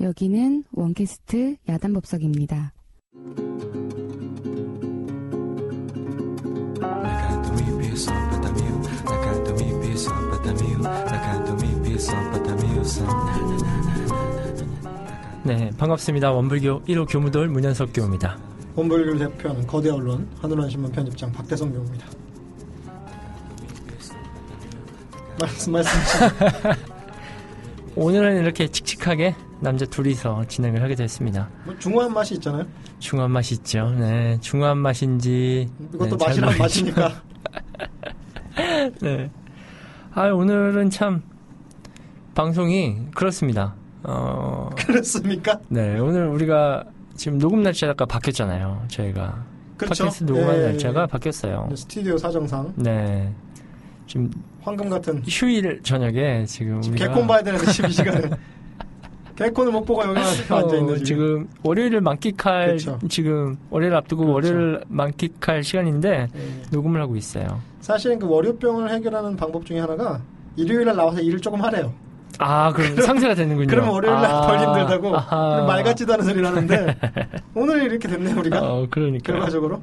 여기는 0.00 0.64
원캐스트 0.72 1.56
야단법석입니다. 1.68 2.72
네, 15.44 15.70
반갑습니다. 15.76 16.32
원불교 16.32 16.82
1호 16.84 17.06
교무돌 17.08 17.48
문현석 17.48 17.90
교우입니다. 17.94 18.38
원불교를 18.74 19.18
대표하는 19.18 19.66
거대 19.66 19.90
언론 19.90 20.26
한울환신문 20.40 20.90
편집장 20.90 21.30
박대성 21.30 21.70
교우입니다. 21.70 22.06
말씀 25.38 25.72
말씀. 25.72 26.00
오늘은 27.96 28.40
이렇게 28.42 28.66
칙칙하게 28.68 29.34
남자 29.64 29.86
둘이서 29.86 30.44
진행을 30.46 30.82
하게 30.82 30.94
됐습니다. 30.94 31.48
뭐 31.64 31.74
중후한 31.78 32.12
맛이 32.12 32.34
있잖아요. 32.34 32.66
중후한 32.98 33.30
맛이 33.30 33.54
있죠. 33.54 33.90
네, 33.98 34.38
중후한 34.40 34.76
맛인지 34.76 35.70
이것도 35.94 36.18
네, 36.18 36.24
맛이란 36.26 36.50
잘 36.50 36.58
맛이니까. 36.58 37.22
네. 39.00 39.30
아, 40.12 40.26
오늘은 40.28 40.90
참 40.90 41.22
방송이 42.34 43.06
그렇습니다. 43.14 43.74
어, 44.02 44.68
그렇습니까? 44.76 45.58
네, 45.68 45.98
오늘 45.98 46.26
우리가 46.26 46.84
지금 47.16 47.38
녹음 47.38 47.62
날짜가 47.62 48.04
바뀌었잖아요. 48.04 48.84
저희가 48.88 49.46
그렇죠. 49.78 50.04
팟캐스트 50.04 50.24
녹음하는 50.24 50.60
예, 50.60 50.66
날짜가 50.66 51.02
예. 51.02 51.06
바뀌었어요. 51.06 51.70
스튜디오 51.74 52.18
사정상 52.18 52.70
네. 52.76 53.32
지금 54.06 54.30
황금 54.60 54.90
같은 54.90 55.22
휴일 55.26 55.80
저녁에 55.82 56.44
지금 56.44 56.82
지금 56.82 56.96
우리가 56.96 57.08
개콘 57.08 57.26
봐야 57.26 57.42
되는데 57.42 57.64
12시간에 57.64 58.38
개콘을 59.36 59.72
못 59.72 59.84
보고 59.84 60.02
여기 60.04 60.18
앉아 60.18 60.76
있는 60.76 60.94
어, 60.94 60.96
지금. 60.96 61.04
지금 61.04 61.48
월요일을 61.62 62.00
만끽할 62.00 62.66
그렇죠. 62.66 62.98
지금 63.08 63.56
월요일 63.70 63.94
앞두고 63.94 64.26
그렇죠. 64.26 64.54
월요일 64.54 64.80
만끽할 64.88 65.64
시간인데 65.64 66.28
예, 66.34 66.40
예. 66.40 66.62
녹음을 66.70 67.00
하고 67.00 67.16
있어요. 67.16 67.60
사실은 67.80 68.18
그 68.18 68.28
월요병을 68.28 68.90
해결하는 68.90 69.36
방법 69.36 69.66
중에 69.66 69.80
하나가 69.80 70.20
일요일에 70.56 70.92
나와서 70.92 71.20
일을 71.20 71.40
조금 71.40 71.60
하래요. 71.62 71.92
아, 72.38 72.72
그럼 72.72 72.96
상세가 72.96 73.34
되는군요. 73.34 73.66
그러면 73.68 73.90
월요일날 73.92 74.24
아, 74.24 74.46
덜 74.46 74.58
힘들다고 74.60 75.16
아하. 75.16 75.64
말 75.66 75.82
같지도 75.82 76.14
않은 76.14 76.24
소리를 76.24 76.46
하는데 76.46 76.96
오늘 77.54 77.82
이렇게 77.82 78.08
됐네 78.08 78.32
우리가 78.32 78.60
어, 78.60 78.86
그러니까. 78.90 79.32
결과적으로. 79.32 79.82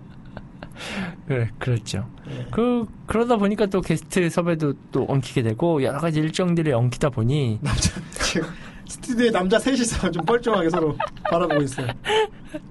그래, 1.28 1.48
그렇죠. 1.60 2.08
예. 2.30 2.48
그 2.52 2.86
그러다 3.06 3.36
보니까 3.38 3.68
또 3.68 3.82
게스트 3.82 4.30
섭외도 4.30 4.74
또 4.92 5.06
엉키게 5.08 5.44
되고 5.44 5.84
여러 5.84 6.00
가지 6.00 6.20
일정들이 6.20 6.72
엉키다 6.72 7.10
보니 7.10 7.60
남자 7.62 8.02
지금 8.14 8.48
스튜디오에 8.92 9.32
남자 9.32 9.58
셋이서 9.58 10.12
좀 10.12 10.26
뻘쭘하게 10.26 10.70
서로 10.70 10.96
바라보고 11.30 11.62
있어요. 11.62 11.88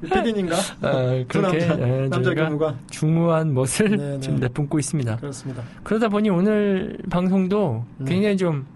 PD님과 0.03 0.55
어, 0.83 1.25
두 1.29 1.41
그렇게 1.41 1.59
남자 1.67 1.89
예, 1.89 2.09
남자 2.09 2.35
경우가 2.35 2.75
중후한 2.91 3.55
멋을 3.55 3.69
네, 3.91 3.97
네. 3.97 4.21
지금 4.21 4.37
내뿜고 4.37 4.79
있습니다. 4.79 5.17
그렇습니다. 5.17 5.63
그러다 5.83 6.09
보니 6.09 6.29
오늘 6.29 6.99
방송도 7.09 7.85
음. 8.01 8.05
굉장히 8.05 8.37
좀, 8.37 8.67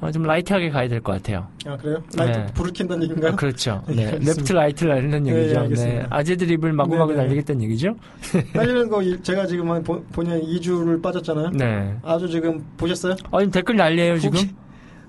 어, 0.00 0.10
좀 0.10 0.24
light하게 0.24 0.70
가야 0.70 0.88
될 0.88 1.00
것 1.00 1.12
같아요. 1.12 1.46
아 1.66 1.76
그래요? 1.76 2.02
light 2.16 2.38
네. 2.38 2.46
불을 2.54 2.72
켠다는 2.72 3.04
얘기인가요? 3.04 3.32
아, 3.32 3.36
그렇죠. 3.36 3.82
네, 3.86 3.94
네. 3.94 4.10
left 4.18 4.52
right를 4.52 4.94
날리는 4.94 5.22
네, 5.22 5.30
얘기죠. 5.30 5.48
예, 5.50 5.52
네. 5.54 5.60
알겠습니다. 5.60 6.06
아재 6.10 6.36
드립을 6.36 6.72
마구마구 6.72 7.12
네, 7.12 7.18
네. 7.18 7.22
날리겠다는 7.22 7.62
얘기죠. 7.62 7.94
날리는 8.52 8.88
거 8.88 9.00
이- 9.00 9.22
제가 9.22 9.46
지금 9.46 9.70
한 9.70 9.80
본- 9.84 10.04
본의 10.10 10.42
2주를 10.42 11.00
빠졌잖아요. 11.00 11.50
네. 11.50 11.94
아주 12.02 12.28
지금 12.28 12.64
보셨어요? 12.76 13.14
어, 13.30 13.38
지금 13.38 13.52
댓글 13.52 13.76
난리예요 13.76 14.18
지금. 14.18 14.40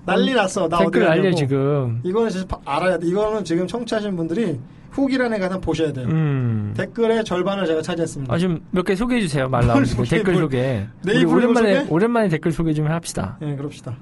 난리 0.06 0.32
났어. 0.34 0.68
나 0.68 0.78
댓글 0.78 1.04
가냐고. 1.04 1.34
지금. 1.34 2.00
이거는 2.04 2.30
진짜 2.30 2.46
바- 2.46 2.60
알아야 2.64 2.98
돼. 2.98 3.06
이거는 3.06 3.44
지금 3.44 3.66
청취하시는 3.66 4.16
분들이 4.16 4.58
후기란에 4.92 5.38
가서 5.38 5.58
보셔야 5.60 5.92
돼요. 5.92 6.06
음. 6.08 6.72
댓글의 6.76 7.24
절반을 7.24 7.66
제가 7.66 7.82
차지했습니다. 7.82 8.32
아, 8.32 8.38
좀 8.38 8.60
몇 8.72 8.84
개 8.86 8.94
소개해 8.94 9.20
주세요. 9.20 9.48
말 9.48 9.66
나오고 9.66 9.84
소개, 9.84 10.08
댓글 10.16 10.32
뭘. 10.34 10.44
소개. 10.44 10.86
입으로 11.06 11.32
오랜만에 11.36 11.74
소개? 11.80 11.90
오랜만에 11.92 12.28
댓글 12.28 12.52
소개 12.52 12.72
좀 12.72 12.86
합시다. 12.86 13.36
예, 13.42 13.54
그럽시다. 13.56 13.96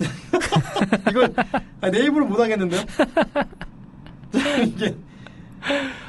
이건 1.10 1.34
아, 1.80 1.90
내 1.90 2.04
입으로 2.06 2.26
못 2.26 2.38
하겠는데요? 2.40 2.80
이게, 4.66 4.94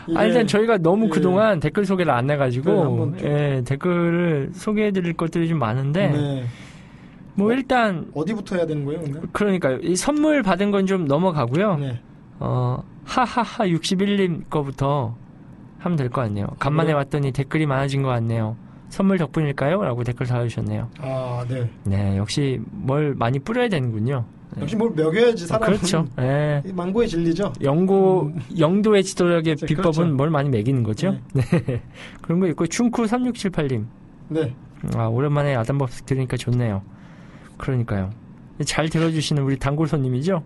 이게 0.07 0.17
아, 0.17 0.23
일단 0.23 0.47
저희가 0.47 0.77
너무 0.77 1.05
예. 1.05 1.09
그동안 1.09 1.59
댓글 1.59 1.85
소개를 1.85 2.11
안 2.11 2.29
해가지고, 2.29 2.65
좀. 2.73 3.17
예, 3.23 3.61
댓글을 3.65 4.51
소개해드릴 4.53 5.13
것들이 5.13 5.47
좀 5.49 5.59
많은데, 5.59 6.07
네. 6.07 6.45
뭐 7.35 7.51
일단, 7.53 8.11
어디부터 8.13 8.55
해야 8.57 8.65
되는 8.65 8.83
거예요, 8.85 9.01
근데? 9.01 9.19
그러니까, 9.31 9.77
이 9.81 9.95
선물 9.95 10.41
받은 10.43 10.71
건 10.71 10.85
좀 10.85 11.05
넘어가고요. 11.05 11.77
네. 11.77 11.99
어, 12.39 12.83
하하하 13.05 13.65
61님 13.67 14.49
거부터 14.49 15.15
하면 15.79 15.95
될 15.97 16.09
것 16.09 16.21
같네요. 16.21 16.47
간만에 16.59 16.87
그래요? 16.87 16.97
왔더니 16.97 17.31
댓글이 17.31 17.65
많아진 17.65 18.01
것 18.03 18.09
같네요. 18.09 18.55
선물 18.89 19.17
덕분일까요? 19.17 19.81
라고 19.83 20.03
댓글 20.03 20.25
달아주셨네요. 20.27 20.89
아, 20.99 21.45
네. 21.47 21.69
네, 21.85 22.17
역시 22.17 22.59
뭘 22.71 23.15
많이 23.15 23.39
뿌려야 23.39 23.69
되는군요. 23.69 24.25
네. 24.55 24.61
역시 24.63 24.75
뭘 24.75 24.91
먹여야지 24.91 25.45
아, 25.45 25.47
사람은. 25.47 25.77
그렇죠. 25.77 26.05
예. 26.19 26.61
이 26.67 26.73
망고의 26.73 27.07
진리죠. 27.07 27.53
영고, 27.63 28.33
영도의 28.59 29.03
지도력의 29.03 29.55
그렇죠. 29.55 29.65
비법은 29.67 29.91
그렇죠. 29.93 30.15
뭘 30.15 30.29
많이 30.29 30.49
매기는 30.49 30.83
거죠? 30.83 31.15
네. 31.33 31.41
그런 32.21 32.39
거 32.41 32.47
있고, 32.47 32.65
충쿠3678님. 32.65 33.85
네. 34.29 34.53
아, 34.95 35.05
오랜만에 35.07 35.55
아담법 35.55 35.89
들으니까 36.05 36.35
좋네요. 36.37 36.81
그러니까요. 37.61 38.09
잘 38.65 38.89
들어주시는 38.89 39.43
우리 39.43 39.57
단골 39.57 39.87
손님이죠? 39.87 40.43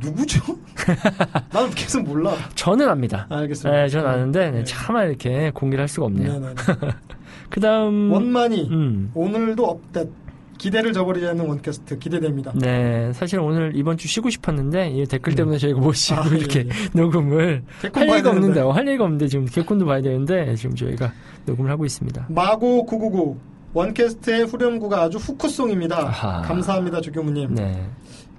누구죠? 0.00 0.40
나는 1.52 1.70
계속 1.70 2.02
몰라. 2.02 2.34
저는 2.54 2.88
압니다. 2.88 3.26
알겠습니다. 3.30 3.82
네, 3.82 3.88
저는 3.88 4.06
아는데, 4.08 4.50
네, 4.50 4.58
네. 4.58 4.64
차마 4.64 5.04
이렇게 5.04 5.50
공개를 5.54 5.82
할 5.82 5.88
수가 5.88 6.06
없네요. 6.06 6.54
그 7.50 7.60
다음, 7.60 8.12
원만이 8.12 8.68
음. 8.70 9.10
오늘도 9.14 9.64
업데이트. 9.64 10.12
기대를 10.58 10.92
저버리지 10.92 11.24
않는 11.28 11.46
원캐스트 11.46 12.00
기대됩니다. 12.00 12.52
네, 12.56 13.12
사실 13.12 13.38
오늘 13.38 13.70
이번 13.76 13.96
주 13.96 14.08
쉬고 14.08 14.28
싶었는데, 14.28 14.90
이 14.90 15.06
댓글 15.06 15.36
때문에 15.36 15.56
저희가 15.56 15.78
못 15.78 15.92
쉬고 15.92 16.20
아, 16.20 16.26
이렇게 16.26 16.60
예, 16.60 16.64
예. 16.64 16.70
녹음을 17.00 17.62
할 17.92 18.06
리가 18.08 18.30
없는데. 18.30 18.60
어, 18.62 18.72
할 18.72 18.84
리가 18.84 19.04
없는데, 19.04 19.28
지금 19.28 19.46
개콘도 19.46 19.86
봐야 19.86 20.02
되는데, 20.02 20.56
지금 20.56 20.74
저희가 20.74 21.12
녹음을 21.46 21.70
하고 21.70 21.84
있습니다. 21.84 22.26
마고 22.30 22.84
999 22.86 23.38
원캐스트의 23.78 24.46
후렴구가 24.46 25.02
아주 25.02 25.18
후크송입니다. 25.18 25.98
아하. 25.98 26.42
감사합니다 26.42 27.00
조교무님. 27.00 27.54
네. 27.54 27.86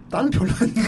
나는 0.10 0.30
별로였는데 0.32 0.82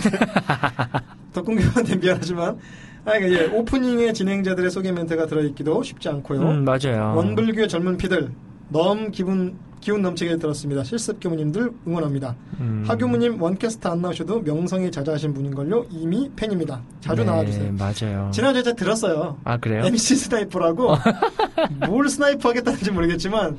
덕kun교한테 1.33 1.95
미안하지만 1.97 2.57
아, 3.05 3.11
그러니까 3.13 3.31
예, 3.31 3.47
오프닝에 3.47 4.13
진행자들의 4.13 4.69
소개 4.69 4.91
멘트가 4.91 5.25
들어있기도 5.27 5.81
쉽지 5.83 6.09
않고요. 6.09 6.41
음, 6.41 6.65
맞아요. 6.65 7.15
원불교의 7.15 7.67
젊은 7.67 7.97
피들 7.97 8.31
너무 8.69 9.09
기분 9.11 9.57
기운 9.79 10.03
넘치게 10.03 10.37
들었습니다. 10.37 10.83
실습 10.83 11.19
교무님들 11.19 11.71
응원합니다. 11.87 12.35
음. 12.59 12.83
하교무님 12.87 13.41
원캐스트 13.41 13.87
안 13.87 14.01
나오셔도 14.01 14.41
명성이 14.41 14.91
자자하신 14.91 15.33
분인걸요. 15.33 15.85
이미 15.89 16.29
팬입니다. 16.35 16.81
자주 16.99 17.23
네, 17.23 17.31
나와주세요. 17.31 17.73
맞아요. 17.73 18.29
지난주에 18.31 18.61
제가 18.61 18.75
들었어요. 18.75 19.37
아, 19.43 19.57
그래요? 19.57 19.83
MC 19.85 20.15
스나이퍼라고 20.15 20.95
뭘 21.87 22.09
스나이퍼 22.09 22.49
하겠다는지 22.49 22.91
모르겠지만 22.91 23.57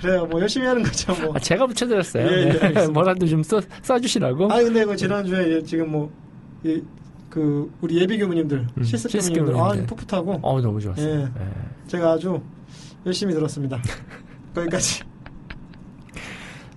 그래요. 0.00 0.26
뭐 0.26 0.40
열심히 0.40 0.66
하는 0.66 0.82
거죠. 0.82 1.14
뭐. 1.20 1.34
아, 1.34 1.38
제가 1.38 1.66
붙여드렸어요. 1.66 2.26
예, 2.26 2.60
예, 2.62 2.68
네. 2.68 2.88
뭐라도 2.88 3.26
좀 3.26 3.42
써, 3.42 3.60
써주시라고. 3.82 4.50
아니 4.50 4.64
근데 4.64 4.84
그 4.84 4.96
지난주에 4.96 5.56
예, 5.56 5.62
지금 5.62 5.90
뭐그 5.90 7.70
우리 7.80 8.00
예비 8.00 8.18
교무님들 8.18 8.66
음, 8.76 8.82
실습 8.82 9.12
교무님들 9.12 9.56
아. 9.56 9.86
풋풋하고 9.86 10.40
어, 10.42 10.60
너무 10.60 10.80
좋았어요. 10.80 11.06
예. 11.06 11.22
예. 11.24 11.48
제가 11.86 12.12
아주 12.12 12.40
열심히 13.04 13.34
들었습니다. 13.34 13.80
거기까지. 14.54 15.02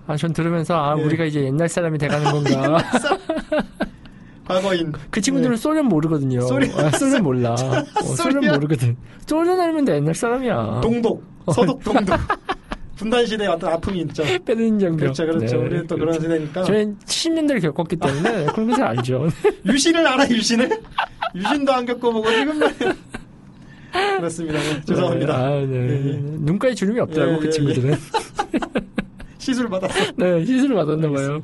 아, 0.06 0.16
전 0.16 0.32
들으면서, 0.34 0.74
아, 0.76 0.96
예. 0.98 1.02
우리가 1.02 1.24
이제 1.24 1.44
옛날 1.44 1.66
사람이 1.66 1.96
돼가는 1.96 2.30
건가. 2.30 2.78
과거인. 4.46 4.92
그 5.10 5.20
친구들은 5.20 5.56
소련 5.56 5.86
모르거든요. 5.86 6.42
소련. 6.42 6.70
아, 6.78 6.90
소련 6.90 7.22
몰라. 7.22 7.52
어, 7.56 8.02
소련. 8.02 8.44
모르거든. 8.44 8.96
소련 9.26 9.58
알면 9.58 9.86
돼, 9.86 9.94
옛날 9.94 10.14
사람이야. 10.14 10.72
네. 10.74 10.80
동독, 10.82 11.24
서독, 11.50 11.82
동독. 11.82 12.20
분단 12.96 13.26
시대의 13.26 13.50
어떤 13.50 13.72
아픔이 13.72 14.00
있죠. 14.02 14.22
빼는 14.44 14.78
장병. 14.78 14.96
그렇죠, 14.96 15.26
그렇죠. 15.26 15.56
네. 15.56 15.62
우리 15.62 15.86
또 15.86 15.96
그런 15.96 16.18
세대니까. 16.20 16.62
저희는 16.62 16.98
70년대를 17.04 17.62
겪었기 17.62 17.96
때문에 17.96 18.46
그런 18.52 18.68
것을 18.70 18.82
알죠. 18.84 19.28
유신을 19.66 20.06
알아, 20.06 20.28
유신을? 20.28 20.70
유신도 21.34 21.72
안 21.72 21.84
겪어보고 21.86 22.30
지금 22.30 22.58
말이야. 22.58 22.94
그렇습니다. 24.16 24.58
네, 24.58 24.80
죄송합니다. 24.86 25.34
아, 25.36 25.48
네. 25.50 25.66
예, 25.72 26.08
예. 26.08 26.12
눈가에 26.18 26.74
주름이 26.74 26.98
없더라고, 27.00 27.34
예, 27.34 27.38
그 27.38 27.46
예, 27.46 27.50
친구들은. 27.50 27.96
시술 29.38 29.68
받았어. 29.68 30.12
네, 30.16 30.44
시술을 30.44 30.74
받았나 30.76 31.08
봐요. 31.10 31.42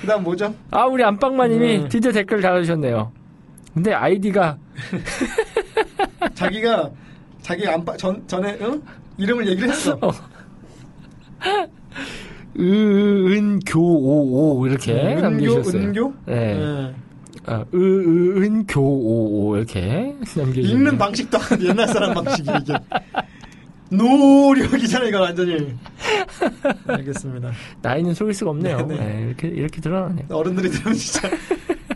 그 0.00 0.06
다음 0.06 0.22
뭐죠? 0.22 0.54
아, 0.70 0.84
우리 0.86 1.02
안방마님이 1.02 1.78
네. 1.78 1.88
드디어 1.88 2.12
댓글 2.12 2.40
달아주셨네요. 2.40 3.10
근데 3.74 3.92
아이디가, 3.92 4.56
자기가, 6.34 6.90
자기 7.42 7.66
안방, 7.66 7.96
전, 7.96 8.22
전에, 8.26 8.56
응? 8.60 8.80
이름을 9.16 9.48
얘기를 9.48 9.70
했어. 9.70 9.98
어. 10.00 10.10
은교오오 13.38 14.66
이렇게 14.66 14.92
음, 14.92 15.08
은교, 15.08 15.20
남겨주셨어요. 15.20 15.82
은교? 15.82 16.14
네. 16.26 16.54
네. 16.54 16.94
아, 17.46 17.64
으은 17.72 18.66
교오 18.66 19.56
이렇게 19.56 20.14
남겨주네요. 20.36 20.70
읽는 20.72 20.98
방식도 20.98 21.38
옛날 21.62 21.88
사람 21.88 22.12
방식이 22.14 22.50
이게 22.62 22.74
노력이잖아 23.90 25.06
이거 25.06 25.20
완전히 25.22 25.74
알겠습니다 26.86 27.52
나이는 27.80 28.12
속일 28.12 28.34
수가 28.34 28.50
없네요. 28.50 28.84
네, 28.86 28.96
네. 28.96 29.06
네, 29.06 29.22
이렇게 29.28 29.48
이렇게 29.48 29.80
드러나네요. 29.80 30.26
어른들이 30.30 30.68
들으면 30.68 30.94
진짜 30.94 31.28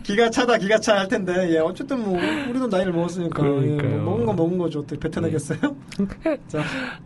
기가 0.03 0.29
차다 0.29 0.57
기가 0.57 0.77
차 0.79 0.93
할 0.93 1.07
텐데 1.07 1.53
예 1.55 1.59
어쨌든 1.59 2.03
뭐 2.03 2.17
우리도 2.49 2.67
나이를 2.67 2.91
먹었으니까 2.93 3.43
예, 3.43 3.49
그러니까요. 3.49 4.01
뭐 4.03 4.13
먹은 4.13 4.25
건 4.27 4.35
먹은 4.35 4.57
거죠 4.57 4.79
어떻게 4.79 4.99
뱉어내겠어요 4.99 5.57
자 6.47 6.61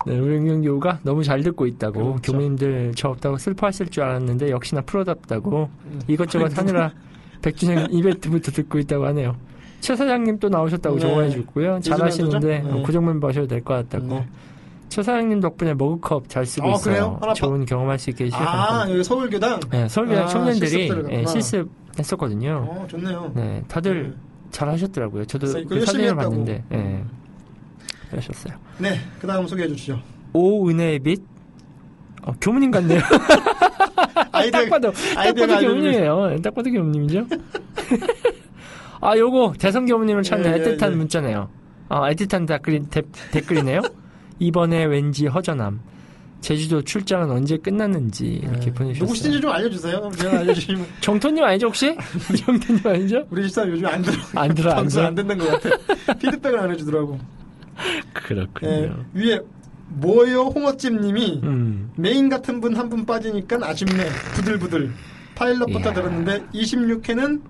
네, 0.06 0.18
우영경교가 0.20 1.00
너무 1.04 1.24
잘 1.24 1.42
듣고 1.44 1.66
있다고 1.68 2.00
그렇죠. 2.16 2.32
교무님들 2.34 2.94
저 2.96 3.10
없다고 3.10 3.38
슬퍼하실 3.38 3.90
줄 3.90 4.04
알았는데 4.04 4.50
역시나 4.52 4.82
프로답다고 4.82 5.70
음. 5.86 6.02
이것저것 6.08 6.58
하느라 6.58 6.92
백준영 7.42 7.88
이벤트부터 7.92 8.52
듣고 8.52 8.80
있다고 8.80 9.06
하네요. 9.08 9.36
최 9.80 9.96
사장님 9.96 10.40
또 10.40 10.50
나오셨다고 10.50 10.96
네. 10.98 11.02
좋아해 11.02 11.30
주고요. 11.30 11.80
잘하시는데 11.82 12.60
네. 12.60 12.82
고정멤버 12.82 13.28
하셔도 13.30 13.46
될 13.48 13.62
것 13.62 13.76
같다고. 13.76 14.08
네. 14.08 14.28
최 14.90 15.04
사장님 15.04 15.40
덕분에 15.40 15.76
머그컵 15.76 16.30
잘 16.30 16.46
쓰고 16.48 16.68
아, 16.68 16.72
있어요. 16.72 17.20
그래요? 17.22 17.34
좋은 17.36 17.64
경험할 17.66 18.00
수 18.00 18.10
있게 18.10 18.30
아 18.34 18.82
해주셔서 18.86 18.92
여기 18.92 19.04
서울교당 19.04 19.60
네, 19.70 19.88
서울대학 19.88 20.24
아, 20.24 20.28
청년들이 20.28 20.90
예. 21.12 21.26
실습 21.28 21.70
했었거든요. 22.00 22.66
어 22.70 22.88
좋네요 22.88 23.32
네, 23.36 23.64
다들 23.68 24.16
잘 24.52 24.70
하셨더라고요. 24.70 25.26
저도 25.26 25.48
이거 25.60 25.70
그 25.70 25.86
사진을. 25.86 26.16
봤는데, 26.16 26.64
예. 26.72 27.04
하셨어요. 28.12 28.56
네 28.80 28.98
그 29.20 29.28
다음 29.28 29.46
소개해 29.48 29.68
주시죠 29.68 30.00
오은혜의 30.34 31.00
빛? 31.00 31.22
어, 32.24 32.32
교무님 32.42 32.72
같네요. 32.72 33.00
아이디어 34.32 34.62
딱 34.62 34.70
봐도, 34.70 34.92
딱 34.92 35.34
봐도 35.36 35.60
교무님이에요. 35.60 36.36
딱 36.44 36.54
봐도 36.56 36.70
교무님이죠. 36.72 37.26
아, 39.02 39.16
요거, 39.18 39.54
대성 39.60 39.86
교무님을 39.86 40.24
찾는 40.24 40.52
예, 40.52 40.60
예, 40.60 40.64
애틋한 40.78 40.92
예. 40.92 40.96
문자네요. 40.96 41.50
아, 41.90 42.10
애틋한 42.12 42.48
댓글, 42.48 42.82
대, 42.90 43.02
댓글이네요. 43.32 43.82
이번에 44.40 44.86
왠지 44.86 45.28
허전함. 45.28 45.80
제주도 46.42 46.82
출장은 46.82 47.30
언제 47.32 47.58
끝났는지 47.58 48.26
이렇게 48.44 48.72
보내주셨어요. 48.72 48.94
네. 48.94 49.00
누구시든지 49.00 49.42
좀 49.42 49.52
알려주세요 49.52 50.12
제가 50.18 50.40
알려주시면 50.40 50.86
정토님 51.02 51.44
아니죠 51.44 51.68
혹시? 51.68 51.96
정토님 52.46 52.82
아니죠? 52.86 53.28
우리 53.32 53.44
집사람 53.44 53.72
요즘 53.72 53.86
안 53.88 54.02
들어 54.02 54.18
안 54.36 54.54
들어 54.56 54.72
안 54.72 54.76
방송 54.78 55.00
들어. 55.02 55.08
안 55.08 55.16
듣는 55.16 55.38
것 55.38 55.48
같아 55.62 56.14
피드백을 56.16 56.60
안 56.60 56.72
해주더라고 56.72 57.20
그렇군요. 58.14 58.72
예, 58.72 58.92
위에 59.14 59.40
뭐요 59.90 60.44
홍어찜님이 60.48 61.42
음. 61.44 61.92
메인 61.96 62.30
같은 62.30 62.60
분 62.62 62.76
한분 62.76 63.06
빠지니까 63.06 63.58
아쉽네 63.62 64.06
부들부들 64.36 64.92
파일럿부터 65.36 65.80
이야. 65.90 65.94
들었는데 65.94 66.46
26회는 66.54 67.42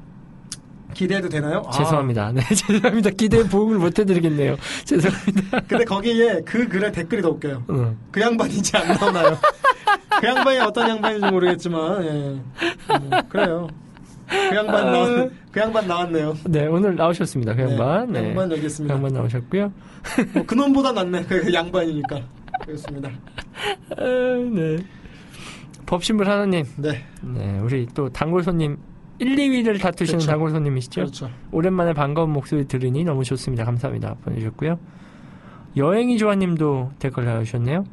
기대해도 0.98 1.30
되나요? 1.30 1.62
아, 1.68 1.72
죄송합니다. 1.72 2.32
네, 2.32 2.42
죄송합니다. 2.54 3.12
기대 3.12 3.48
보응을 3.48 3.78
못 3.78 3.98
해드리겠네요. 4.00 4.58
죄송합니다. 4.84 5.60
근데 5.68 5.86
거기에 5.86 6.42
그 6.44 6.68
글에 6.68 6.92
댓글이 6.92 7.22
더 7.22 7.30
웃겨요 7.30 7.64
응. 7.70 7.98
그 8.12 8.20
양반인지 8.20 8.76
안 8.76 8.88
나오나요? 8.98 9.38
그 10.20 10.28
양반이 10.28 10.60
어떤 10.60 10.90
양반인지 10.90 11.32
모르겠지만 11.32 12.04
예. 12.04 12.98
뭐, 13.00 13.22
그래요 13.30 13.68
그 14.28 14.56
양반 14.56 14.92
나왔 14.92 15.32
그 15.52 15.60
양반 15.60 15.88
나왔네요 15.88 16.38
네, 16.46 16.66
오늘 16.66 16.96
나오셨습니다. 16.96 17.54
그 17.54 17.62
양반. 17.62 18.12
네, 18.12 18.22
네. 18.22 18.30
양반 18.30 18.52
여기 18.52 18.62
그 18.62 18.68
있습니다 18.68 18.96
양반 18.96 19.14
나오셨고요. 19.14 19.72
뭐 20.34 20.46
그놈보다 20.48 20.92
낫네 20.94 21.24
그, 21.26 21.44
그 21.44 21.54
양반이니까 21.54 22.22
그렇습니다 22.66 23.10
아, 23.92 24.04
네. 24.52 24.78
법신불 25.86 26.28
하나님. 26.28 26.66
네 26.78 27.06
네, 27.22 27.60
우리 27.60 27.86
또 27.94 28.10
단골 28.10 28.44
손님 28.44 28.78
1, 29.19 29.36
2위를 29.36 29.80
다투시는 29.81 30.19
그렇죠. 30.19 30.31
단골 30.31 30.52
손님이시죠? 30.52 31.02
그렇죠 31.02 31.30
오랜만에 31.52 31.94
반가운 31.94 32.31
목소리 32.31 32.66
들으니 32.68 33.04
너무 33.04 33.24
좋습니다. 33.24 33.66
감사합니다. 33.66 34.16
보내주셨고요. 34.24 34.80
여행이 35.75 36.18
조아님도 36.18 36.92
댓글 37.00 37.25
달아주셨네요. 37.25 37.84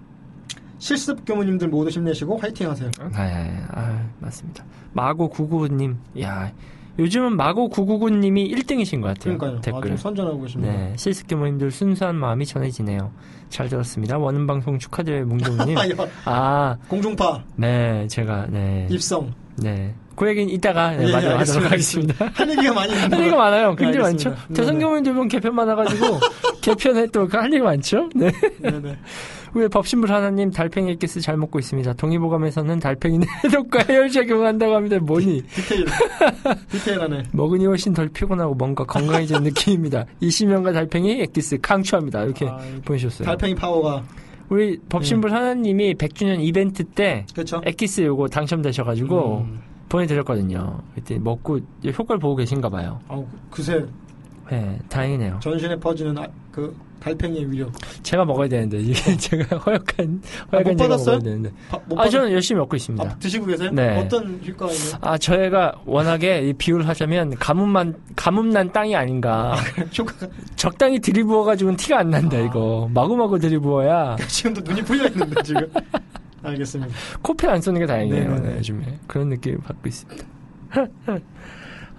실습 0.79 1.25
교무님들 1.25 1.69
모두 1.69 1.89
힘내시고 1.89 2.37
화이팅 2.37 2.69
하세요 2.69 2.91
네, 2.99 3.63
아, 3.71 4.07
맞습니다. 4.19 4.65
마고 4.93 5.31
999님, 5.31 5.97
야, 6.21 6.53
요즘은 6.99 7.37
마고 7.37 7.69
999님이 7.71 8.51
1등이신 8.53 9.01
것 9.01 9.09
같아요. 9.09 9.39
그러니까요 9.39 9.61
댓글. 9.61 9.93
아주 9.93 10.03
선전하고 10.03 10.43
계십니다 10.43 10.73
네, 10.73 10.93
실습 10.97 11.27
교모님들 11.29 11.71
순수한 11.71 12.17
마음이 12.17 12.47
전해지네요. 12.47 13.11
잘 13.49 13.69
들었습니다. 13.69 14.19
원음 14.19 14.47
방송 14.47 14.79
축하드려요. 14.79 15.27
아, 15.77 15.89
야, 15.89 16.09
아, 16.25 16.77
공중파 16.89 17.45
네, 17.57 18.07
제가 18.09 18.47
네, 18.51 18.87
입성 18.91 19.33
네, 19.57 19.95
그 20.17 20.29
얘기는 20.29 20.49
이따가 20.53 20.91
네, 20.93 21.09
예, 21.09 21.13
마저 21.13 21.31
알겠습니다. 21.31 21.41
하도록 21.41 21.73
하겠습니다. 21.73 22.31
할 22.35 22.51
얘기가 22.51 22.75
많이 22.75 22.95
할 22.95 23.13
얘기가 23.21 23.37
많아요. 23.37 23.75
굉장히 23.75 23.99
네, 23.99 24.05
알겠습니다. 24.05 24.31
많죠. 24.31 24.47
네, 24.49 24.55
대선 24.55 24.75
네. 24.79 24.85
교모님들 24.85 25.13
보면 25.15 25.29
개편 25.29 25.55
많아가지고 25.55 26.21
개편에 26.63 27.07
또 27.09 27.27
할 27.31 27.53
얘기 27.53 27.63
많죠. 27.63 28.09
네. 28.15 28.31
네네 28.61 28.97
왜 29.57 29.69
법신불 29.69 30.11
하나님 30.11 30.51
달팽이 30.51 30.91
엑기스 30.93 31.21
잘 31.21 31.37
먹고 31.37 31.61
있습니다. 31.61 31.93
동의보감에서는 31.93 32.81
달팽이는 32.81 33.25
해독과 33.45 33.85
해열 33.89 34.11
적용한다고 34.11 34.75
합니다. 34.75 34.99
뭐니? 34.99 35.43
디테일 35.43 35.87
디테일하네 36.71 37.23
먹으니 37.33 37.65
훨씬 37.67 37.93
덜 37.95 38.09
피곤하고 38.09 38.55
뭔가 38.55 38.85
건강해진 38.85 39.43
느낌입니다. 39.45 40.07
이시명과 40.21 40.73
달팽이 40.73 41.21
엑기스 41.23 41.59
강추합니다. 41.63 42.25
이렇게 42.25 42.47
아, 42.49 42.59
보내주셨어요. 42.85 43.27
달팽이 43.27 43.55
파워가 43.55 44.03
우리 44.49 44.79
법신불 44.89 45.33
하나님이 45.33 45.95
100주년 45.95 46.39
이벤트 46.41 46.83
때 46.85 47.25
그렇죠 47.33 47.63
엑기스 47.65 48.03
요거 48.03 48.29
당첨되셔가지고 48.29 49.39
음. 49.49 49.61
보내드렸거든요. 49.95 50.81
그때 50.95 51.19
먹고 51.19 51.61
효과를 51.87 52.19
보고 52.19 52.35
계신가 52.37 52.69
봐요. 52.69 52.99
아우 53.09 53.25
그새 53.51 53.85
네, 54.51 54.79
다행이네요. 54.89 55.39
전신에 55.41 55.77
퍼지는 55.77 56.19
아, 56.19 56.27
그 56.53 56.77
달팽이의 57.01 57.51
위력 57.51 57.73
제가 58.03 58.25
먹어야 58.25 58.49
되는데 58.49 58.79
이게 58.79 59.17
제가 59.17 59.57
허약한 59.65 60.21
아, 60.51 60.57
허약한 60.57 60.73
못 60.73 60.79
제가 60.79 60.89
받았어요? 60.89 61.19
되는데. 61.21 61.51
바- 61.71 61.79
못 61.87 61.99
아 61.99 62.09
저는 62.09 62.33
열심히 62.33 62.59
먹고 62.61 62.77
있습니다. 62.77 63.05
아, 63.05 63.19
드시고 63.19 63.47
계세요? 63.47 63.71
네. 63.73 63.99
어떤 63.99 64.41
효과가 64.47 64.73
있나요? 64.73 64.99
아 65.01 65.17
저희가 65.19 65.73
워낙에 65.87 66.41
이 66.49 66.53
비유를 66.55 66.87
하자면 66.89 67.37
가뭄만 67.37 67.95
가뭄난 68.17 68.71
땅이 68.73 68.95
아닌가. 68.97 69.55
효과가 69.99 70.27
적당히 70.57 70.99
들이부어 70.99 71.45
가지고는 71.45 71.77
티가 71.77 72.01
안 72.01 72.11
난다 72.11 72.37
아. 72.37 72.41
이거. 72.41 72.89
마구마구 72.93 73.39
들이부어야 73.39 74.17
지금도 74.29 74.61
눈이 74.63 74.83
풀려 74.83 75.07
있는데 75.09 75.43
지금 75.43 75.71
알겠습니다. 76.45 76.95
코피 77.23 77.47
안 77.47 77.61
쏘는 77.61 77.81
게 77.81 77.87
다행이에요. 77.87 78.29
네네네. 78.29 78.49
네, 78.49 78.57
요즘에 78.59 78.99
그런 79.07 79.29
느낌을 79.29 79.59
받고 79.59 79.89
있습니다. 79.89 80.25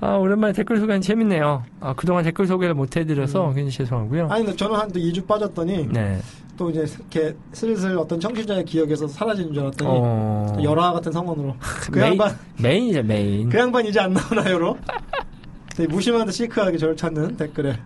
아 0.02 0.16
오랜만에 0.16 0.54
댓글 0.54 0.78
소개는 0.80 1.02
재밌네요. 1.02 1.64
아 1.80 1.94
그동안 1.94 2.24
댓글 2.24 2.46
소개를 2.48 2.76
못 2.76 2.96
해드려서 2.96 3.50
음. 3.50 3.54
굉장히 3.54 3.72
죄송하고요. 3.72 4.28
아니 4.30 4.44
근데 4.44 4.58
저는 4.58 4.76
한 4.76 4.92
2주 4.92 5.26
빠졌더니 5.26 5.88
네. 5.88 6.20
또 6.58 6.70
이제 6.70 6.86
이렇게 7.00 7.36
슬슬 7.54 7.98
어떤 7.98 8.20
청취자의 8.20 8.66
기억에서 8.66 9.08
사라지는 9.08 9.54
줄 9.54 9.64
알았더니 9.64 9.90
어. 9.94 10.54
또 10.56 10.64
열화 10.64 10.92
같은 10.94 11.12
상황으로 11.12 11.56
그 11.92 11.98
메인, 12.00 12.12
양반 12.12 12.38
메인이죠 12.62 13.04
메인. 13.04 13.50
그 13.50 13.58
양반 13.58 13.86
이제 13.86 14.00
안 14.00 14.14
나오나요로 14.14 14.78
되게 15.76 15.88
무심한데 15.92 16.32
시크하게 16.32 16.78
저를 16.78 16.96
찾는 16.96 17.38
댓글에 17.38 17.78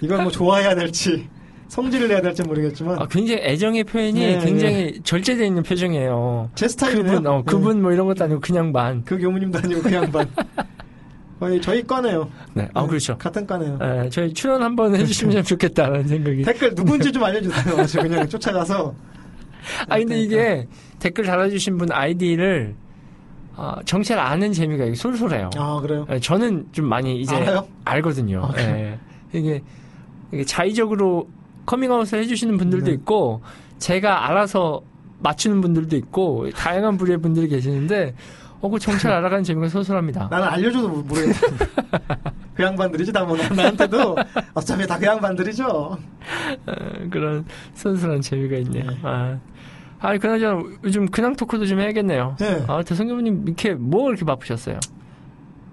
이건 0.00 0.22
뭐 0.22 0.30
좋아해야 0.30 0.74
될지 0.74 1.28
성질을 1.72 2.08
내야 2.08 2.20
될지 2.20 2.42
모르겠지만 2.42 3.00
아, 3.00 3.06
굉장히 3.06 3.40
애정의 3.44 3.84
표현이 3.84 4.20
네, 4.20 4.38
굉장히 4.40 5.00
절제되어 5.02 5.46
있는 5.46 5.62
표정이에요. 5.62 6.50
제 6.54 6.68
스타일이네요. 6.68 7.14
그분, 7.16 7.26
어, 7.26 7.36
네. 7.38 7.42
그분 7.46 7.80
뭐 7.80 7.92
이런 7.92 8.06
것도 8.06 8.24
아니고 8.24 8.40
그냥 8.40 8.74
반. 8.74 9.02
그 9.04 9.16
교무님도 9.18 9.58
아니고 9.58 9.80
그 9.80 9.90
양반 9.90 10.28
거의 11.40 11.62
저희 11.62 11.82
과네요. 11.82 12.28
네. 12.52 12.68
아, 12.74 12.86
그렇죠. 12.86 13.16
같은 13.16 13.46
과네요. 13.46 13.78
예, 13.80 14.10
저희 14.10 14.34
출연 14.34 14.62
한번 14.62 14.94
해주시면 14.94 15.36
참 15.36 15.42
좋겠다라는 15.44 16.08
생각이. 16.08 16.42
댓글 16.42 16.74
누군지 16.74 17.10
좀 17.10 17.24
알려주세요. 17.24 17.86
저 17.88 18.02
그냥 18.02 18.28
쫓아가서 18.28 18.94
아, 19.88 19.96
근데 19.96 20.20
이게 20.20 20.68
댓글 20.98 21.24
달아주신 21.24 21.78
분 21.78 21.90
아이디를, 21.90 22.74
아, 23.56 23.76
정체를 23.86 24.20
아는 24.22 24.52
재미가 24.52 24.84
이게 24.84 24.94
솔솔해요. 24.94 25.48
아 25.56 25.80
그래요. 25.80 26.06
예, 26.10 26.20
저는 26.20 26.66
좀 26.72 26.86
많이 26.86 27.18
이제 27.18 27.34
알아요? 27.34 27.66
알거든요. 27.86 28.42
아. 28.44 28.98
이게, 29.32 29.62
이게 30.32 30.44
자의적으로 30.44 31.28
커밍아웃을 31.66 32.18
해주시는 32.20 32.56
분들도 32.58 32.86
네. 32.86 32.92
있고, 32.92 33.42
제가 33.78 34.28
알아서 34.28 34.82
맞추는 35.20 35.60
분들도 35.60 35.96
있고, 35.96 36.50
다양한 36.50 36.96
부류의 36.96 37.18
분들이 37.18 37.48
계시는데, 37.48 38.14
어, 38.60 38.68
그 38.68 38.78
정체를 38.78 39.16
알아가는 39.16 39.42
재미가 39.44 39.68
솔솔합니다. 39.68 40.28
나는 40.30 40.46
알려줘도 40.48 40.88
모- 40.88 41.02
모르겠다. 41.02 41.40
그 42.54 42.62
양반들이지 42.62 43.12
다뭐 43.12 43.36
나한테도 43.36 44.14
어차피 44.54 44.86
다 44.86 44.98
그 44.98 45.06
양반들이죠. 45.06 45.66
어, 45.66 45.98
그런 47.10 47.44
순수한 47.74 48.20
재미가 48.20 48.56
있네요. 48.58 48.84
네. 48.90 48.96
아, 49.02 49.38
아, 50.00 50.16
그나저나 50.18 50.62
요즘 50.84 51.06
근황 51.06 51.34
토크도 51.34 51.66
좀 51.66 51.80
해야겠네요. 51.80 52.36
네. 52.38 52.64
아, 52.68 52.82
대성교부님 52.82 53.44
이렇게 53.46 53.74
뭐 53.74 54.10
이렇게 54.10 54.24
바쁘셨어요? 54.24 54.78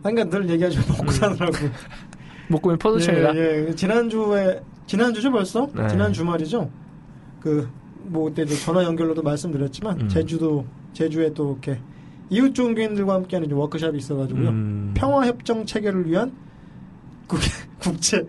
그러니까 0.01 0.29
늘 0.29 0.49
얘기하죠. 0.49 0.79
먹고 0.87 1.11
사느라고. 1.11 1.53
목구멍 2.49 2.77
포도청이라. 2.77 3.35
예, 3.35 3.67
예. 3.69 3.75
지난주에 3.75 4.61
지난주죠 4.87 5.31
벌써? 5.31 5.69
네. 5.73 5.87
지난 5.87 6.11
주말이죠. 6.11 6.69
그뭐 7.41 8.25
그때 8.25 8.45
전화 8.45 8.83
연결로도 8.83 9.21
말씀드렸지만 9.21 10.01
음. 10.01 10.07
제주도 10.09 10.65
제주에 10.93 11.33
또 11.33 11.51
이렇게 11.51 11.79
이웃 12.29 12.53
종교인들과 12.53 13.13
함께하는 13.13 13.51
워크숍이 13.51 13.97
있어가지고요. 13.97 14.49
음. 14.49 14.93
평화 14.95 15.25
협정 15.25 15.65
체결을 15.65 16.07
위한 16.07 16.31
국, 17.27 17.39
국제 17.79 18.27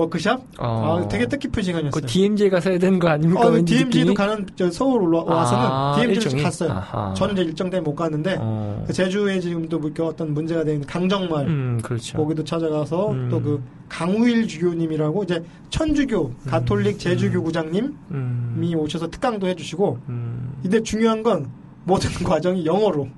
워크숍? 0.00 0.40
어. 0.58 1.00
아, 1.02 1.08
되게 1.08 1.26
뜻깊은 1.26 1.62
시간이었어요. 1.62 2.00
그 2.00 2.06
DMZ가 2.06 2.60
써야 2.60 2.78
되는 2.78 2.98
거 2.98 3.08
아닙니까? 3.08 3.46
어, 3.46 3.64
DMZ도? 3.64 4.14
가는 4.14 4.46
저 4.56 4.70
서울 4.70 5.02
올라와서는 5.02 5.64
아, 5.64 5.96
DMZ를? 5.98 6.42
갔어요. 6.42 6.72
아하. 6.72 7.14
저는 7.14 7.34
이제 7.34 7.42
일정 7.42 7.68
때문에 7.68 7.84
못 7.84 7.94
갔는데 7.94 8.36
어. 8.40 8.84
그 8.86 8.92
제주에 8.92 9.40
지금도 9.40 9.78
뭐 9.78 9.90
어떤 10.00 10.32
문제가 10.32 10.64
되는 10.64 10.84
강정마을 10.86 11.46
음, 11.46 11.80
그렇죠. 11.82 12.16
거기도 12.16 12.42
찾아가서 12.44 13.10
음. 13.10 13.28
또그 13.28 13.62
강우일 13.88 14.46
주교님이라고 14.48 15.24
이제 15.24 15.42
천주교 15.70 16.32
가톨릭 16.46 16.98
제주교구장님이 16.98 17.90
음. 18.12 18.72
오셔서 18.76 19.08
특강도 19.10 19.46
해주시고 19.48 19.98
음. 20.08 20.52
근데 20.62 20.82
중요한 20.82 21.22
건 21.22 21.50
모든 21.84 22.10
과정이 22.24 22.64
영어로 22.64 23.08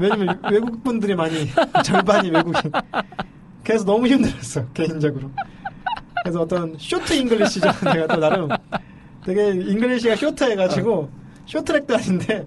왜냐면 0.00 0.40
외국 0.50 0.82
분들이 0.82 1.14
많이 1.14 1.46
절반이 1.84 2.30
외국인 2.30 2.72
그래서 3.64 3.84
너무 3.84 4.06
힘들었어 4.06 4.64
개인적으로 4.72 5.30
그래서 6.22 6.42
어떤 6.42 6.74
short 6.78 7.12
English죠 7.14 7.68
내가 7.94 8.06
또 8.06 8.20
나름 8.20 8.48
되게 9.24 9.50
English가 9.50 10.16
short해가지고 10.16 11.10
쇼트랙도 11.46 11.94
아닌데 11.96 12.46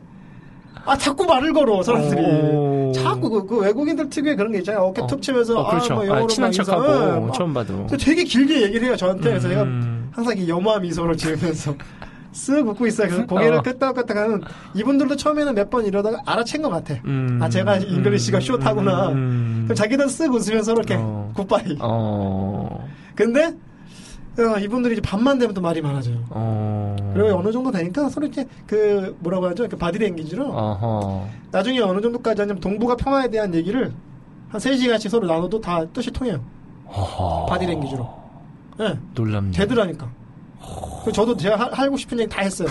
아 0.86 0.98
자꾸 0.98 1.26
말을 1.26 1.54
걸어 1.54 1.82
사람들이 1.82 2.22
오. 2.22 2.92
자꾸 2.94 3.30
그, 3.30 3.46
그 3.46 3.60
외국인들 3.60 4.10
특유의 4.10 4.36
그런 4.36 4.52
게 4.52 4.60
있잖아요 4.60 4.84
어깨 4.84 5.02
어. 5.02 5.08
툭 5.08 5.22
치면서 5.22 5.60
어, 5.60 5.70
그렇죠. 5.70 5.94
아, 5.94 5.96
뭐 5.96 6.04
아, 6.04 6.08
영어로 6.08 6.28
친한 6.28 6.50
막 6.52 6.58
인사, 6.58 6.64
척하고 6.64 7.16
예, 7.16 7.20
막 7.20 7.34
처음 7.34 7.54
봐도. 7.54 7.88
되게 8.00 8.24
길게 8.24 8.62
얘기를 8.64 8.88
해요 8.88 8.96
저한테 8.96 9.30
그래서 9.30 9.48
제가 9.48 9.64
음. 9.64 10.10
항상 10.12 10.38
이 10.38 10.48
염화 10.48 10.80
미소를 10.80 11.16
지으면서 11.16 11.76
쓱 12.34 12.68
웃고 12.68 12.88
있어요. 12.88 13.08
그래서 13.08 13.26
고개를 13.26 13.58
어. 13.60 13.62
끄덕끄덕 13.62 14.18
하는 14.18 14.42
이분들도 14.74 15.16
처음에는 15.16 15.56
몇 15.56 15.70
번 15.70 15.86
이러다가 15.86 16.18
알아챈 16.26 16.62
것 16.62 16.70
같아. 16.70 16.96
음. 17.06 17.40
아, 17.42 17.48
제가 17.50 17.78
English가 17.78 18.40
short하구나. 18.40 19.10
음. 19.10 19.62
그럼 19.66 19.76
자기들 19.76 20.06
쓱 20.08 20.34
웃으면서 20.34 20.74
이렇게 20.74 20.96
어. 20.98 21.32
goodbye. 21.36 21.78
어. 21.80 22.86
근데 23.16 23.54
어, 24.40 24.58
이분들이 24.60 24.94
이제 24.94 25.02
밤만 25.02 25.38
되면 25.38 25.54
또 25.54 25.62
말이 25.62 25.80
많아져요. 25.82 26.18
어. 26.32 26.96
그리고 27.14 27.38
어느 27.38 27.52
정도 27.52 27.72
되니까 27.72 28.10
서로 28.10 28.26
이렇게 28.26 28.48
그 28.66 29.16
뭐라고 29.20 29.46
하죠? 29.48 29.68
그 29.70 29.78
바디랭귀지로 29.78 30.46
어허. 30.52 31.28
나중에 31.52 31.80
어느 31.82 32.02
정도까지 32.02 32.42
하냐면 32.42 32.60
동북아 32.60 32.96
평화에 32.96 33.30
대한 33.30 33.54
얘기를 33.54 33.94
한 34.50 34.60
3시간씩 34.60 35.10
서로 35.10 35.28
나눠도 35.28 35.62
다 35.62 35.86
뜻이 35.94 36.10
통해요. 36.12 36.40
어허. 36.86 37.46
바디랭귀지로. 37.48 38.24
예. 38.82 38.98
놀랍네. 39.14 39.52
되더라니까. 39.52 40.10
저도 41.14 41.36
제가 41.36 41.58
하, 41.58 41.70
하고 41.72 41.98
싶은 41.98 42.20
얘기 42.20 42.30
다 42.30 42.42
했어요. 42.42 42.68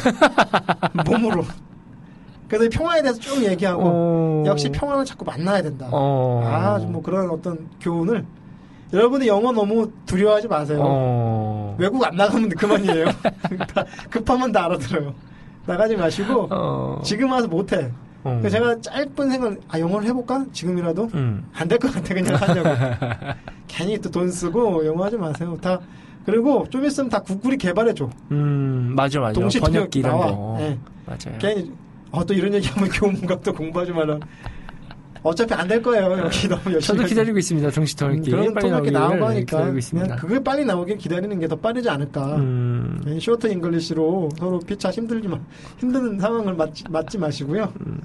몸으로. 1.06 1.44
그래서 2.48 2.64
이 2.66 2.68
평화에 2.68 3.02
대해서 3.02 3.18
쭉 3.18 3.42
얘기하고 3.44 3.82
어. 3.84 4.44
역시 4.46 4.68
평화는 4.70 5.04
자꾸 5.04 5.24
만나야 5.24 5.62
된다. 5.62 5.88
어. 5.90 6.42
아, 6.44 6.78
좀뭐 6.80 7.02
그런 7.02 7.30
어떤 7.30 7.68
교훈을 7.80 8.24
여러분이 8.92 9.26
영어 9.26 9.52
너무 9.52 9.90
두려워하지 10.04 10.48
마세요. 10.48 10.80
어. 10.82 11.76
외국 11.78 12.04
안 12.04 12.14
나가면 12.16 12.50
그만이에요. 12.50 13.06
다 13.74 13.84
급하면 14.10 14.52
다 14.52 14.66
알아들어요. 14.66 15.14
나가지 15.64 15.96
마시고 15.96 16.48
어. 16.50 17.00
지금 17.02 17.32
와서 17.32 17.48
못해. 17.48 17.90
어. 18.24 18.38
그래서 18.40 18.58
제가 18.58 18.80
짧은 18.82 19.30
생각, 19.30 19.56
아 19.68 19.78
영어를 19.80 20.06
해볼까? 20.08 20.44
지금이라도 20.52 21.08
음. 21.14 21.48
안될 21.54 21.78
것 21.78 21.92
같아 21.92 22.14
그냥 22.14 22.34
하려고. 22.34 22.68
괜히 23.66 23.98
또 23.98 24.10
돈 24.10 24.30
쓰고 24.30 24.84
영어 24.86 25.04
하지 25.04 25.16
마세요. 25.16 25.56
다 25.62 25.80
그리고 26.24 26.66
좀 26.70 26.84
있으면 26.84 27.08
다 27.10 27.20
구글이 27.20 27.56
개발해줘. 27.58 28.08
음, 28.30 28.92
맞아, 28.94 29.20
맞아. 29.20 29.32
동시 29.40 29.58
번역기 29.60 29.98
이런 30.00 30.12
나와. 30.12 30.26
거. 30.30 30.56
예. 30.60 30.78
맞아요. 31.06 31.38
괜히 31.38 31.72
어, 32.10 32.24
또 32.24 32.34
이런 32.34 32.52
얘기하면 32.54 32.88
교문각도 32.90 33.52
공부하지 33.54 33.92
말라. 33.92 34.18
어차피 35.24 35.54
안 35.54 35.68
될 35.68 35.80
거예요. 35.80 36.18
여기 36.18 36.48
너무 36.48 36.62
열심히. 36.72 36.98
저도. 36.98 37.04
기다리고 37.08 37.38
있습니다. 37.38 37.70
동시 37.70 37.94
음, 37.94 37.96
번역기. 37.96 38.30
그런 38.30 38.54
통역기 38.54 38.90
하니까 39.26 39.62
기다리고 39.62 39.72
그냥. 39.72 40.16
그게 40.16 40.42
빨리 40.42 40.64
나오길 40.64 40.98
기다리는 40.98 41.38
게 41.38 41.46
더 41.46 41.54
빠르지 41.56 41.88
않을까. 41.88 42.36
음. 42.36 43.18
short 43.20 43.46
English로 43.46 44.30
서로 44.38 44.58
피차 44.60 44.90
힘들지 44.90 45.28
마, 45.28 45.38
힘든 45.78 46.18
상황을 46.18 46.54
맞지, 46.54 46.84
맞지 46.90 47.18
마시고요. 47.18 47.72
뭔 47.78 48.00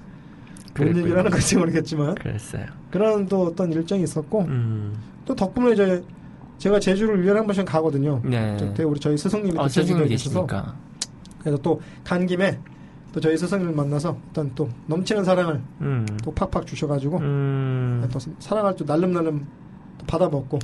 그랬군요. 0.74 1.00
얘기를 1.00 1.18
하는 1.18 1.32
건지 1.32 1.58
모르겠지만 1.58 2.14
그랬어요. 2.16 2.66
그런 2.92 3.26
또 3.28 3.46
어떤 3.48 3.72
일정이 3.74 4.04
있었고 4.04 4.42
음. 4.42 4.94
또 5.26 5.34
덕분에 5.36 5.72
이제 5.74 6.04
제가 6.58 6.80
제주를 6.80 7.24
1년에 7.24 7.36
한 7.36 7.46
번씩 7.46 7.66
가거든요. 7.66 8.20
네. 8.24 8.58
저- 8.76 8.88
우리 8.88 9.00
저희 9.00 9.18
스승님이 9.18 9.52
제주도에 9.70 9.70
선생님이 9.70 10.10
계셔서. 10.10 10.48
그래서 11.40 11.58
또 11.62 11.80
간 12.04 12.26
김에 12.26 12.60
또 13.14 13.20
저희 13.20 13.38
스승님을 13.38 13.74
만나서 13.74 14.18
어떤 14.30 14.52
또 14.56 14.70
넘치는 14.88 15.24
사랑을 15.24 15.62
음. 15.82 16.06
또 16.24 16.32
팍팍 16.34 16.66
주셔가지고 16.68 17.18
음. 17.20 18.08
또 18.12 18.20
사랑을 18.40 18.76
또 18.76 18.84
날름날름 18.86 19.48
또 20.00 20.06
받아먹고 20.06 20.60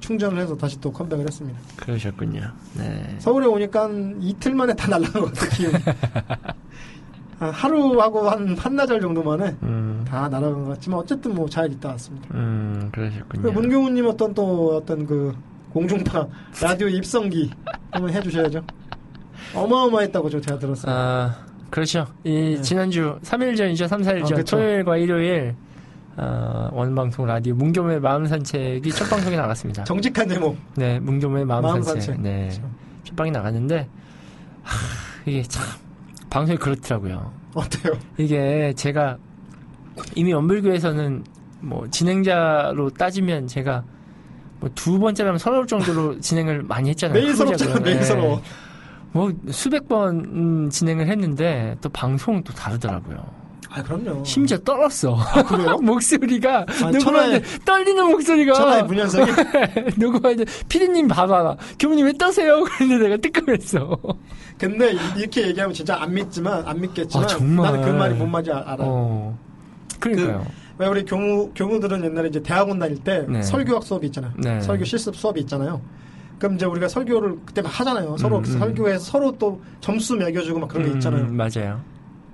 충전을 0.00 0.42
해서 0.42 0.54
다시 0.56 0.78
또 0.80 0.92
컴백을 0.92 1.24
했습니다. 1.26 1.58
그러셨군요. 1.76 2.42
네. 2.76 3.16
서울에 3.18 3.46
오니까 3.46 3.84
한 3.84 4.18
이틀 4.20 4.54
만에 4.54 4.74
다 4.74 4.88
날라간 4.88 5.22
것 5.22 5.32
같아요, 5.32 5.50
기운이. 5.50 5.74
한 7.38 7.50
하루하고 7.50 8.28
한 8.30 8.56
한나절 8.56 9.00
정도 9.00 9.22
만에 9.22 9.54
음. 9.62 10.04
다 10.08 10.28
날아간 10.28 10.64
것 10.64 10.70
같지만 10.70 11.00
어쨌든 11.00 11.34
뭐 11.34 11.48
잘 11.48 11.70
있다 11.72 11.90
왔습니다. 11.90 12.28
음, 12.34 12.88
그러셨군요. 12.92 13.42
그리고 13.42 13.60
문경훈님 13.60 14.06
어떤 14.06 14.32
또 14.34 14.76
어떤 14.76 15.06
그 15.06 15.34
공중파 15.72 16.26
라디오 16.62 16.88
입성기 16.88 17.50
한번 17.90 18.12
해주셔야죠. 18.12 18.62
어마어마했다고 19.54 20.30
저 20.30 20.40
제가 20.40 20.58
들었어요. 20.58 20.92
아, 20.94 21.34
그렇죠. 21.70 22.06
이 22.24 22.54
네. 22.56 22.60
지난주 22.62 23.18
3일 23.22 23.56
전이죠. 23.56 23.86
3, 23.88 24.02
4일 24.02 24.22
아, 24.22 24.26
전. 24.26 24.38
그쵸. 24.38 24.56
토요일과 24.56 24.96
일요일 24.96 25.54
어, 26.16 26.68
원방송 26.72 27.26
라디오 27.26 27.54
문교의 27.56 28.00
마음 28.00 28.26
산책이 28.26 28.90
첫 28.92 29.08
방송이 29.10 29.36
나갔습니다. 29.36 29.82
정직한 29.84 30.28
제목. 30.28 30.56
네, 30.76 30.98
문교의 31.00 31.44
마음, 31.44 31.62
마음 31.62 31.82
산책. 31.82 32.02
산책. 32.02 32.20
네. 32.22 32.40
그렇죠. 32.50 32.70
첫 33.04 33.16
방이 33.16 33.30
나갔는데 33.32 33.88
하, 34.62 34.76
이게 35.26 35.42
참 35.42 35.64
방송이 36.34 36.58
그렇더라고요. 36.58 37.32
어때요? 37.54 37.92
이게 38.18 38.72
제가 38.74 39.16
이미 40.16 40.32
원불교에서는 40.32 41.22
뭐 41.60 41.88
진행자로 41.88 42.90
따지면 42.90 43.46
제가 43.46 43.84
뭐 44.58 44.68
두 44.74 44.98
번째라면 44.98 45.38
서러울 45.38 45.68
정도로 45.68 46.18
진행을 46.20 46.64
많이 46.64 46.90
했잖아요. 46.90 47.14
매일 47.20 47.36
서럽잖아. 47.36 47.78
매일 47.78 47.98
네. 47.98 48.02
서러워. 48.02 48.42
뭐 49.12 49.32
수백 49.50 49.86
번 49.88 50.24
음, 50.24 50.70
진행을 50.70 51.06
했는데 51.06 51.76
또 51.80 51.88
방송은 51.88 52.42
또 52.42 52.52
다르더라고요. 52.52 53.43
아, 53.76 53.82
그럼요. 53.82 54.22
심지어 54.24 54.56
떨었어. 54.58 55.16
그래요? 55.48 55.76
목소리가 55.82 56.64
천하의- 56.66 56.92
녹음하는데 56.98 57.42
떨리는 57.64 58.04
목소리가 58.10 58.52
천하의 58.54 58.84
문현석이 58.84 59.32
녹음하는데 59.98 60.44
피디님 60.68 61.08
봐봐 61.08 61.56
교무님 61.78 62.06
왜 62.06 62.12
떠세요? 62.12 62.62
그랬는데 62.62 63.04
내가 63.08 63.16
뜨끔했어. 63.20 63.98
근데 64.58 64.92
이- 64.92 64.98
이렇게 65.18 65.48
얘기하면 65.48 65.74
진짜 65.74 65.96
안 66.00 66.14
믿지만 66.14 66.62
안 66.66 66.80
믿겠지만 66.80 67.24
아, 67.24 67.26
정말. 67.26 67.72
나는 67.72 67.84
그 67.84 67.90
말이 67.98 68.14
뭔 68.14 68.30
말인지 68.30 68.52
알- 68.52 68.58
알아요. 68.62 68.88
어. 68.88 69.38
그러니까요. 69.98 70.46
왜 70.78 70.86
우리 70.86 71.04
교무 71.04 71.50
교무들은 71.54 72.04
옛날에 72.04 72.28
이제 72.28 72.40
대학원 72.42 72.78
다닐 72.78 72.98
때 72.98 73.24
네. 73.28 73.42
설교학 73.42 73.82
수업이 73.82 74.06
있잖아요. 74.06 74.32
네. 74.38 74.60
설교 74.60 74.84
실습 74.84 75.16
수업이 75.16 75.40
있잖아요. 75.40 75.80
그럼 76.38 76.56
이제 76.56 76.66
우리가 76.66 76.88
설교를 76.88 77.38
그때 77.46 77.62
막 77.62 77.68
하잖아요. 77.80 78.16
서로 78.18 78.38
음, 78.38 78.44
음. 78.44 78.58
설교에서 78.58 79.04
서로 79.04 79.32
또 79.38 79.60
점수 79.80 80.14
매겨주고 80.16 80.58
막 80.60 80.68
그런 80.68 80.84
게 80.86 80.90
음, 80.90 80.94
있잖아요. 80.96 81.26
맞아요. 81.30 81.80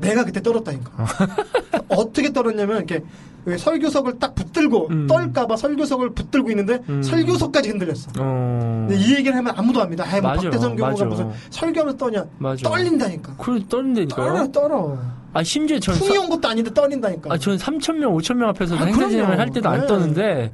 내가 0.00 0.25
그때 0.25 0.40
떨었다니까. 0.42 1.07
어떻게 1.88 2.33
떨었냐면 2.33 2.78
이렇게 2.78 3.02
왜 3.47 3.57
설교석을 3.57 4.19
딱 4.19 4.35
붙들고 4.35 4.88
음. 4.90 5.07
떨까봐 5.07 5.57
설교석을 5.57 6.11
붙들고 6.11 6.50
있는데 6.50 6.78
음. 6.88 7.02
설교석까지 7.02 7.71
흔들렸어. 7.71 8.11
어. 8.19 8.87
근데 8.88 8.97
이 9.02 9.14
얘기를 9.14 9.35
하면 9.37 9.54
아무도 9.57 9.80
안 9.80 9.88
믿어. 9.90 10.04
아이, 10.04 10.21
뭐 10.21 10.33
박대성 10.33 10.76
교무가. 10.76 11.04
무슨 11.07 11.30
설교하면 11.50 11.97
떠냐. 11.97 12.25
맞아. 12.38 12.69
떨린다니까. 12.69 13.37
그래 13.38 13.61
떨린다니까요. 13.69 14.33
떨어, 14.33 14.52
떨어. 14.52 14.99
아 15.33 15.42
심지어 15.42 15.78
전 15.78 15.95
풍이 15.95 16.19
온 16.19 16.28
것도 16.28 16.49
아닌데 16.49 16.73
떨린다니까. 16.75 17.33
아, 17.33 17.38
저는 17.38 17.57
3,000명, 17.59 18.12
5,000명 18.21 18.49
앞에서 18.49 18.76
아, 18.76 18.85
행사 18.85 19.09
진행을 19.09 19.26
그럼요. 19.26 19.40
할 19.40 19.50
때도 19.50 19.69
안 19.69 19.80
네. 19.83 19.87
떠는데, 19.87 20.52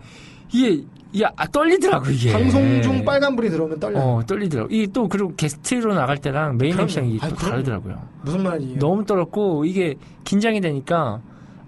이게, 0.52 0.84
이게 1.12 1.24
아, 1.36 1.46
떨리더라고, 1.46 2.10
이게. 2.10 2.32
방송 2.32 2.82
중 2.82 3.04
빨간불이 3.04 3.48
들어오면 3.50 3.80
떨려. 3.80 3.98
어, 3.98 4.22
떨리더라고. 4.26 4.68
이게 4.72 4.86
또, 4.92 5.08
그리고 5.08 5.32
게스트로 5.36 5.94
나갈 5.94 6.18
때랑 6.18 6.58
메인. 6.58 6.78
MC랑 6.78 7.16
그럼요. 7.18 7.34
다르더라고요. 7.36 8.02
무슨 8.22 8.42
말이에요? 8.42 8.78
너무 8.78 9.04
떨었고, 9.06 9.64
이게 9.64 9.94
긴장이 10.24 10.60
되니까, 10.60 11.20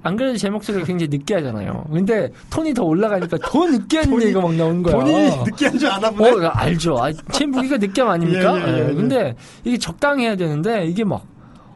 안 0.02 0.16
그래도 0.16 0.36
제 0.36 0.50
목소리가 0.50 0.84
굉장히 0.84 1.08
느끼하잖아요. 1.16 1.86
근데 1.92 2.30
톤이 2.50 2.74
더 2.74 2.84
올라가니까 2.84 3.38
더 3.42 3.66
느끼한 3.70 4.10
본인- 4.10 4.22
얘기가 4.28 4.40
막 4.40 4.54
나오는 4.54 4.82
거야. 4.82 4.94
본인이 4.96 5.28
느끼한 5.44 5.78
줄 5.78 5.88
아나 5.88 6.10
보네. 6.10 6.30
어, 6.30 6.36
나 6.40 6.52
알죠. 6.54 6.96
아, 7.02 7.10
제 7.32 7.46
무기가 7.46 7.76
느끼함 7.78 8.08
아닙니까? 8.10 8.58
예, 8.58 8.62
예, 8.72 8.78
예, 8.84 8.88
예. 8.90 8.94
근데 8.94 9.34
이게 9.64 9.78
적당히 9.78 10.24
해야 10.24 10.36
되는데, 10.36 10.86
이게 10.86 11.04
막, 11.04 11.24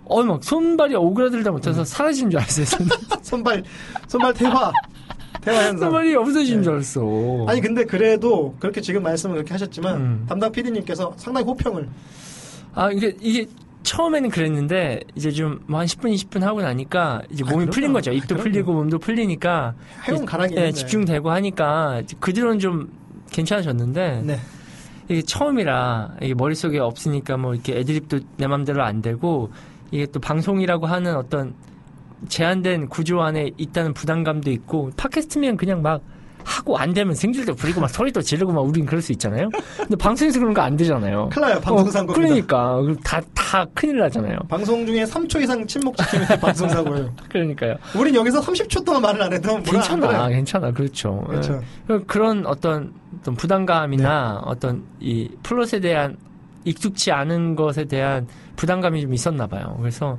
어, 0.05 0.23
막 0.23 0.43
손발이 0.45 0.95
오그라들다 0.95 1.51
못해서 1.53 1.81
음. 1.81 1.85
사라지는 1.85 2.31
줄 2.31 2.41
알았어요. 2.41 2.67
손발, 3.23 3.63
손발 4.09 4.35
대화. 4.35 4.71
대화 5.43 5.57
현상. 5.67 5.91
손발이 5.91 6.15
없어지는 6.15 6.61
네. 6.61 6.65
줄 6.65 6.73
알았어. 6.73 7.45
아니, 7.49 7.61
근데 7.61 7.85
그래도 7.85 8.55
그렇게 8.59 8.81
지금 8.81 9.03
말씀을 9.03 9.35
그렇게 9.37 9.53
하셨지만, 9.53 9.97
음. 9.97 10.25
담당 10.29 10.51
PD님께서 10.53 11.13
상당히 11.17 11.47
호평을. 11.47 11.89
아, 12.75 12.91
이게, 12.91 13.15
이게, 13.21 13.47
처음에는 13.83 14.31
그랬는데 14.31 15.01
이제 15.17 15.33
좀 15.33 15.59
뭐 15.67 15.79
한 15.81 15.87
10분 15.87 16.15
20분 16.15 16.41
하고 16.43 16.63
나니까 16.63 17.23
이제 17.31 17.43
아, 17.45 17.51
몸이 17.51 17.65
그럼요. 17.65 17.71
풀린 17.73 17.93
거죠. 17.93 18.13
아, 18.13 18.15
입도 18.15 18.29
그럼요. 18.37 18.43
풀리고 18.45 18.73
몸도 18.75 18.99
풀리니까 19.01 19.75
해운 20.07 20.19
예, 20.21 20.45
있는데. 20.47 20.71
집중되고 20.73 21.31
하니까 21.33 22.03
그 22.21 22.33
뒤로는 22.33 22.61
좀 22.61 22.93
괜찮아졌는데 23.33 24.23
네. 24.25 24.39
이게 25.09 25.23
처음이라 25.23 26.15
이게 26.23 26.33
머릿속에 26.35 26.79
없으니까 26.79 27.37
뭐 27.37 27.55
이렇게 27.55 27.77
애드립도 27.81 28.21
내 28.37 28.47
맘대로 28.47 28.85
안 28.85 29.03
되고 29.03 29.51
이게 29.91 30.07
또 30.07 30.21
방송이라고 30.21 30.87
하는 30.87 31.17
어떤 31.17 31.53
제한된 32.29 32.89
구조 32.89 33.21
안에 33.23 33.51
있다는 33.57 33.95
부담감도 33.95 34.51
있고 34.51 34.91
팟캐스트면 34.97 35.57
그냥 35.57 35.83
막 35.83 36.03
하고 36.45 36.77
안 36.77 36.93
되면 36.93 37.15
생질도 37.15 37.55
부리고 37.55 37.81
막 37.81 37.89
소리도 37.89 38.21
지르고 38.21 38.53
막 38.53 38.63
우린 38.63 38.85
그럴 38.85 39.01
수 39.01 39.13
있잖아요. 39.13 39.49
근데 39.77 39.95
방송에서 39.95 40.41
그런 40.41 40.53
거 40.53 40.61
안 40.61 40.77
되잖아요. 40.77 41.29
큰일 41.33 41.49
나요. 41.49 41.61
방송사고입니다. 41.61 42.75
그러니까 42.77 43.01
다 43.05 43.21
다 43.53 43.67
큰일 43.75 43.99
나잖아요. 43.99 44.39
방송 44.49 44.87
중에 44.87 45.05
3초 45.05 45.43
이상 45.43 45.67
침묵 45.67 45.95
지키면 45.99 46.27
방송사고예요. 46.41 47.15
그러니까요. 47.29 47.77
우린 47.95 48.15
여기서 48.15 48.41
30초 48.41 48.83
동안 48.83 49.03
말을 49.03 49.23
안 49.23 49.33
해도 49.35 49.61
괜찮아. 49.63 50.29
괜찮아, 50.29 50.73
그렇죠. 50.73 51.23
그렇죠. 51.29 51.61
예. 51.91 51.99
그런 52.07 52.47
어떤, 52.47 52.95
어떤 53.21 53.35
부담감이나 53.35 54.33
네. 54.33 54.41
어떤 54.47 54.85
이 55.01 55.29
플롯에 55.43 55.81
대한 55.81 56.17
익숙치 56.65 57.13
않은 57.13 57.55
것에 57.57 57.85
대한 57.85 58.27
부담감이 58.57 59.03
좀 59.03 59.13
있었나 59.13 59.47
봐요. 59.47 59.77
그래서 59.79 60.19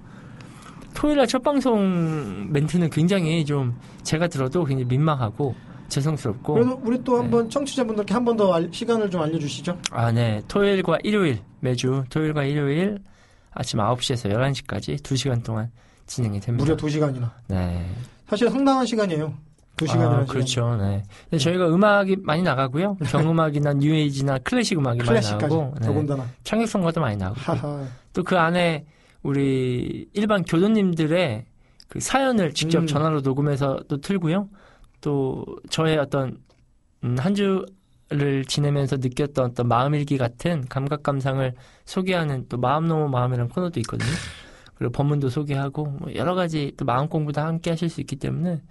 토요일 0.93 1.17
날 1.17 1.27
첫 1.27 1.41
방송 1.43 2.51
멘트는 2.51 2.89
굉장히 2.89 3.43
좀 3.45 3.77
제가 4.03 4.27
들어도 4.27 4.63
굉장히 4.65 4.85
민망하고 4.87 5.55
죄송스럽고 5.89 6.53
그래도 6.53 6.81
우리 6.83 7.03
또 7.03 7.13
네. 7.17 7.21
한번 7.21 7.49
청취자분들께 7.49 8.13
한 8.13 8.23
번 8.25 8.37
더 8.37 8.59
시간을 8.71 9.09
좀 9.09 9.21
알려주시죠. 9.21 9.77
아, 9.91 10.11
네. 10.11 10.41
토요일과 10.47 10.99
일요일 11.03 11.39
매주 11.59 12.03
토요일과 12.09 12.43
일요일 12.45 12.99
아침 13.51 13.79
9시에서 13.79 14.31
11시까지 14.33 14.99
2시간 15.01 15.43
동안 15.43 15.69
진행이 16.07 16.39
됩니다. 16.39 16.63
무려 16.65 16.75
2시간이나. 16.75 17.29
네. 17.47 17.85
사실 18.27 18.49
상당한 18.49 18.85
시간이에요. 18.85 19.33
2시간이라는 19.77 20.13
아, 20.13 20.25
그렇죠. 20.25 20.75
네. 20.77 21.03
근데 21.29 21.37
저희가 21.43 21.67
음악이 21.67 22.17
많이 22.21 22.41
나가고요. 22.43 22.95
경음악이나 23.07 23.73
뉴에이지나 23.79 24.39
클래식 24.39 24.77
음악이 24.77 24.99
많이 24.99 25.09
클래식까지 25.09 25.43
나가고 25.55 25.75
네. 25.79 25.87
더군다나. 25.87 26.25
창작성과도 26.43 27.01
많이 27.01 27.17
나오고 27.17 27.39
하하. 27.39 27.83
또그 28.13 28.37
안에 28.37 28.85
우리 29.23 30.07
일반 30.13 30.43
교도님들의 30.43 31.45
그 31.87 31.99
사연을 31.99 32.53
직접 32.53 32.79
음. 32.79 32.87
전화로 32.87 33.21
녹음해서 33.21 33.79
또 33.87 33.97
틀고요. 33.97 34.49
또 35.01 35.45
저의 35.69 35.97
어떤 35.97 36.37
음, 37.03 37.15
한 37.19 37.33
주를 37.35 38.45
지내면서 38.45 38.97
느꼈던 38.97 39.51
어떤 39.51 39.67
마음일기 39.67 40.17
같은 40.17 40.65
감각 40.67 41.03
감상을 41.03 41.53
소개하는 41.85 42.45
또 42.49 42.57
마음 42.57 42.87
넘어 42.87 43.07
마음이라는 43.07 43.49
코너도 43.49 43.79
있거든요. 43.81 44.09
그리고 44.75 44.91
법문도 44.91 45.29
소개하고 45.29 45.85
뭐 45.85 46.13
여러 46.15 46.35
가지 46.35 46.73
또 46.77 46.85
마음 46.85 47.07
공부도 47.07 47.39
함께 47.41 47.69
하실 47.71 47.89
수 47.89 48.01
있기 48.01 48.15
때문에 48.15 48.61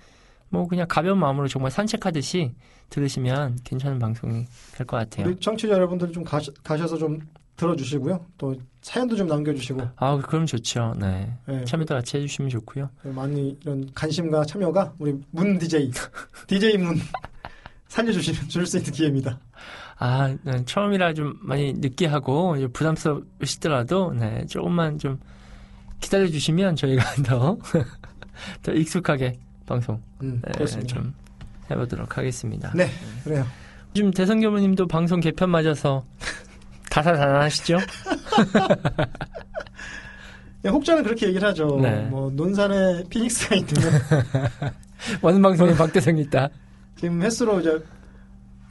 뭐 0.49 0.67
그냥 0.67 0.87
가벼운 0.89 1.19
마음으로 1.19 1.49
정말 1.49 1.71
산책하듯이 1.71 2.53
들으시면 2.91 3.59
괜찮은 3.65 3.99
방송이 3.99 4.45
될 4.75 4.87
것 4.87 4.97
같아요. 4.99 5.27
우리 5.27 5.37
청취자 5.37 5.73
여러분들 5.75 6.13
좀 6.13 6.25
가셔서 6.25 6.99
좀 6.99 7.21
들어주시고요. 7.67 8.25
또 8.39 8.55
사연도 8.81 9.15
좀 9.15 9.29
남겨주시고 9.29 9.81
아, 9.97 10.17
그럼 10.19 10.45
좋죠. 10.47 10.95
네. 10.99 11.33
예, 11.49 11.65
참여도 11.65 11.95
같이 11.95 12.17
해주시면 12.17 12.51
좋고요. 12.51 12.91
많이 13.05 13.57
이런 13.63 13.89
관심과 13.95 14.45
참여가 14.45 14.93
우리 14.99 15.15
문 15.31 15.59
DJ, 15.59 15.93
DJ 16.49 16.79
문 16.79 16.97
살려주시면 17.89 18.49
줄 18.49 18.67
수 18.67 18.79
있는 18.79 18.93
기회입니다. 18.93 19.39
아, 19.99 20.35
네, 20.43 20.65
처음이라 20.65 21.15
좀 21.15 21.39
많이 21.43 21.73
느끼하고 21.75 22.57
부담스러우시더라도 22.73 24.13
네, 24.15 24.45
조금만 24.47 24.99
좀 24.99 25.21
기다려 26.01 26.27
주시면 26.27 26.75
저희가 26.75 27.05
더, 27.23 27.57
더 28.63 28.73
익숙하게 28.73 29.39
방송 29.67 30.03
음, 30.23 30.43
네. 30.59 30.67
좀 30.87 31.15
해보도록 31.71 32.19
하겠습니다. 32.19 32.73
네, 32.75 32.89
그래요. 33.23 33.47
요즘 33.95 34.11
대선 34.11 34.41
교무님도 34.41 34.89
방송 34.89 35.21
개편 35.21 35.51
맞아서 35.51 36.05
다사다난하시죠? 36.93 37.79
예, 40.65 40.69
혹자는 40.69 41.03
그렇게 41.03 41.27
얘기를 41.29 41.49
하죠. 41.49 41.79
네. 41.81 42.03
뭐 42.03 42.31
논산에 42.31 43.03
피닉스가 43.09 43.57
있으면 43.57 43.93
원방송에 45.23 45.75
박대성이 45.75 46.21
있다. 46.23 46.51
지금 46.97 47.23
횟수로 47.23 47.61
이제 47.61 47.83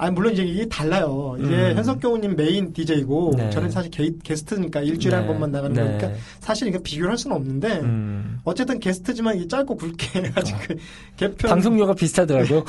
아 0.01 0.09
물론 0.09 0.33
이제 0.33 0.41
이게 0.41 0.65
달라요. 0.65 1.35
이게 1.37 1.53
음. 1.53 1.75
현석경우님 1.77 2.35
메인 2.35 2.73
DJ고 2.73 3.35
네. 3.37 3.51
저는 3.51 3.69
사실 3.69 3.91
게, 3.91 4.09
게스트니까 4.23 4.81
일주일에 4.81 5.15
한 5.15 5.25
네, 5.25 5.31
번만 5.31 5.51
나가는 5.51 5.75
네. 5.75 5.83
거니까 5.83 6.19
사실 6.39 6.67
이거 6.67 6.79
비교를 6.79 7.11
할 7.11 7.19
수는 7.19 7.35
없는데 7.37 7.81
음, 7.81 8.39
어쨌든 8.43 8.79
게스트지만 8.79 9.37
이 9.37 9.47
짧고 9.47 9.75
굵게 9.75 10.31
아직 10.33 10.55
그 10.67 10.75
개편 11.17 11.51
방송료가 11.51 11.93
비슷하더라고. 11.93 12.65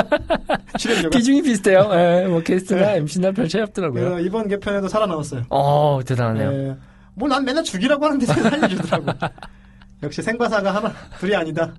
출연료가 0.78 1.10
비중이 1.14 1.42
비슷해요. 1.42 1.90
예, 1.92 2.26
뭐 2.26 2.40
게스트나 2.40 2.92
MC나 2.92 3.32
별 3.32 3.46
차이 3.50 3.60
없더라고요. 3.60 4.20
이번 4.20 4.48
개편에도 4.48 4.88
살아남았어요. 4.88 5.42
어, 5.50 6.00
대단하네요. 6.06 6.52
예. 6.52 6.76
뭐난 7.12 7.44
맨날 7.44 7.62
죽이라고 7.64 8.02
하는데 8.02 8.24
잘 8.24 8.40
살려주더라고. 8.48 9.12
역시 10.04 10.22
생과사가 10.22 10.74
하나 10.74 10.90
둘이 11.20 11.36
아니다. 11.36 11.74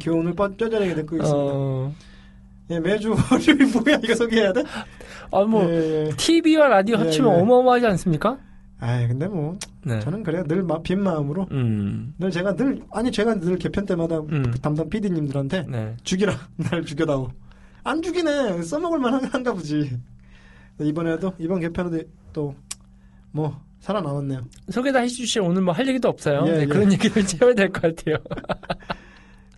교훈을 0.00 0.34
뻗 0.34 0.56
뼈저리게 0.56 0.94
듣고 0.94 1.16
있습니다. 1.16 1.36
어, 1.36 1.92
예, 2.70 2.80
매주 2.80 3.10
월요일 3.30 3.72
뭐야 3.72 4.00
이거 4.02 4.14
소개해야 4.14 4.52
돼? 4.52 4.62
아, 5.32 5.42
뭐, 5.44 5.64
예, 5.70 6.06
예. 6.08 6.10
TV와 6.16 6.68
라디오 6.68 6.96
예, 6.96 6.98
합치면 7.00 7.32
예. 7.36 7.40
어마어마하지 7.40 7.86
않습니까? 7.86 8.38
아 8.78 9.06
근데 9.08 9.26
뭐 9.26 9.58
네. 9.84 10.00
저는 10.00 10.22
그래요 10.22 10.44
늘빈 10.46 11.00
마음으로 11.00 11.46
음, 11.50 12.12
늘 12.18 12.30
제가 12.30 12.54
늘 12.56 12.82
아니 12.92 13.10
제가 13.10 13.40
늘 13.40 13.56
개편 13.56 13.86
때마다 13.86 14.18
음. 14.18 14.50
그 14.52 14.60
담당 14.60 14.90
PD님들한테 14.90 15.64
네. 15.66 15.96
죽이라 16.02 16.34
날 16.70 16.84
죽여다오 16.84 17.30
안 17.84 18.02
죽이네 18.02 18.60
써먹을 18.60 18.98
만한가 18.98 19.54
보지 19.54 19.98
이번에도 20.80 21.32
이번 21.38 21.60
개편에도 21.60 22.02
또 22.34 22.54
뭐 23.32 23.60
살아남았네요 23.80 24.40
소개 24.70 24.90
다 24.92 25.00
해주시죠. 25.00 25.44
오늘 25.44 25.60
뭐 25.62 25.74
할 25.74 25.86
얘기도 25.86 26.08
없어요. 26.08 26.44
예, 26.46 26.52
네, 26.52 26.60
예. 26.62 26.66
그런 26.66 26.90
얘기를 26.90 27.16
해야 27.22 27.54
될 27.54 27.70
것 27.70 27.82
같아요. 27.82 28.16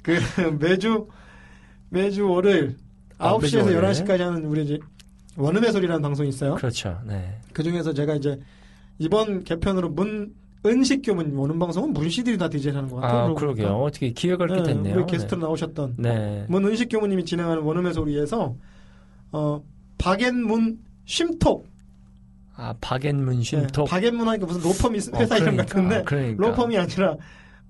그 0.02 0.18
매주 0.60 1.06
매주 1.88 2.28
월요일 2.28 2.76
아, 2.80 2.87
9시에서 3.18 3.42
매주 3.42 3.58
월요일. 3.58 3.80
11시까지 3.80 4.18
하는 4.18 4.44
우리 4.46 4.64
이제 4.64 4.78
원음의 5.36 5.72
소리라는 5.72 6.02
방송이 6.02 6.28
있어요 6.28 6.54
그렇죠. 6.56 7.00
네. 7.06 7.38
그 7.52 7.62
중에서 7.62 7.92
제가 7.92 8.14
이제 8.14 8.38
이번 8.98 9.44
개편으로 9.44 9.90
문 9.90 10.34
은식 10.66 11.02
교문 11.02 11.36
원음 11.36 11.58
방송은 11.58 11.92
문 11.92 12.08
CD를 12.08 12.36
다 12.36 12.48
디제이 12.48 12.72
하는 12.72 12.88
것 12.90 12.96
같아요 12.96 13.30
아, 13.30 13.34
그러게요. 13.34 13.68
어떻게 13.76 14.10
기획을 14.10 14.50
이렇게 14.50 14.62
네, 14.68 14.74
됐네요. 14.74 14.96
우리 14.96 15.06
게스트로 15.06 15.40
나오셨던 15.40 15.94
네. 15.98 16.44
문 16.48 16.64
은식 16.64 16.88
교무님이 16.88 17.24
진행하는 17.24 17.62
원음의 17.62 17.94
소리에서 17.94 18.56
어 19.30 19.62
박앤문 19.98 20.78
쉼톡 21.04 21.68
아, 22.56 22.74
박앤문 22.80 23.36
네, 23.36 23.42
쉼톡. 23.44 23.88
박앤문 23.88 24.26
하니까 24.26 24.46
무슨 24.46 24.62
로펌 24.62 24.94
이 24.96 24.98
어, 25.14 25.18
회사 25.20 25.36
이름 25.36 25.56
그러니까, 25.56 25.64
같은데 25.64 26.02
그러니까. 26.04 26.46
로펌이 26.48 26.76
아니라 26.76 27.16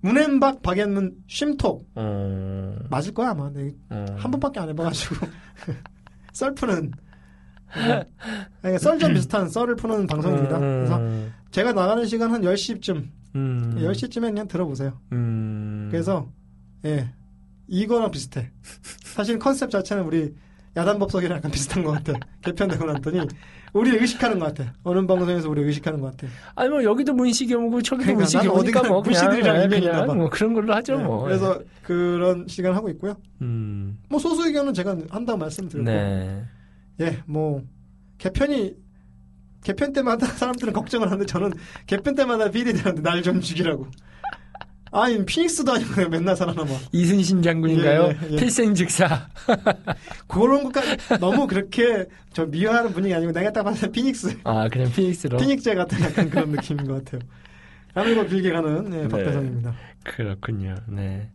문앤박 0.00 0.62
박앤문 0.62 1.16
쉼톡 1.26 1.90
어, 1.94 2.76
맞을 2.88 3.12
거야 3.14 3.30
아마 3.30 3.50
네, 3.50 3.74
어. 3.90 4.06
한 4.16 4.30
번밖에 4.30 4.60
안 4.60 4.68
해봐가지고 4.68 5.26
썰 6.32 6.54
푸는 6.54 6.92
그러니까 7.72 8.78
썰전 8.78 9.14
비슷한 9.14 9.48
썰을 9.48 9.76
푸는 9.76 10.06
방송입니다. 10.06 10.56
음, 10.56 10.60
그래서 10.60 11.00
제가 11.50 11.72
나가는 11.72 12.06
시간 12.06 12.32
한 12.32 12.42
10시쯤 12.42 13.08
음, 13.34 13.74
10시쯤에 13.78 14.22
그냥 14.22 14.48
들어보세요. 14.48 14.98
음. 15.12 15.88
그래서 15.90 16.30
예 16.84 17.10
이거랑 17.66 18.10
비슷해. 18.10 18.50
사실 19.04 19.38
컨셉 19.38 19.70
자체는 19.70 20.04
우리 20.04 20.34
야단법석이랑 20.76 21.38
약간 21.38 21.50
비슷한 21.50 21.82
것 21.84 21.92
같아. 21.92 22.18
개편되고 22.42 22.84
났더니 22.86 23.20
우리를 23.72 24.00
의식하는 24.00 24.38
것 24.38 24.54
같아. 24.54 24.72
어느 24.82 25.06
방송에서 25.06 25.48
우리 25.48 25.62
의식하는 25.62 26.00
것 26.00 26.16
같아. 26.16 26.32
아니 26.54 26.70
뭐 26.70 26.82
여기도 26.82 27.12
문식이 27.14 27.54
오고 27.54 27.82
저기도 27.82 28.04
그러니까 28.04 28.18
문식이 28.20 28.48
오니까 28.48 28.52
나는 28.52 28.60
어디가 28.60 28.82
뭐 28.88 29.02
그냥 29.02 29.20
문씨들이랑 29.28 29.56
네, 29.56 29.64
인연이 29.64 29.80
그냥 29.80 29.94
있나 29.94 30.06
봐. 30.06 30.14
뭐 30.14 30.30
그런 30.30 30.54
걸로 30.54 30.74
하죠 30.74 30.96
네, 30.96 31.04
뭐. 31.04 31.24
그래서 31.24 31.60
그런 31.82 32.46
시간 32.48 32.74
하고 32.74 32.88
있고요. 32.90 33.16
음. 33.42 33.98
뭐 34.08 34.18
소수 34.18 34.46
의견은 34.46 34.74
제가 34.74 34.96
한다고 35.10 35.38
말씀드렸고 35.38 35.90
네. 35.90 36.44
예, 37.00 37.18
뭐 37.26 37.62
개편이 38.18 38.74
개편 39.62 39.92
때마다 39.92 40.26
사람들은 40.38 40.72
걱정을 40.72 41.06
하는데 41.08 41.26
저는 41.26 41.52
개편 41.86 42.14
때마다 42.14 42.50
비리들한테 42.50 43.02
날좀 43.02 43.40
죽이라고. 43.40 43.86
아니 44.90 45.24
피닉스도 45.24 45.72
아니고 45.72 46.08
맨날 46.08 46.36
살아남아. 46.36 46.70
이순신 46.92 47.42
장군인가요? 47.42 48.02
예, 48.04 48.08
예, 48.08 48.32
예. 48.32 48.36
필생즉사. 48.36 49.28
그런 50.28 50.64
것까지 50.64 50.96
너무 51.20 51.46
그렇게 51.46 52.06
저 52.32 52.46
미워하는 52.46 52.92
분위기 52.92 53.14
아니고 53.14 53.32
내가 53.32 53.52
딱 53.52 53.62
봤을 53.62 53.88
때 53.88 53.92
피닉스, 53.92 54.38
아, 54.44 54.68
그냥 54.68 54.90
피닉스로. 54.92 55.36
피닉제 55.38 55.74
같은 55.74 56.00
약간 56.00 56.30
그런 56.30 56.50
느낌인 56.50 56.86
것 56.86 57.04
같아요. 57.04 57.20
아무리고 57.94 58.26
길게 58.26 58.50
가는 58.50 58.92
예, 59.04 59.08
박대성입니다. 59.08 59.74
그렇군요. 60.04 60.74
네. 60.86 61.30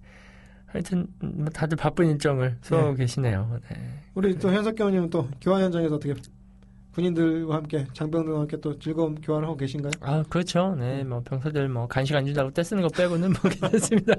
하여튼 0.67 1.05
뭐 1.19 1.45
다들 1.49 1.77
바쁜 1.77 2.09
일정을 2.09 2.57
소화하고 2.61 2.95
계시네요. 2.95 3.59
네. 3.69 3.77
우리 4.15 4.37
또 4.39 4.51
현석 4.51 4.75
경우님은 4.75 5.09
또 5.11 5.29
교환 5.39 5.61
현장에서 5.61 5.95
어떻게 5.95 6.15
군인들과 6.93 7.55
함께 7.55 7.85
장병들과 7.93 8.39
함께 8.41 8.57
또 8.61 8.77
즐거운 8.79 9.15
교환을 9.15 9.47
하고 9.47 9.57
계신가요? 9.57 9.91
아, 10.01 10.23
그렇죠. 10.29 10.75
네, 10.77 11.03
뭐 11.03 11.21
병사들 11.23 11.67
뭐 11.69 11.87
간식 11.87 12.15
안 12.15 12.25
준다고 12.25 12.51
떼쓰는 12.51 12.81
거 12.83 12.89
빼고는 12.89 13.33
뭐 13.33 13.41
괜찮습니다. 13.49 14.13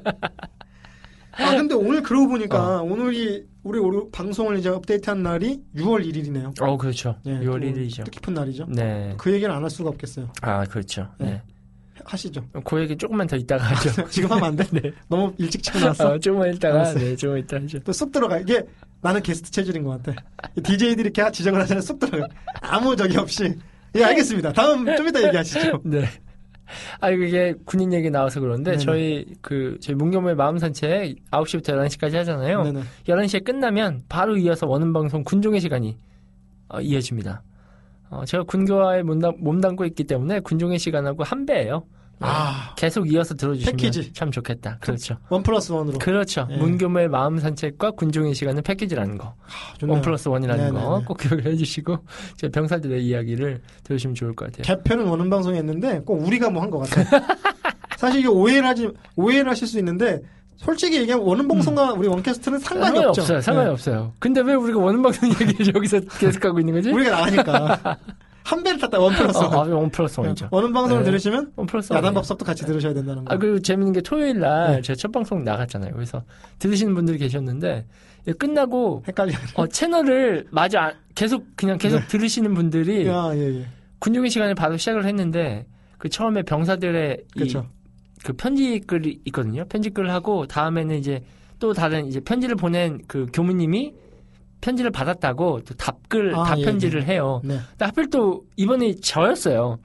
아 1.37 1.51
근데 1.57 1.75
오늘 1.75 2.01
그러고 2.03 2.29
보니까 2.29 2.81
어. 2.81 2.83
오늘이 2.85 3.45
우리 3.65 3.79
오늘 3.81 4.03
방송을 4.13 4.59
이제 4.59 4.69
업데이트한 4.69 5.23
날이 5.23 5.63
6월 5.77 6.05
1일이네요. 6.07 6.61
어, 6.63 6.77
그렇죠. 6.77 7.17
네, 7.25 7.41
6월 7.41 7.61
또 7.61 7.67
1일이죠. 7.67 8.05
뜻깊은 8.05 8.35
날이죠. 8.35 8.67
네. 8.69 9.15
그 9.19 9.33
얘기는 9.33 9.53
안 9.53 9.63
할 9.63 9.69
수가 9.71 9.89
없겠어요. 9.91 10.29
아, 10.43 10.65
그렇죠. 10.65 11.09
네. 11.19 11.43
하시죠. 12.05 12.45
그 12.65 12.81
얘기 12.83 12.97
조금만 12.97 13.27
더 13.27 13.35
이따가 13.37 13.65
하죠. 13.65 14.07
지금 14.11 14.31
하면 14.33 14.45
안 14.45 14.57
돼? 14.57 14.65
네. 14.71 14.93
너무 15.09 15.33
일찍 15.39 15.63
나왔어. 15.77 16.13
어, 16.13 16.19
조금만 16.19 16.53
이따가, 16.55 16.75
알았어요. 16.77 16.99
네, 17.05 17.17
조금만 17.17 17.41
이따 17.43 17.57
하죠. 17.57 17.79
또쑥 17.81 18.13
들어가. 18.13 18.39
이게 18.39 18.63
나는 19.05 19.23
게스트 19.23 19.51
체질인 19.51 19.85
것 19.85 20.03
같아. 20.03 20.19
DJ들이 20.63 21.11
이렇게 21.11 21.31
지적을 21.31 21.61
하잖아요. 21.61 21.83
쑥 21.83 21.99
들어가. 21.99 22.27
아무 22.63 22.97
적이 22.97 23.19
없이. 23.19 23.55
예, 23.97 24.03
알겠습니다. 24.03 24.55
다음 24.55 24.87
좀 24.97 25.07
이따 25.07 25.23
얘기하시죠. 25.23 25.83
네. 25.85 26.07
아, 27.01 27.11
이게 27.11 27.55
군인 27.67 27.93
얘기 27.93 28.09
나와서 28.09 28.41
그런데 28.41 28.73
네네. 28.73 28.83
저희 28.83 29.27
그 29.43 29.77
저희 29.83 29.95
문교무의 29.95 30.37
마음 30.37 30.57
산책 30.57 31.17
9시부터 31.31 31.65
11시까지 31.65 32.15
하잖아요. 32.15 32.63
네네. 32.63 32.81
11시에 33.07 33.45
끝나면 33.45 34.05
바로 34.09 34.39
이어서 34.39 34.67
원음 34.67 34.95
방송 34.95 35.23
군종의 35.23 35.61
시간이 35.61 35.99
어, 36.71 36.81
이어집니다. 36.81 37.43
어, 38.09 38.25
제가 38.25 38.45
군교와에 38.45 39.03
몸담, 39.03 39.35
몸담고 39.39 39.85
있기 39.85 40.05
때문에 40.05 40.41
군종의 40.41 40.79
시간하고 40.79 41.25
한 41.25 41.45
배예요. 41.45 41.85
네. 42.25 42.31
아, 42.31 42.75
계속 42.77 43.11
이어서 43.13 43.35
들어주시면 43.35 43.77
패키지. 43.77 44.13
참 44.13 44.31
좋겠다. 44.31 44.79
그렇죠. 44.81 45.17
원 45.29 45.43
플러스 45.43 45.73
원으로. 45.73 45.99
그렇죠. 45.99 46.47
예. 46.51 46.57
문교무의 46.57 47.09
마음 47.09 47.39
산책과 47.39 47.93
군종의 47.93 48.35
시간은 48.35 48.63
패키지라는 48.63 49.19
거. 49.19 49.35
아. 49.47 49.87
원 49.87 50.01
플러스 50.01 50.29
원이라는 50.29 50.65
네네네. 50.65 50.85
거꼭 50.85 51.19
기억을 51.19 51.45
해주시고 51.47 51.99
제 52.37 52.49
병사들의 52.49 53.05
이야기를 53.05 53.61
들으시면 53.85 54.15
좋을 54.15 54.35
것 54.35 54.47
같아요. 54.53 54.63
개편은 54.77 55.07
원음 55.07 55.29
방송에 55.31 55.59
했는데 55.59 56.01
꼭 56.01 56.23
우리가 56.27 56.51
뭐 56.51 56.63
한 56.63 56.71
것 56.71 56.79
같아요. 56.89 57.07
사실 57.99 58.21
이게 58.21 58.29
오해를 58.29 58.67
하지 58.67 58.89
오해를 59.17 59.51
하실 59.51 59.67
수 59.69 59.79
있는데 59.79 60.21
솔직히 60.57 60.99
얘기하면 60.99 61.27
원음 61.27 61.47
방송과 61.49 61.93
우리 61.93 62.09
원캐스트는 62.09 62.59
상관이 62.61 62.99
없죠. 63.01 63.21
없어요. 63.23 63.41
상관이 63.41 63.67
네. 63.67 63.73
없어요. 63.73 64.13
근데 64.19 64.41
왜 64.41 64.55
우리가 64.55 64.79
원음 64.79 65.03
방송 65.03 65.29
얘기를 65.41 65.75
여기서 65.75 66.01
계속 66.19 66.45
하고 66.45 66.59
있는 66.61 66.75
거지? 66.75 66.91
우리가 66.91 67.11
나가니까 67.11 67.99
한 68.45 68.63
배를 68.63 68.79
탔다 68.79 68.99
one 69.01 69.15
plus 69.15 69.39
어, 69.39 69.43
아, 69.51 69.57
one. 69.59 69.73
one 69.73 69.91
plus 69.91 70.21
one이죠. 70.21 70.49
원음 70.51 70.73
방송을 70.73 71.03
네. 71.03 71.11
들으시면 71.11 71.53
one 71.57 71.67
plus 71.67 71.93
one이에요. 71.93 72.07
야단법석도 72.07 72.45
같이 72.45 72.65
들으셔야 72.67 72.93
된다는 72.93 73.25
거. 73.25 73.35
아, 73.35 73.39
그리고 73.39 73.59
재밌는 73.59 73.95
게 73.95 74.01
토요일 74.03 74.39
날 74.41 74.77
네. 74.77 74.83
제가 74.83 74.97
첫 74.97 75.11
방송 75.13 75.43
나갔잖아요. 75.45 75.93
그래서 75.95 76.23
들으시는 76.59 76.95
분들이 76.95 77.17
계셨는데 77.19 77.87
예, 78.27 78.33
끝나고 78.33 79.03
헷갈려. 79.09 79.33
어, 79.55 79.67
채널을 79.67 80.47
마저 80.51 80.79
안- 80.79 80.95
계속 81.15 81.47
그냥 81.57 81.79
계속 81.79 82.01
네. 82.01 82.07
들으시는 82.09 82.53
분들이 82.55 83.07
야, 83.07 83.31
예, 83.35 83.61
예. 83.61 83.67
군용의 83.99 84.29
시간에 84.31 84.53
바로 84.55 84.77
시작을 84.77 85.07
했는데 85.07 85.67
그 85.99 86.11
처음에 86.11 86.43
병사들의 86.43 87.25
이. 87.37 87.55
그 88.25 88.33
편지 88.35 88.81
글이 88.81 89.21
있거든요. 89.27 89.65
편지 89.69 89.91
글을 89.91 90.11
하고 90.11 90.47
다음에는 90.47 90.97
이제 90.97 91.23
또 91.59 91.73
다른 91.73 92.07
이제 92.07 92.21
편지를 92.21 92.57
보낸 92.57 93.01
그 93.07 93.27
교무님이 93.33 93.95
편지를 94.65 94.91
받았다고 94.91 95.61
또 95.65 95.75
답글 95.75 96.35
아, 96.35 96.45
답편지를 96.45 97.03
예, 97.03 97.07
해요. 97.13 97.43
네. 97.45 97.59
근데 97.73 97.85
하필 97.85 98.09
또 98.09 98.45
이번에 98.57 98.95
저였어요. 98.95 99.79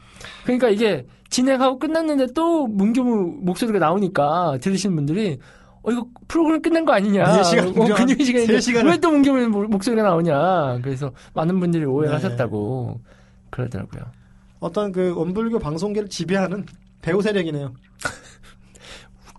그러니까 0.46 0.70
이게 0.70 1.06
진행하고 1.30 1.80
끝났는데 1.80 2.28
또 2.34 2.66
문교무 2.66 3.40
목소리가 3.42 3.78
나오니까 3.78 4.58
들으시는 4.62 4.96
분들이 4.96 5.38
어 5.84 5.92
이거 5.92 6.06
프로그램 6.30 6.62
끝난 6.62 6.86
거 6.86 6.94
아니냐? 6.94 7.24
네 7.36 7.44
시간 7.44 7.68
어, 7.68 7.72
무려 7.72 7.94
근육 7.96 8.22
시간인데 8.24 8.60
세 8.62 8.72
시간을- 8.72 8.90
왜또 8.92 9.12
문교무 9.12 9.48
모- 9.50 9.68
목소리가 9.68 10.02
나오냐? 10.04 10.80
그래서 10.82 11.12
많은 11.34 11.60
분들이 11.60 11.84
오해를 11.84 12.18
네. 12.18 12.24
하셨다고 12.24 13.02
그러더라고요. 13.50 14.04
어떤 14.62 14.94
그 14.94 15.14
원불교 15.14 15.60
방송계를 15.60 16.08
지배하는 16.08 16.66
배우 17.02 17.22
세력이네요. 17.22 17.74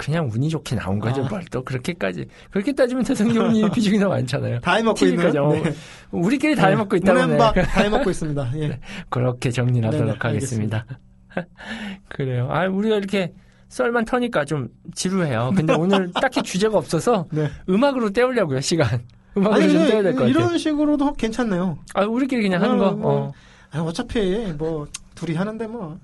그냥 0.00 0.30
운이 0.32 0.48
좋게 0.48 0.76
나온 0.76 0.98
거죠. 0.98 1.22
아. 1.26 1.28
뭘또 1.28 1.62
그렇게까지 1.62 2.24
그렇게 2.50 2.72
따지면 2.72 3.04
대성교훈이 3.04 3.70
비중이 3.70 3.98
더 3.98 4.08
많잖아요. 4.08 4.60
다 4.60 4.74
해먹고 4.76 5.04
있는. 5.04 5.36
어, 5.38 5.52
네. 5.52 5.74
우리끼리 6.10 6.56
다 6.56 6.68
해먹고 6.68 6.96
있다고 6.96 7.26
네. 7.26 7.36
다 7.36 7.82
해먹고 7.82 8.08
있습니다. 8.08 8.50
예. 8.56 8.80
그렇게 9.10 9.50
정리하도록 9.50 10.06
네네, 10.06 10.18
하겠습니다. 10.18 10.86
그래요. 12.08 12.48
아, 12.50 12.66
우리가 12.66 12.96
이렇게 12.96 13.34
썰만 13.68 14.06
터니까 14.06 14.46
좀 14.46 14.68
지루해요. 14.94 15.52
근데 15.54 15.74
오늘 15.74 16.10
딱히 16.18 16.42
주제가 16.42 16.78
없어서 16.78 17.26
네. 17.30 17.50
음악으로 17.68 18.08
때우려고요, 18.10 18.60
시간. 18.62 19.02
음악으로 19.36 19.62
아니, 19.62 19.70
좀 19.72 19.86
때워야 19.86 20.02
될것 20.02 20.28
이런 20.30 20.42
같아요. 20.44 20.58
식으로도 20.58 21.12
괜찮네요. 21.12 21.78
아, 21.94 22.04
우리끼리 22.04 22.42
그냥 22.42 22.62
하는 22.62 22.76
어, 22.76 22.78
거. 22.78 22.90
뭐, 22.96 23.12
어. 23.12 23.32
아니, 23.70 23.86
어차피 23.86 24.54
뭐 24.56 24.86
둘이 25.14 25.36
하는데 25.36 25.66
뭐. 25.66 25.98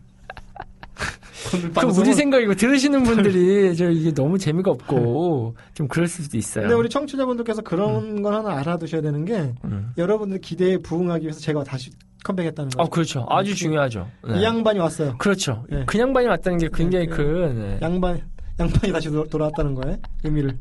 그 1.51 2.01
우리 2.01 2.13
생각이고 2.15 2.55
들으시는 2.55 3.03
분들이 3.03 3.75
저 3.77 3.91
이게 3.91 4.13
너무 4.13 4.39
재미가 4.39 4.71
없고 4.71 5.55
좀 5.75 5.89
그럴 5.89 6.07
수도 6.09 6.37
있어요. 6.37 6.63
근데 6.63 6.75
우리 6.75 6.89
청취자분들께서 6.89 7.63
그런 7.63 8.23
건 8.23 8.35
하나 8.35 8.59
알아두셔야 8.59 9.01
되는 9.03 9.25
게 9.25 9.53
음. 9.65 9.93
여러분들 9.99 10.41
기대에 10.41 10.79
부응하기 10.79 11.23
위해서 11.25 11.41
제가 11.41 11.65
다시 11.65 11.91
컴백했다는 12.25 12.71
거죠. 12.71 12.83
아, 12.83 12.89
그렇죠. 12.89 13.27
아주 13.29 13.55
중요하죠. 13.55 14.09
네. 14.29 14.41
이 14.41 14.43
양반이 14.45 14.79
왔어요. 14.81 15.17
그렇죠. 15.19 15.65
네. 15.71 15.85
그 15.87 15.99
양반이 15.99 16.27
왔다는 16.27 16.59
게 16.59 16.69
굉장히 16.73 17.07
네, 17.07 17.13
큰 17.15 17.59
네. 17.59 17.79
양반 17.83 18.21
양반이 18.59 18.93
다시 18.93 19.11
도- 19.11 19.27
돌아왔다는 19.27 19.75
거에 19.75 19.99
의미를 20.25 20.59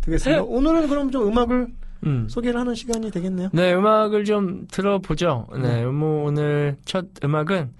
두겠습니다. 0.00 0.42
오늘은 0.42 0.88
그럼 0.88 1.10
좀 1.10 1.28
음악을 1.28 1.68
음. 2.06 2.26
소개를 2.28 2.58
하는 2.60 2.74
시간이 2.74 3.10
되겠네요. 3.10 3.48
네, 3.52 3.72
음악을 3.74 4.24
좀 4.24 4.66
들어보죠. 4.70 5.46
네, 5.54 5.60
네. 5.60 5.84
뭐 5.86 6.24
오늘 6.26 6.76
첫 6.84 7.06
음악은 7.22 7.70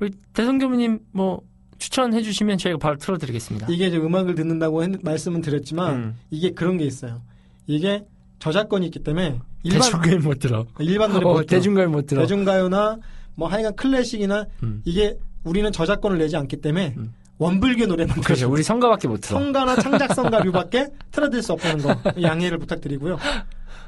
우리 0.00 0.10
대성교무님 0.32 1.00
뭐 1.12 1.40
추천해 1.84 2.22
주시면 2.22 2.56
저희가 2.56 2.78
바로 2.78 2.96
틀어드리겠습니다. 2.96 3.66
이게 3.68 3.88
이제 3.88 3.98
음악을 3.98 4.34
듣는다고 4.34 4.82
했- 4.82 5.02
말씀은 5.02 5.42
드렸지만 5.42 5.94
음. 5.94 6.18
이게 6.30 6.50
그런 6.52 6.78
게 6.78 6.84
있어요. 6.86 7.20
이게 7.66 8.04
저작권이 8.38 8.86
있기 8.86 9.00
때문에 9.00 9.38
일반 9.64 9.80
대중가요 9.82 10.18
못 10.20 10.38
들어. 10.38 10.66
일반 10.78 11.12
노래 11.12 11.26
어, 11.26 11.32
못 11.34 11.46
들어. 11.46 11.46
대중가요 11.58 11.90
못 11.90 12.06
들어. 12.06 12.20
대중가요나 12.22 12.98
뭐 13.34 13.48
하여간 13.48 13.76
클래식이나 13.76 14.46
음. 14.62 14.80
이게 14.86 15.18
우리는 15.44 15.70
저작권을 15.70 16.16
내지 16.18 16.36
않기 16.38 16.56
때문에 16.62 16.94
음. 16.96 17.12
원불교 17.36 17.84
노래만 17.86 18.20
그렇죠. 18.22 18.50
우리 18.50 18.62
성가밖에 18.62 19.06
못 19.08 19.20
들어. 19.20 19.38
성가나 19.38 19.76
창작성 19.76 20.30
가류밖에 20.30 20.86
틀어드릴 21.12 21.42
수 21.42 21.52
없다는 21.52 21.82
거 21.84 21.96
양해를 22.22 22.56
부탁드리고요. 22.58 23.18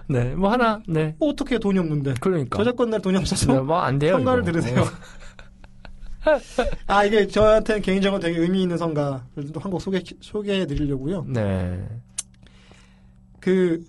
네, 0.09 0.35
뭐 0.35 0.53
하나, 0.53 0.81
네, 0.87 1.15
뭐 1.19 1.31
어떻게 1.31 1.59
돈이 1.59 1.79
없는데 1.79 2.15
그러니까. 2.21 2.59
저작권 2.59 2.91
낼 2.91 3.01
돈이 3.01 3.17
없어서 3.17 3.53
네, 3.55 3.61
뭐안 3.61 3.99
돼요. 3.99 4.17
성가를 4.19 4.43
이거. 4.43 4.53
들으세요. 4.53 4.85
어. 6.27 6.39
아 6.89 7.05
이게 7.05 7.27
저한테는 7.27 7.83
개인적으로 7.83 8.21
되게 8.21 8.39
의미 8.39 8.63
있는 8.63 8.77
성가를 8.77 9.53
또 9.53 9.61
한 9.61 9.71
곡 9.71 9.81
소개 9.81 10.03
소개해 10.21 10.67
드리려고요. 10.67 11.25
네, 11.29 11.87
그 13.41 13.83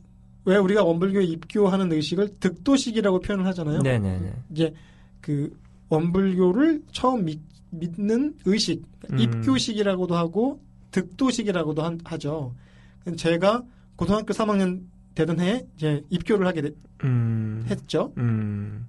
왜 0.45 0.56
우리가 0.56 0.82
원불교에 0.86 1.26
입교하는 1.26 1.91
의식을 1.91 2.39
득도식이라고 2.39 3.19
표현을 3.19 3.45
하잖아요. 3.47 3.82
네, 3.82 4.00
네, 4.00 4.17
네. 4.17 4.34
이게 4.50 4.73
그 5.19 5.52
원불교를 5.89 6.84
처음 6.93 7.26
믿, 7.26 7.41
는 8.00 8.34
의식 8.45 8.82
음. 9.12 9.19
입교식이라고도 9.19 10.15
하고 10.15 10.62
득도식이라고도 10.91 11.84
한- 11.84 12.00
하죠. 12.06 12.56
제가 13.17 13.62
고등학교 13.97 14.34
3학년 14.34 14.84
되던 15.15 15.41
해에 15.41 15.65
이제 15.76 16.02
입교를 16.10 16.47
하게 16.47 16.62
되- 16.62 16.71
음, 17.04 17.65
했죠. 17.69 18.13
음. 18.17 18.88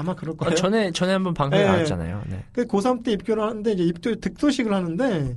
아마 0.00 0.14
그럴 0.14 0.34
아, 0.34 0.44
거예요. 0.44 0.54
전에 0.56 0.92
전에 0.92 1.12
한번 1.12 1.34
방송에 1.34 1.62
네. 1.62 1.68
나왔잖아요. 1.68 2.22
네. 2.28 2.44
그 2.52 2.66
고3 2.66 3.04
때 3.04 3.12
입교를 3.12 3.42
하는데 3.42 3.72
이제 3.72 3.84
입교 3.84 4.14
득도식을 4.16 4.72
하는데 4.72 5.36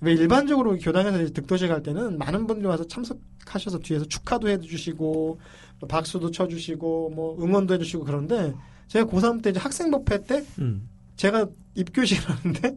왜 0.00 0.12
일반적으로 0.14 0.76
교당에서 0.78 1.32
득도식 1.32 1.70
할 1.70 1.82
때는 1.82 2.18
많은 2.18 2.46
분들이 2.46 2.66
와서 2.66 2.86
참석하셔서 2.86 3.78
뒤에서 3.80 4.04
축하도 4.06 4.48
해주시고 4.48 5.40
또 5.78 5.86
박수도 5.86 6.30
쳐주시고 6.30 7.10
뭐 7.10 7.36
응원도 7.42 7.74
해주시고 7.74 8.04
그런데 8.04 8.54
제가 8.88 9.04
고3 9.04 9.42
때 9.42 9.50
이제 9.50 9.60
학생법회 9.60 10.24
때 10.24 10.42
음. 10.58 10.88
제가 11.16 11.46
입교식을 11.74 12.30
하는데 12.34 12.76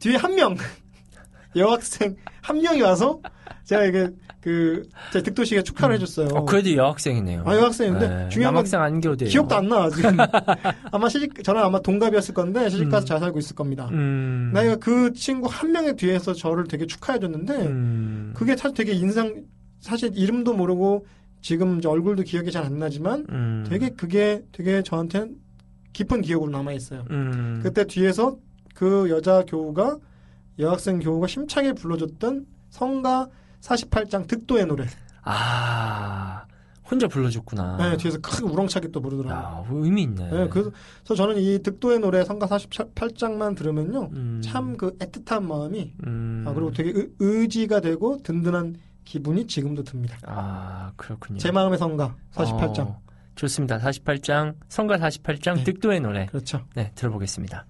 뒤에 0.00 0.16
한 0.16 0.34
명 0.34 0.56
여학생 1.56 2.16
한 2.42 2.60
명이 2.60 2.80
와서 2.82 3.20
제가 3.64 3.84
이게 3.84 4.08
그 4.44 4.82
제 5.10 5.22
득도식에 5.22 5.62
축하를 5.62 5.94
해줬어요. 5.96 6.28
어, 6.34 6.44
그래도 6.44 6.74
여학생이네요. 6.74 7.44
아, 7.46 7.56
여학생인데 7.56 8.08
네, 8.08 8.28
중요한 8.28 8.52
건 8.52 8.64
남학생 8.64 8.82
안 8.82 9.00
겨도 9.00 9.16
돼요. 9.16 9.30
기억도 9.30 9.54
안 9.54 9.68
나. 9.68 9.88
지금 9.88 10.16
아마 10.92 11.08
시집 11.08 11.42
저는 11.42 11.62
아마 11.62 11.80
동갑이었을 11.80 12.34
건데 12.34 12.68
시집 12.68 12.90
가서 12.90 13.04
음. 13.04 13.06
잘 13.06 13.20
살고 13.20 13.38
있을 13.38 13.56
겁니다. 13.56 13.88
음. 13.92 14.50
내가 14.52 14.76
그 14.76 15.12
친구 15.14 15.48
한 15.50 15.72
명의 15.72 15.96
뒤에서 15.96 16.34
저를 16.34 16.64
되게 16.68 16.86
축하해줬는데 16.86 17.54
음. 17.66 18.32
그게 18.36 18.54
사실 18.56 18.74
되게 18.76 18.92
인상 18.92 19.44
사실 19.80 20.10
이름도 20.14 20.52
모르고 20.52 21.06
지금 21.40 21.80
얼굴도 21.84 22.24
기억이 22.24 22.50
잘 22.50 22.64
안 22.64 22.78
나지만 22.78 23.26
음. 23.30 23.64
되게 23.68 23.90
그게 23.90 24.42
되게 24.52 24.82
저한테는 24.82 25.36
깊은 25.94 26.20
기억으로 26.22 26.50
남아 26.50 26.72
있어요. 26.72 27.04
음. 27.10 27.60
그때 27.62 27.86
뒤에서 27.86 28.36
그 28.74 29.08
여자 29.10 29.42
교우가 29.46 29.96
여학생 30.58 30.98
교우가 30.98 31.26
힘차게 31.28 31.72
불러줬던 31.74 32.46
성가 32.70 33.28
48장 33.64 34.26
득도의 34.28 34.66
노래. 34.66 34.86
아 35.22 36.44
혼자 36.90 37.08
불러줬구나. 37.08 37.78
네, 37.78 37.96
뒤에서 37.96 38.18
크게 38.18 38.44
우렁차게 38.44 38.88
또 38.88 39.00
부르더라고요. 39.00 39.34
야, 39.34 39.64
의미 39.70 40.02
있네. 40.02 40.30
네, 40.30 40.48
그래서 40.48 40.70
저는 41.16 41.38
이 41.38 41.58
득도의 41.62 41.98
노래 41.98 42.24
성가 42.24 42.46
48장만 42.46 43.56
들으면요. 43.56 44.10
음, 44.12 44.40
참그 44.44 44.98
애틋한 44.98 45.42
마음이 45.44 45.94
음, 46.06 46.44
아, 46.46 46.52
그리고 46.52 46.72
되게 46.72 46.90
의, 46.90 47.08
의지가 47.18 47.80
되고 47.80 48.18
든든한 48.22 48.76
기분이 49.04 49.46
지금도 49.46 49.82
듭니다. 49.82 50.18
아, 50.26 50.92
그렇군요. 50.96 51.38
제 51.38 51.50
마음의 51.50 51.78
성가 51.78 52.16
48장. 52.32 52.80
어, 52.80 53.00
좋습니다. 53.34 53.78
48장, 53.78 54.54
성가 54.68 54.98
48장, 54.98 55.56
네. 55.56 55.64
득도의 55.64 56.00
노래. 56.00 56.26
그렇죠. 56.26 56.64
네, 56.74 56.92
들어보겠습니다. 56.94 57.66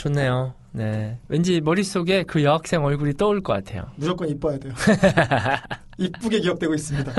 좋네요. 0.00 0.54
네. 0.72 1.18
왠지 1.28 1.60
머릿속에 1.60 2.22
그 2.22 2.42
여학생 2.42 2.82
얼굴이 2.84 3.14
떠올 3.14 3.42
것 3.42 3.52
같아요. 3.52 3.84
무조건 3.96 4.28
이뻐야 4.28 4.58
돼요. 4.58 4.72
이쁘게 5.98 6.40
기억되고 6.40 6.72
있습니다. 6.72 7.12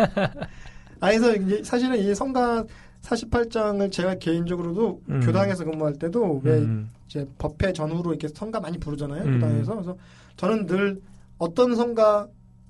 아, 0.99 1.11
그래서 1.11 1.33
사실은 1.63 1.99
이 1.99 2.15
성가 2.15 2.65
48장을 3.03 3.91
제가 3.91 4.15
개인적으로도 4.15 5.01
음. 5.09 5.19
교당에서 5.19 5.63
근무할 5.63 5.93
때도 5.93 6.41
왜 6.43 6.57
음, 6.57 6.89
이제 7.07 7.25
법회 7.37 7.73
전후로 7.73 8.11
이렇게 8.11 8.27
성가 8.27 8.59
많이 8.59 8.79
부르잖아요. 8.79 9.23
음. 9.25 9.39
교당에서. 9.39 9.73
그래서 9.75 9.97
저는 10.37 10.65
늘 10.65 11.01
어떤 11.37 11.75
성가 11.75 12.27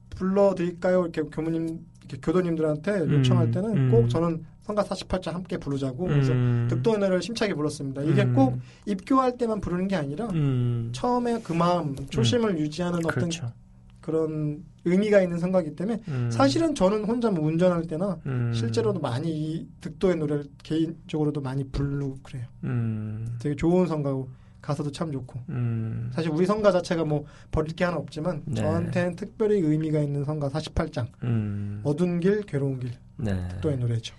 불러드릴까요? 0.10 1.04
이렇게 1.04 1.22
교무님, 1.22 1.80
이렇게 2.02 2.18
교도님들한테 2.22 3.00
요청할 3.00 3.52
때는 3.52 3.78
음. 3.78 3.92
꼭 3.92 4.10
저는 4.10 4.44
성가 4.72 4.84
48장 4.84 5.34
함께 5.34 5.58
부르자고. 5.58 6.08
그래서 6.08 6.32
음, 6.32 6.68
득도의 6.70 6.98
노래를 7.00 7.22
심차게 7.22 7.54
불렀습니다. 7.54 8.02
이게 8.04 8.24
음, 8.24 8.34
꼭 8.34 8.60
입교할 8.86 9.38
때만 9.38 9.62
부르는 9.62 9.88
게 9.88 9.96
아니라 9.96 10.28
음, 10.30 10.90
처음에 10.94 11.42
그 11.44 11.54
마음, 11.54 11.96
초심을 12.10 12.58
유지하는 12.60 13.00
어떤 13.00 13.12
그렇죠. 13.12 13.52
그런 14.00 14.64
의미가 14.84 15.22
있는 15.22 15.38
성가이기 15.38 15.76
때문에 15.76 16.02
음, 16.08 16.30
사실은 16.32 16.74
저는 16.74 17.06
혼자 17.06 17.30
뭐 17.30 17.46
운전할 17.46 17.84
때나 17.84 18.18
음, 18.26 18.52
실제로도 18.54 19.00
많이 19.00 19.30
이 19.30 19.68
득도의 19.80 20.16
노래를 20.16 20.46
개인적으로도 20.64 21.42
많이 21.42 21.64
부르고 21.66 22.18
그래요. 22.24 22.46
음, 22.64 23.38
되게 23.40 23.56
좋은 23.56 23.86
성가고 23.88 24.30
가사도 24.62 24.92
참 24.92 25.12
좋고 25.12 25.40
음, 25.50 26.12
사실 26.14 26.32
우리 26.32 26.46
성가 26.46 26.72
자체가 26.72 27.04
뭐 27.04 27.26
버릴 27.52 27.76
게 27.76 27.84
하나 27.84 27.98
없지만 27.98 28.44
네. 28.46 28.62
저한테는 28.62 29.16
특별히 29.16 29.60
의미가 29.60 30.00
있는 30.00 30.24
성가 30.24 30.50
48장 30.50 31.08
음, 31.24 31.82
어두운 31.84 32.20
길 32.20 32.42
괴로운 32.44 32.80
길 32.80 32.92
네. 33.18 33.48
득도의 33.50 33.78
노래죠. 33.78 34.16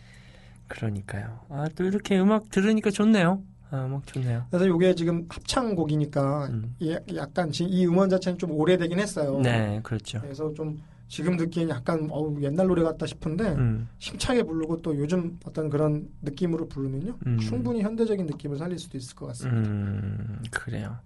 그러니까요. 0.77 1.41
아, 1.51 1.67
또 1.77 1.85
이렇게 1.85 2.19
음악 2.19 2.49
들으니까 2.51 2.91
좋네요. 2.91 3.43
아, 3.71 3.85
음악 3.87 4.07
좋네요. 4.07 4.47
그래서 4.51 4.67
이게 4.67 4.95
지금 4.95 5.27
합창곡이니까 5.29 6.47
음. 6.47 6.75
이- 6.79 6.97
약간 7.15 7.51
지금 7.53 7.71
이 7.73 7.87
음원 7.87 8.09
자체는 8.11 8.39
좀 8.39 8.51
오래되긴 8.53 8.99
했어요. 8.99 9.39
네, 9.43 9.81
그렇죠. 9.83 10.21
그래서 10.21 10.53
좀 10.55 10.79
지금 11.09 11.37
듣기엔 11.37 11.69
약간 11.69 12.09
어우, 12.11 12.39
옛날 12.43 12.67
노래 12.69 12.83
같다 12.83 13.05
싶은데 13.07 13.45
음, 13.53 13.87
힘차게 13.99 14.43
부르고 14.45 14.81
또 14.81 14.97
요즘 14.97 15.39
어떤 15.45 15.69
그런 15.69 16.09
느낌으로 16.23 16.69
부르면요 16.69 17.17
음. 17.27 17.39
충분히 17.39 17.83
현대적인 17.83 18.25
느낌을 18.27 18.57
살릴 18.57 18.79
수도 18.79 18.97
있을 18.97 19.15
것 19.15 19.27
같습니다. 19.27 19.69
음, 19.69 20.43
그래요. 20.51 20.97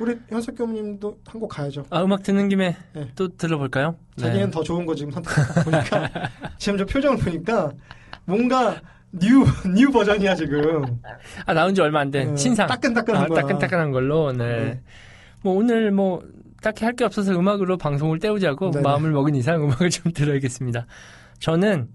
우리 0.00 0.18
현석 0.28 0.56
교무님도 0.56 1.18
한 1.26 1.40
곡 1.40 1.48
가야죠. 1.48 1.86
아, 1.88 2.02
음악 2.02 2.22
듣는 2.22 2.48
김에 2.50 2.76
네. 2.94 3.08
또 3.16 3.28
들어볼까요? 3.28 3.96
자기는 4.16 4.50
더 4.50 4.62
좋은 4.62 4.84
거 4.84 4.94
지금 4.94 5.12
선택 5.12 5.32
보니까 5.64 6.10
지금 6.58 6.78
저 6.78 6.84
표정을 6.84 7.18
보니까 7.18 7.70
뭔가 8.26 8.80
new 9.20 9.44
new 9.74 9.90
버전이야 9.90 10.34
지금. 10.34 10.84
아, 11.46 11.54
나온 11.54 11.74
지 11.74 11.80
얼마 11.80 12.00
안된 12.00 12.30
어, 12.32 12.36
신상. 12.36 12.66
따끈따끈한 12.66 13.30
아. 13.30 13.34
따끈따끈한 13.34 13.90
걸로. 13.92 14.32
네. 14.32 14.44
네. 14.64 14.80
뭐 15.42 15.54
오늘 15.56 15.90
뭐 15.90 16.22
딱히 16.62 16.84
할 16.84 16.94
게 16.94 17.04
없어서 17.04 17.32
음악으로 17.38 17.76
방송을 17.76 18.18
때우자고 18.18 18.70
네네. 18.70 18.82
마음을 18.82 19.10
먹은 19.12 19.34
이상 19.34 19.62
음악을 19.62 19.90
좀 19.90 20.12
들어야겠습니다. 20.12 20.86
저는 21.38 21.88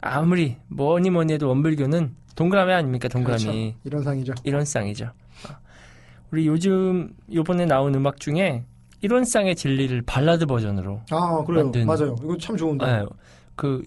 아무리 0.00 0.56
뭐니 0.68 1.10
뭐니 1.10 1.34
해도 1.34 1.48
원불교는 1.48 2.14
동그라미 2.36 2.72
아닙니까? 2.72 3.08
동그라미. 3.08 3.44
그렇죠. 3.44 3.78
이런 3.84 4.02
상이죠. 4.02 4.34
이런 4.44 4.64
쌍이죠. 4.64 5.04
어. 5.06 5.56
우리 6.30 6.46
요즘 6.46 7.10
요번에 7.32 7.66
나온 7.66 7.94
음악 7.94 8.18
중에 8.18 8.64
이런 9.02 9.24
쌍의 9.24 9.54
진리를 9.56 10.02
발라드 10.02 10.46
버전으로 10.46 11.02
아 11.10 11.44
그래요. 11.46 11.64
만든- 11.64 11.86
맞아요. 11.86 12.16
이거 12.22 12.36
참 12.38 12.56
좋은데. 12.56 12.86
네, 12.86 13.04
그 13.54 13.82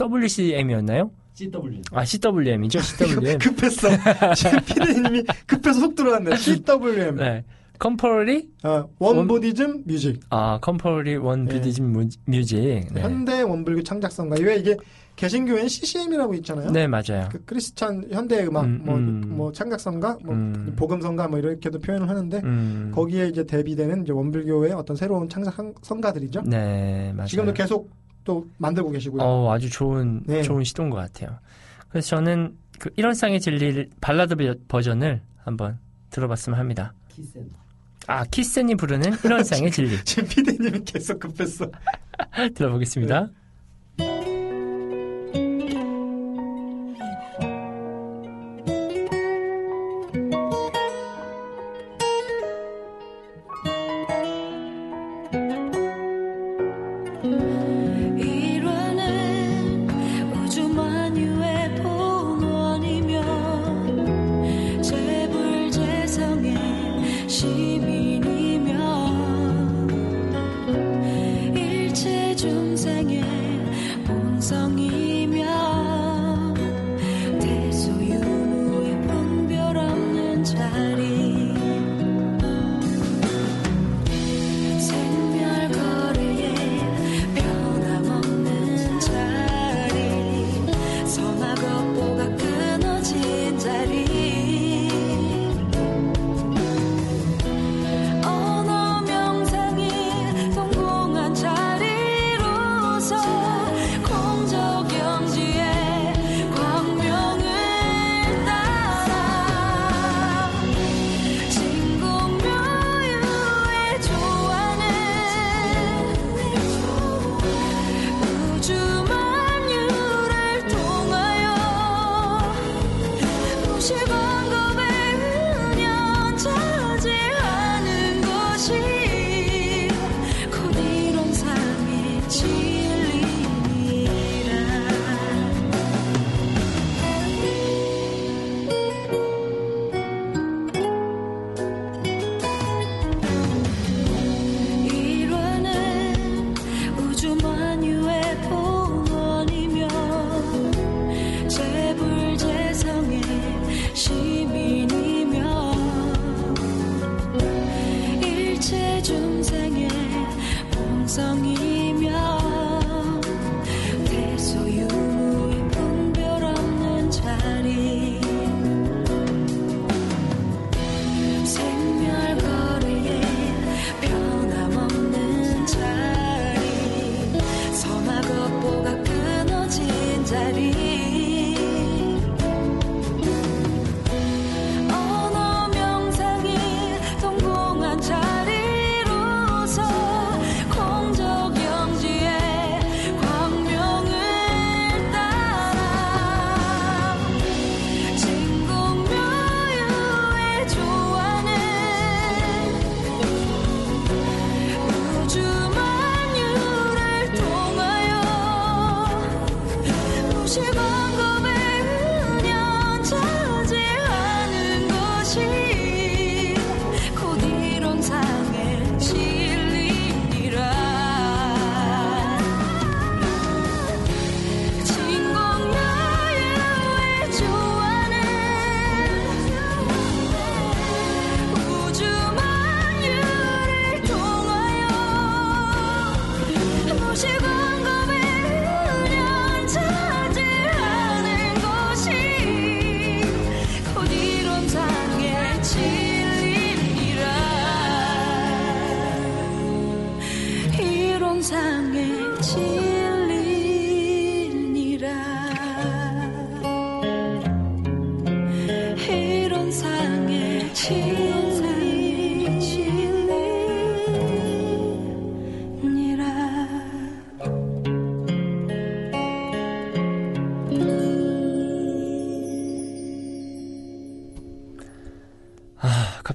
WCM이었나요? 0.00 1.10
CW. 1.38 1.82
아 1.92 2.04
CWM이죠. 2.04 2.78
CWM. 2.82 3.38
급했어. 3.38 3.88
피디님이 4.66 5.24
급해서 5.46 5.80
속 5.80 5.94
들어왔네. 5.94 6.36
CWM. 6.36 7.16
네. 7.16 7.44
Contemporary? 7.76 8.48
어, 8.62 8.88
원- 9.00 9.16
원 9.18 9.39
Buddhism 9.39 9.82
Music. 9.84 10.20
아, 10.30 10.58
Contemporary 10.60 11.16
원 11.16 11.44
네. 11.44 11.54
Buddhism 11.54 11.92
Mu- 11.92 12.08
Music. 12.26 12.56
네. 12.92 13.00
현대 13.00 13.42
원불교 13.42 13.82
창작성가. 13.82 14.36
왜 14.40 14.56
이게 14.58 14.76
개신교엔 15.16 15.66
CCM이라고 15.68 16.34
있잖아요. 16.34 16.70
네, 16.70 16.86
맞아요. 16.86 17.28
그 17.32 17.44
크리스찬 17.44 18.04
현대 18.10 18.44
음악 18.46 18.64
음, 18.64 18.80
뭐, 18.84 18.96
음. 18.96 19.22
뭐 19.28 19.52
창작성가 19.52 20.18
뭐 20.24 20.34
음. 20.34 20.72
복음성가 20.76 21.28
뭐 21.28 21.38
이렇게도 21.40 21.80
표현을 21.80 22.08
하는데 22.08 22.40
음. 22.44 22.92
거기에 22.94 23.28
이제 23.28 23.44
대비되는 23.44 24.02
이제 24.04 24.12
원불교의 24.12 24.72
어떤 24.72 24.96
새로운 24.96 25.28
창작 25.28 25.56
성가들이죠. 25.82 26.42
네, 26.46 27.12
맞아요. 27.14 27.26
지금도 27.28 27.52
계속 27.52 27.90
또 28.24 28.46
만들고 28.58 28.90
계시고요. 28.90 29.22
어, 29.22 29.52
아주 29.52 29.70
좋은 29.70 30.22
네. 30.26 30.42
좋은 30.42 30.64
시도인 30.64 30.90
것 30.90 30.96
같아요. 30.96 31.38
그래서 31.88 32.08
저는 32.08 32.56
그 32.78 32.90
일원상의 32.96 33.40
진리 33.40 33.88
발라드 34.00 34.34
버- 34.36 34.54
버전을 34.68 35.20
한번 35.44 35.78
들어봤으면 36.10 36.58
합니다. 36.58 36.92
키센. 37.08 37.48
아, 38.06 38.24
키센이 38.24 38.74
부르는 38.74 39.12
일원상의 39.24 39.70
진리 39.70 39.96
지금 40.04 40.28
피디님이 40.28 40.80
계속 40.84 41.18
급했어. 41.20 41.70
들어보겠습니다. 42.54 43.20
일 43.20 43.28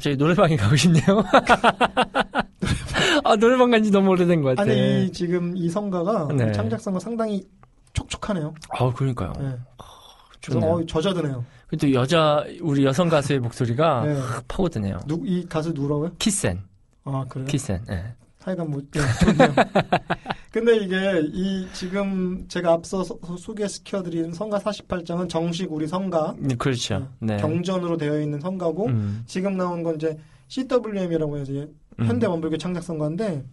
갑자기 0.09 0.17
노래방에 0.17 0.55
가고 0.55 0.75
싶네요. 0.75 1.03
아, 3.23 3.35
노래방 3.35 3.69
간지 3.69 3.91
너무 3.91 4.09
오래된 4.11 4.41
것 4.41 4.49
같아. 4.49 4.63
아니 4.63 5.05
이 5.05 5.11
지금 5.11 5.55
이 5.55 5.69
성가가 5.69 6.29
네. 6.35 6.51
창작성가 6.51 6.99
상당히 6.99 7.45
촉촉하네요. 7.93 8.53
아, 8.69 8.91
그러니까요. 8.93 9.33
네. 9.39 9.55
그래서. 10.43 10.65
어, 10.65 10.85
젖어드네요. 10.85 11.45
또 11.79 11.93
여자, 11.93 12.43
우리 12.61 12.83
여성 12.85 13.09
가수의 13.09 13.39
목소리가 13.39 14.03
네. 14.05 14.13
확 14.19 14.47
파고드네요. 14.47 14.99
누, 15.05 15.21
이 15.25 15.45
가수 15.47 15.71
누구라고요? 15.71 16.13
키센. 16.17 16.63
아 17.03 17.25
그래요? 17.29 17.45
키센. 17.47 17.83
예. 17.91 18.15
하여간 18.49 18.69
뭐 18.69 18.81
네, 18.91 18.99
좋네요. 19.21 19.53
근데 20.51 20.77
이게 20.77 21.21
이 21.31 21.67
지금 21.73 22.45
제가 22.47 22.73
앞서 22.73 23.03
소, 23.03 23.19
소개시켜드린 23.37 24.33
성가 24.33 24.57
48장은 24.59 25.29
정식 25.29 25.71
우리 25.71 25.85
성가 25.87 26.35
네, 26.39 26.55
그렇죠. 26.55 27.07
네. 27.19 27.37
경전으로 27.37 27.97
되어 27.97 28.19
있는 28.19 28.39
성가고 28.39 28.87
음. 28.87 29.23
지금 29.27 29.57
나온 29.57 29.83
건 29.83 29.95
이제 29.95 30.17
CWM이라고 30.47 31.37
해서 31.37 31.51
이제 31.51 31.69
음, 31.99 32.05
현대 32.05 32.25
원불교 32.25 32.57
창작 32.57 32.81
성가인데 32.83 33.43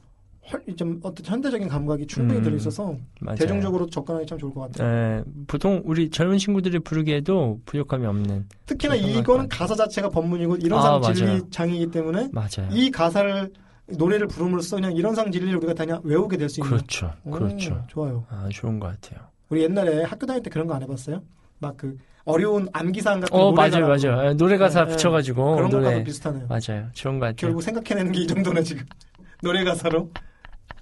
헐- 0.51 0.77
좀 0.77 1.01
어떤 1.03 1.27
현대적인 1.27 1.69
감각이 1.69 2.07
충분히 2.07 2.39
음, 2.39 2.45
들어있어서 2.45 2.97
맞아요. 3.21 3.37
대중적으로 3.37 3.87
접근하기 3.91 4.27
참 4.27 4.39
좋을 4.39 4.55
것 4.55 4.61
같아요. 4.73 5.19
에, 5.19 5.25
보통 5.49 5.83
우리 5.85 6.09
젊은 6.09 6.39
친구들이 6.39 6.79
부르기에도 6.79 7.61
부족함이 7.67 8.07
없는 8.07 8.47
특히나 8.65 8.95
이거는. 8.95 9.49
가사 9.49 9.75
자체가 9.75 10.09
법문이고 10.09 10.57
이런 10.57 10.79
아. 10.81 11.13
진리장이기 11.13 11.89
때문에 11.91 12.31
맞아요. 12.33 12.71
이 12.71 12.91
가사를 12.91 13.53
노래를 13.89 14.27
부름으로써 14.29 14.77
그냥 14.77 14.93
이런 14.93 15.15
상 15.15 15.31
진리를 15.31 15.57
우리가 15.59 15.75
다 15.75 16.01
외우게 16.03 16.37
될 16.37 16.49
수 16.49 16.61
있는 16.61 16.71
그렇죠, 16.71 17.13
오, 17.25 17.31
그렇죠. 17.31 17.85
좋아요. 17.89 18.25
아 18.31 18.49
좋은 18.53 18.81
것 18.81 18.89
같아요. 19.01 19.27
우리 19.49 19.63
옛날에 19.63 20.03
학교 20.05 20.27
다닐 20.27 20.43
때 20.43 20.51
그런 20.51 20.67
거 20.67 20.75
안 20.75 20.83
해봤어요? 20.83 21.23
막 21.61 21.77
그 21.77 21.97
어려운 22.25 22.69
암기사항 22.73 23.21
같은 23.21 23.33
어거 23.39 23.53
노래 23.55 23.71
맞아요. 23.71 23.87
맞아요. 24.17 24.31
에, 24.31 24.35
노래 24.35 24.59
가사 24.59 24.81
네, 24.81 24.87
네. 24.87 24.93
붙여가지고 24.97 25.55
그런 25.57 25.71
것과도 25.71 25.91
노래 25.91 26.03
비슷하네요. 26.05 26.47
맞아요. 26.49 26.89
좋은 26.93 27.19
것 27.21 27.27
같아요. 27.27 27.37
결국 27.37 27.63
생각해내는 27.63 28.11
게 28.13 28.21
이 28.23 28.27
정도네 28.27 28.63
지금 28.65 28.85
노래 29.43 29.63
가사로. 29.63 30.11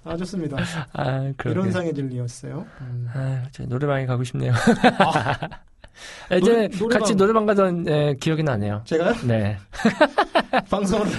아 0.03 0.17
좋습니다. 0.17 0.57
아 0.93 1.31
그러게. 1.37 1.51
이런 1.51 1.71
상의 1.71 1.93
진리였어요. 1.93 2.65
음. 2.81 3.07
아, 3.13 3.43
저 3.51 3.63
노래방에 3.65 4.05
가고 4.07 4.23
싶네요. 4.23 4.53
예 4.53 4.55
전에 6.29 6.39
노래- 6.39 6.67
노래방. 6.69 6.99
같이 6.99 7.15
노래방 7.15 7.45
가던 7.45 7.87
예, 7.87 8.15
기억이 8.19 8.43
나네요. 8.43 8.81
제가요? 8.85 9.13
네. 9.25 9.57
방송으로 10.69 11.09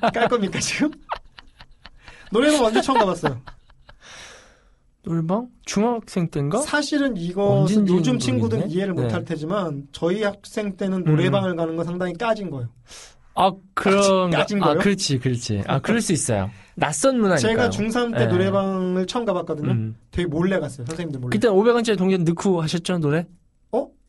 거깔 0.00 0.28
겁니까 0.28 0.58
지금? 0.60 0.90
노래방 2.30 2.64
언제 2.66 2.80
처음 2.80 2.98
가봤어요? 2.98 3.40
노래방? 5.04 5.48
중학생 5.64 6.28
때인가? 6.30 6.58
사실은 6.58 7.16
이거 7.16 7.66
요즘 7.88 8.18
친구들은. 8.18 8.70
이해를 8.70 8.94
네. 8.94 9.02
못할 9.02 9.24
테지만 9.24 9.84
저희 9.92 10.22
학생 10.22 10.76
때는 10.76 11.02
노래방을 11.04 11.56
가는 11.56 11.74
건 11.74 11.84
상당히 11.84 12.12
까진 12.14 12.50
거예요. 12.50 12.68
아, 13.34 13.50
그런 13.74 14.30
거. 14.30 14.36
까진 14.36 14.62
아, 14.62 14.66
거요? 14.68 14.78
그렇지, 14.78 15.18
그렇지. 15.18 15.62
아, 15.66 15.80
그럴 15.80 16.00
수 16.00 16.12
있어요. 16.12 16.50
낯선 16.76 17.18
문화니까. 17.18 17.48
제가 17.48 17.70
중3 17.70 18.12
때 18.12 18.26
네. 18.26 18.26
노래방을 18.26 19.06
처음 19.06 19.24
가봤거든요. 19.24 19.70
음. 19.72 19.96
되게 20.10 20.26
몰래 20.28 20.58
갔어요. 20.60 20.86
선생님들 20.86 21.18
몰래. 21.20 21.30
그때 21.32 21.48
500원짜리 21.48 21.96
동전 21.98 22.22
넣고 22.24 22.60
하셨죠, 22.62 22.98
노래? 22.98 23.26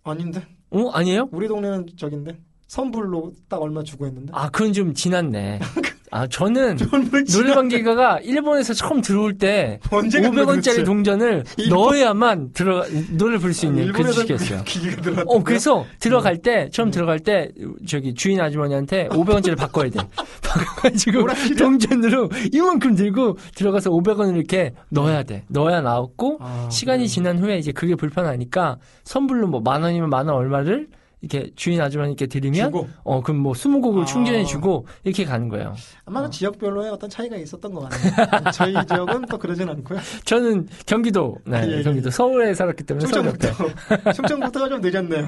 어? 0.04 0.12
아닌데? 0.12 0.46
어, 0.72 0.90
아니에요? 0.90 1.30
우리 1.32 1.48
동네는 1.48 1.88
저긴데? 1.98 2.38
선불로 2.68 3.34
딱 3.48 3.62
얼마 3.62 3.84
주고 3.84 4.06
했는데? 4.08 4.32
아, 4.36 4.50
그건 4.50 4.74
좀 4.74 4.94
지났네. 4.94 5.60
아, 6.16 6.28
저는 6.28 6.78
노래방 7.34 7.68
기가가 7.70 8.20
일본에서 8.20 8.76
처음 8.76 9.02
들어올 9.02 9.36
때 9.40 9.80
언제 9.90 10.22
갔나 10.22 10.44
500원짜리 10.44 10.56
도대체? 10.66 10.84
동전을 10.84 11.44
일본- 11.58 11.80
넣어야만 11.80 12.52
들어 12.54 12.86
노래를 13.14 13.40
부를 13.40 13.52
수 13.52 13.66
있는 13.66 13.82
그 13.82 13.88
일본에서 13.88 14.22
시기였어요. 14.22 14.64
기계가 14.64 15.02
들어왔던 15.02 15.26
어, 15.28 15.44
그래서 15.44 15.86
들어갈 16.00 16.38
때, 16.38 16.70
처음 16.72 16.90
음. 16.90 16.92
들어갈 16.92 17.20
때, 17.20 17.50
저기 17.88 18.14
주인 18.14 18.40
아주머니한테 18.40 19.08
500원짜리 19.10 19.58
바꿔야 19.58 19.90
돼. 19.90 20.00
바꿔가지고? 20.44 21.26
동전으로 21.58 22.30
이만큼 22.52 22.94
들고 22.94 23.38
들어가서 23.56 23.90
500원을 23.90 24.36
이렇게 24.36 24.74
넣어야 24.90 25.24
돼. 25.24 25.46
넣어야 25.50 25.82
나왔고, 25.82 26.38
아, 26.42 26.70
시간이 26.72 27.04
네. 27.04 27.08
지난 27.08 27.40
후에 27.40 27.58
이제 27.58 27.72
그게 27.72 27.96
불편하니까 27.96 28.78
선불로 29.04 29.48
뭐 29.48 29.62
만 29.62 29.82
원이면 29.82 30.10
만 30.12 30.28
원 30.28 30.36
얼마를 30.38 30.88
이렇게 31.24 31.50
주인 31.56 31.80
아주머니께 31.80 32.28
드리면, 32.28 32.66
주고 32.68 32.90
어, 33.04 33.22
그럼 33.22 33.40
뭐 33.40 33.54
20곡을 33.54 34.02
아. 34.02 34.06
충전해 34.06 34.44
주고 34.44 34.86
이렇게 35.06 35.24
가는 35.24 35.48
거예요. 35.48 35.74
아마 36.04 36.30
지역별로의 36.30 36.92
어떤 36.92 37.10
차이가 37.10 37.38
있었던 37.38 37.74
것 37.74 37.88
같네요. 37.90 38.52
저희 38.52 38.74
지역은 38.86 39.26
또 39.30 39.38
그러진 39.38 39.70
않고요. 39.70 40.00
저는 40.26 40.68
경기도, 40.86 41.38
네, 41.46 41.58
아, 41.58 41.66
예, 41.66 41.78
예. 41.78 41.82
경기도 41.82 42.10
서울에 42.10 42.54
살았기 42.54 42.84
때문에. 42.84 43.06
충청부터 43.06 44.12
충청부터가 44.14 44.68
좀 44.70 44.82
늦었네요. 44.82 45.28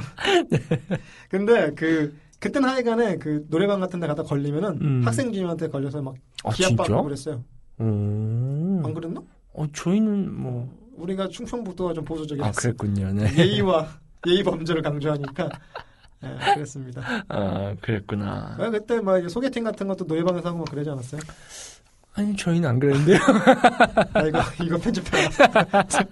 근데 1.29 1.71
그 1.75 2.13
그때는 2.39 2.67
하여간에 2.67 3.15
그 3.15 3.45
노래방 3.49 3.79
같은 3.79 4.01
데 4.01 4.07
가다 4.07 4.23
걸리면은 4.23 4.77
음. 4.81 5.01
학생님한테 5.05 5.69
걸려서 5.69 6.01
막 6.01 6.15
아, 6.43 6.51
기합받고 6.51 6.83
진짜? 6.83 7.01
그랬어요. 7.01 7.43
오. 7.79 7.83
안 8.85 8.93
그랬나? 8.93 9.21
어, 9.53 9.65
저희는 9.73 10.33
뭐, 10.33 10.69
우리가 10.97 11.29
충청북도가 11.29 11.93
좀 11.93 12.03
보수적이라서 12.03 12.49
아, 12.49 12.51
그랬군요. 12.51 13.13
네. 13.13 13.33
예의와 13.37 13.87
예의 14.27 14.43
범절을 14.43 14.81
강조하니까 14.81 15.49
예, 16.23 16.53
그랬습니다. 16.55 17.01
아, 17.27 17.75
그랬구나. 17.81 18.55
아, 18.59 18.69
그때 18.69 18.99
막 18.99 19.19
이제 19.19 19.27
소개팅 19.27 19.63
같은 19.63 19.87
것도 19.87 20.05
노래방에서 20.05 20.49
하고 20.49 20.59
막 20.59 20.69
그러지 20.71 20.89
않았어요? 20.89 21.21
아니, 22.15 22.35
저희는 22.35 22.67
안 22.69 22.79
그랬는데요. 22.79 23.17
아 24.13 24.21
이거 24.23 24.41
이거 24.63 24.77
편집해라. 24.77 25.29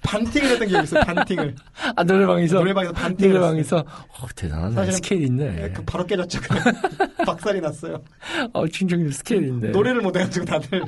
반팅을 0.00 0.50
했던 0.50 0.68
기억이 0.68 0.84
있어요. 0.84 1.02
반팅을 1.04 1.54
아, 1.96 2.02
노래방에서? 2.04 2.56
노래방에서 2.58 2.92
반팅을 2.92 3.34
노래방에서? 3.34 3.78
어, 3.78 4.26
대단하네. 4.34 4.92
스케일. 4.92 5.24
있네. 5.24 5.64
예, 5.64 5.68
그 5.70 5.82
바로 5.84 6.06
깨졌죠. 6.06 6.40
박살이 7.26 7.60
났어요. 7.60 8.00
어, 8.52 8.66
충청도 8.66 9.10
스케일인데. 9.10 9.68
노래를 9.68 10.00
못 10.00 10.16
해가지고 10.16 10.46
다들 10.46 10.82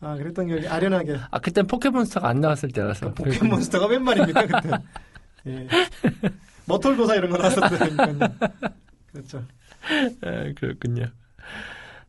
아 0.00 0.16
그랬던 0.16 0.48
기억이 0.48 0.68
아련하게 0.68 1.16
아, 1.30 1.38
그땐 1.38 1.66
포켓몬스터가 1.66 2.28
안 2.28 2.40
나왔을 2.40 2.70
때라서. 2.70 3.14
포켓몬스터가 3.14 3.86
웬 3.86 4.02
말입니까 4.02 4.46
그때 4.46 4.76
예. 5.46 5.66
머털도사 6.66 7.16
이런 7.16 7.30
거 7.30 7.38
나왔었다니까요 7.38 8.18
그렇죠 9.12 9.44
아, 10.22 10.52
그렇군요. 10.58 11.06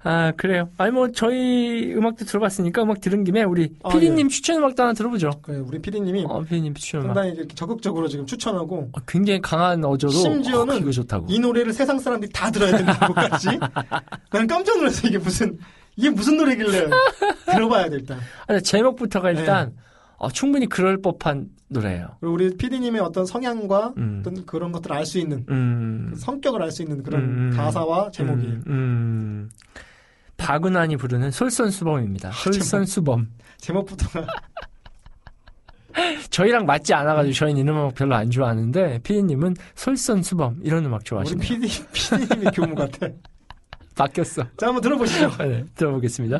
아, 0.08 0.32
그래요. 0.38 0.70
아니, 0.78 0.92
뭐, 0.92 1.12
저희 1.12 1.92
음악도 1.94 2.26
들어봤으니까 2.26 2.84
음악 2.84 3.02
들은 3.02 3.24
김에 3.24 3.42
우리 3.44 3.76
아, 3.84 3.90
피디님 3.90 4.30
추천 4.30 4.58
음악도 4.58 4.84
하나 4.84 4.94
들어보죠. 4.94 5.32
그래, 5.42 5.58
우리 5.58 5.80
PD님이 5.80 6.26
어, 6.30 6.42
피디님 6.44 6.76
추천 6.76 7.02
음악. 7.02 7.16
상당히 7.16 7.32
이렇게 7.36 7.56
적극적으로 7.56 8.08
지금 8.08 8.26
추천하고 8.28 8.92
어, 8.94 9.00
굉장히 9.08 9.42
강한 9.42 9.84
어조로. 9.84 10.14
심지어는 10.14 10.76
어, 10.76 10.78
이거 10.78 10.92
좋다고. 10.92 11.26
이 11.28 11.40
노래를 11.40 11.74
세상 11.74 11.98
사람들이 11.98 12.32
다 12.32 12.52
들어야 12.52 12.78
된다고까지 12.78 13.48
난 14.32 14.46
깜짝 14.48 14.78
놀랐어 14.78 15.08
이게 15.08 15.18
무슨 15.18 15.58
이게 15.96 16.12
무슨 16.12 16.38
노래길래 16.38 16.88
들어봐야 17.52 17.90
돼 17.90 17.96
일단 17.96 18.20
아니, 18.46 18.62
제목부터가 18.62 19.32
일단, 19.32 19.70
네. 19.70 19.76
어, 20.18 20.30
충분히 20.30 20.68
그럴 20.68 21.02
법한 21.02 21.48
노래예요. 21.76 22.08
그리고 22.20 22.34
우리 22.34 22.56
PD님의 22.58 23.02
어떤 23.02 23.26
성향과 23.26 23.94
음. 23.98 24.18
어떤 24.22 24.46
그런 24.46 24.72
것들을 24.72 24.96
알 24.96 25.06
수 25.06 25.20
있는 25.20 25.46
음. 25.50 26.14
성격을 26.18 26.62
알 26.64 26.72
수 26.72 26.82
있는 26.82 27.04
그런 27.04 27.22
음. 27.22 27.54
가사와 27.56 28.12
제목이 28.12 28.46
음, 28.46 28.64
음. 28.68 29.50
박은환이 30.38 30.98
부르는 30.98 31.32
솔선수범입니다. 31.32 32.32
솔선수범. 32.32 33.30
제목 33.58 33.86
부터가 33.86 34.26
저희랑 36.30 36.66
맞지 36.66 36.94
않아가지고 36.94 37.34
저희는 37.34 37.62
이런 37.62 37.78
음악 37.78 37.96
별로 37.96 38.16
안 38.16 38.30
좋아하는데 38.30 39.00
피디님은 39.04 39.56
솔선수범 39.76 40.60
이런 40.64 40.86
음악 40.86 40.98
우리 41.02 41.06
좋아하시네요. 41.06 41.42
PD 41.42 41.68
PD님의 41.94 42.52
교무 42.54 42.76
같아. 42.76 43.08
바뀌었어. 43.96 44.44
자 44.58 44.68
한번 44.68 44.82
들어보시죠. 44.82 45.32
네, 45.38 45.64
들어보겠습니다. 45.76 46.40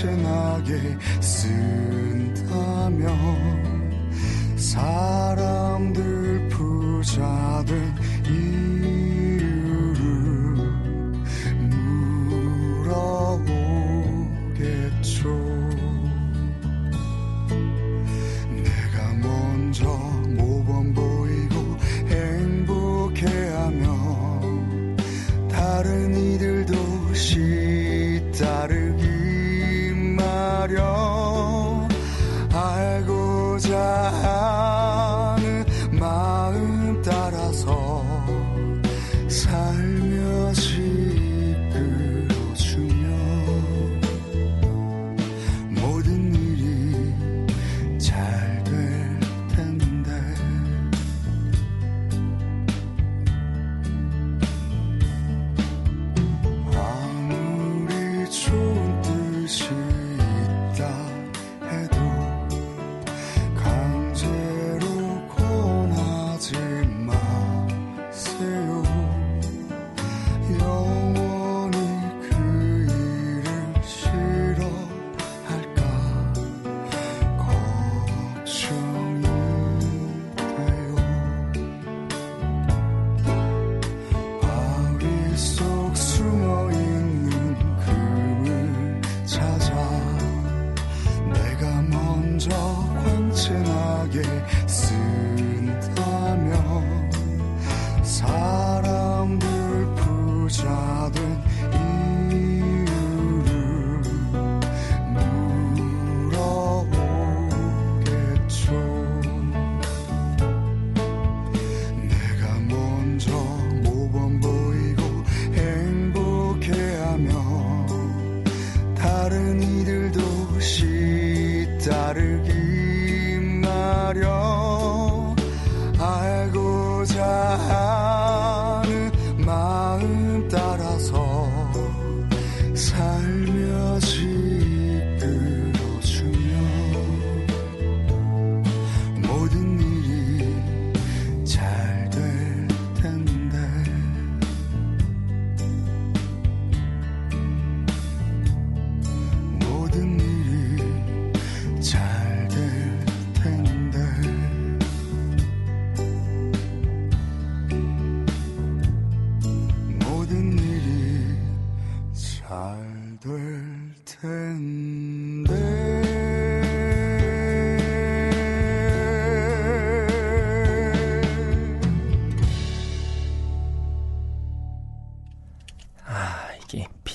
광채나게 0.00 0.96
쓴다면 1.20 1.50
사람들 4.56 6.48
부자된 6.48 7.99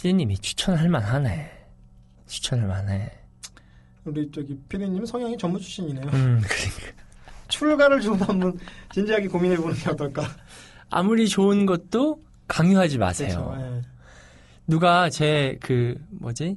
피디님이 0.05 0.37
추천할 0.37 0.87
만하네. 0.87 1.49
추천할 2.27 2.67
만해. 2.67 3.11
우리 4.03 4.29
저기 4.29 4.55
피디님 4.69 5.03
성향이 5.03 5.35
전무 5.35 5.59
출신이네요. 5.59 6.05
음, 6.05 6.41
그러니까. 6.45 7.03
출가를 7.47 8.01
좀 8.01 8.13
한번 8.21 8.55
진지하게 8.93 9.27
고민해 9.27 9.57
보는 9.57 9.73
게 9.75 9.89
어떨까? 9.89 10.21
아무리 10.91 11.27
좋은 11.27 11.65
것도 11.65 12.21
강요하지 12.47 12.99
마세요. 12.99 13.51
그렇죠. 13.51 13.77
예. 13.77 13.81
누가 14.67 15.09
제 15.09 15.57
그 15.59 15.95
뭐지 16.11 16.55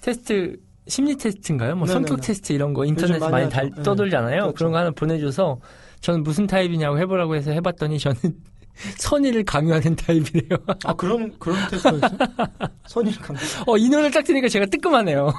테스트 0.00 0.56
심리 0.86 1.16
테스트인가요? 1.16 1.74
뭐 1.74 1.88
네네네. 1.88 2.06
성격 2.06 2.24
테스트 2.24 2.52
이런 2.52 2.74
거 2.74 2.84
인터넷에 2.84 3.18
많이, 3.18 3.32
많이 3.32 3.50
달. 3.50 3.70
네. 3.74 3.82
떠돌잖아요. 3.82 4.38
그렇죠. 4.38 4.54
그런 4.54 4.70
거 4.70 4.78
하나 4.78 4.90
보내줘서 4.92 5.60
저는 6.00 6.22
무슨 6.22 6.46
타입이냐고 6.46 6.96
해보라고 7.00 7.34
해서 7.34 7.50
해봤더니 7.50 7.98
저는 7.98 8.18
선의를 8.98 9.44
강요하는 9.44 9.94
타입이래요. 9.96 10.58
아 10.84 10.94
그런 10.94 11.32
그런 11.38 11.56
테스트가 11.70 11.96
있어요? 11.96 12.18
선의를 12.86 13.20
강조. 13.20 13.42
어, 13.66 13.76
이 13.78 13.88
노래를 13.88 14.10
딱 14.10 14.22
들으니까 14.24 14.48
제가 14.48 14.66
뜨끔하네요. 14.66 15.32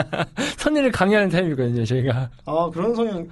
선의를 0.58 0.90
강요하는 0.92 1.28
타입이거든요, 1.30 1.84
저희가. 1.84 2.30
아 2.46 2.70
그런 2.72 2.94
성향. 2.94 3.28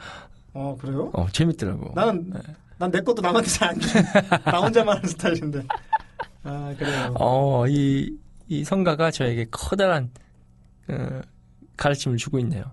어 0.52 0.76
그래요? 0.80 1.10
어, 1.14 1.26
재밌더라고. 1.32 1.92
나는 1.94 2.32
난내 2.78 3.00
것도 3.00 3.22
남한테 3.22 3.48
잘 3.48 3.70
안 3.70 3.80
줘. 3.80 3.98
나 4.44 4.60
혼자만 4.60 4.96
하는 4.96 5.08
스타일인데. 5.08 5.62
아 6.44 6.74
그래요. 6.78 7.14
어, 7.18 7.66
이, 7.68 8.14
이 8.48 8.62
성가가 8.64 9.10
저에게 9.10 9.46
커다란, 9.50 10.10
어, 10.88 11.20
가르침을 11.76 12.16
주고 12.18 12.38
있네요. 12.40 12.64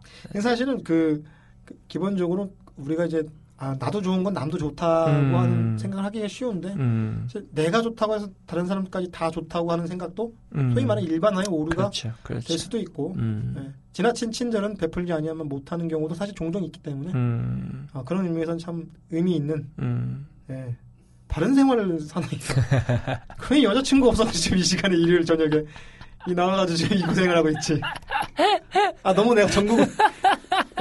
사실은 0.41 0.84
그, 0.84 1.23
그 1.65 1.75
기본적으로 1.88 2.53
우리가 2.77 3.05
이제 3.05 3.23
아 3.58 3.76
나도 3.80 4.01
좋은 4.01 4.24
건 4.24 4.34
남도 4.34 4.58
좋다고 4.58 5.12
음. 5.12 5.36
하는 5.36 5.78
생각을 5.78 6.04
하기가 6.06 6.28
쉬운데 6.28 6.74
음, 6.74 7.28
내가 7.51 7.82
좋다고 7.82 8.16
해서 8.16 8.28
다른 8.47 8.66
사람까지 8.66 9.12
다 9.12 9.30
좋다고 9.30 9.72
하는 9.72 9.86
생각도 9.86 10.34
음. 10.56 10.74
소위 10.74 10.86
말하는 10.86 11.08
일반화의 11.08 11.47
오류가 11.49 11.76
그렇죠, 11.84 12.12
그렇죠. 12.24 12.47
될 12.47 12.58
수도 12.58 12.78
있고 12.80 13.14
음, 13.18 13.56
예. 13.58 13.72
지나친 13.93 14.32
친절은 14.32 14.78
베풀지 14.78 15.14
아니하면 15.14 15.47
못하는 15.47 15.88
경우도 15.88 16.16
사실 16.16 16.34
종종 16.34 16.64
있기 16.64 16.82
때문에 16.82 17.14
음, 17.14 17.88
아, 17.93 18.04
그런 18.04 18.26
의미에서는 18.26 18.58
참 18.58 18.86
의미 19.12 19.36
있는 19.36 19.70
음. 19.80 20.28
예. 20.49 20.76
바른 21.28 21.54
생활을 21.56 21.99
사나이다. 21.99 23.24
왜 23.49 23.64
여자친구 23.64 24.10
없어서 24.10 24.32
지금 24.32 24.58
이 24.58 24.64
시간에 24.64 24.95
일요일 24.95 25.26
저녁에 25.26 25.64
이 26.28 26.34
나와가지고 26.34 26.78
지금 26.78 26.97
이 26.97 27.01
고생을 27.01 27.36
하고 27.36 27.49
있지. 27.49 27.80
아 29.04 29.14
너무 29.14 29.34
내가 29.34 29.47
전국 29.47 29.80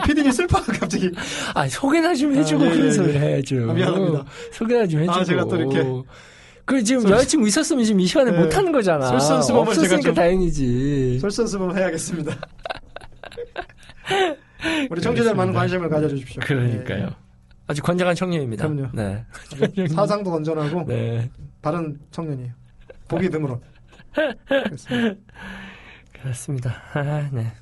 피디님 0.06 0.32
슬퍼 0.32 0.60
갑자기. 0.62 1.10
아, 1.54 1.68
소개나 1.68 2.14
좀 2.14 2.34
해주고 2.34 2.64
아, 2.64 2.66
예, 2.66 2.70
그런 2.70 2.86
예, 2.86 2.90
소리 2.90 3.14
예. 3.14 3.18
해야죠. 3.18 3.70
아, 3.70 3.74
미안합니다. 3.74 4.24
소개나 4.52 4.86
좀 4.86 5.00
해주고. 5.00 5.18
아, 5.18 5.24
제가 5.24 5.44
또 5.44 5.56
이렇게 5.56 5.82
그 6.64 6.82
지금 6.82 7.02
솔- 7.02 7.12
여자친구 7.12 7.46
있었으면 7.48 7.84
지금 7.84 8.00
이 8.00 8.06
시간에 8.06 8.30
네. 8.30 8.38
못 8.38 8.56
하는 8.56 8.72
거잖아. 8.72 9.06
솔선수범을 9.06 9.72
제가 9.74 9.82
없었으니까 9.82 10.00
좀- 10.08 10.14
다행이지. 10.14 11.18
솔선수범 11.20 11.76
해야겠습니다. 11.76 12.36
우리 14.90 15.00
청취자 15.00 15.34
많은 15.34 15.52
관심을 15.52 15.88
가져주십시오. 15.88 16.40
그러니까요. 16.44 17.08
아주 17.66 17.82
건장한 17.82 18.14
청년입니다. 18.14 18.68
그럼요. 18.68 18.88
네. 18.92 19.24
예. 19.76 19.88
사상도 19.88 20.30
건전하고 20.30 20.84
네. 20.86 21.30
바른 21.62 21.98
청년이에요. 22.10 22.52
보기 23.08 23.30
드물어. 23.30 23.60
그렇습니다. 24.46 25.14
그렇습니다. 26.12 26.82
아, 26.94 27.28
네. 27.32 27.52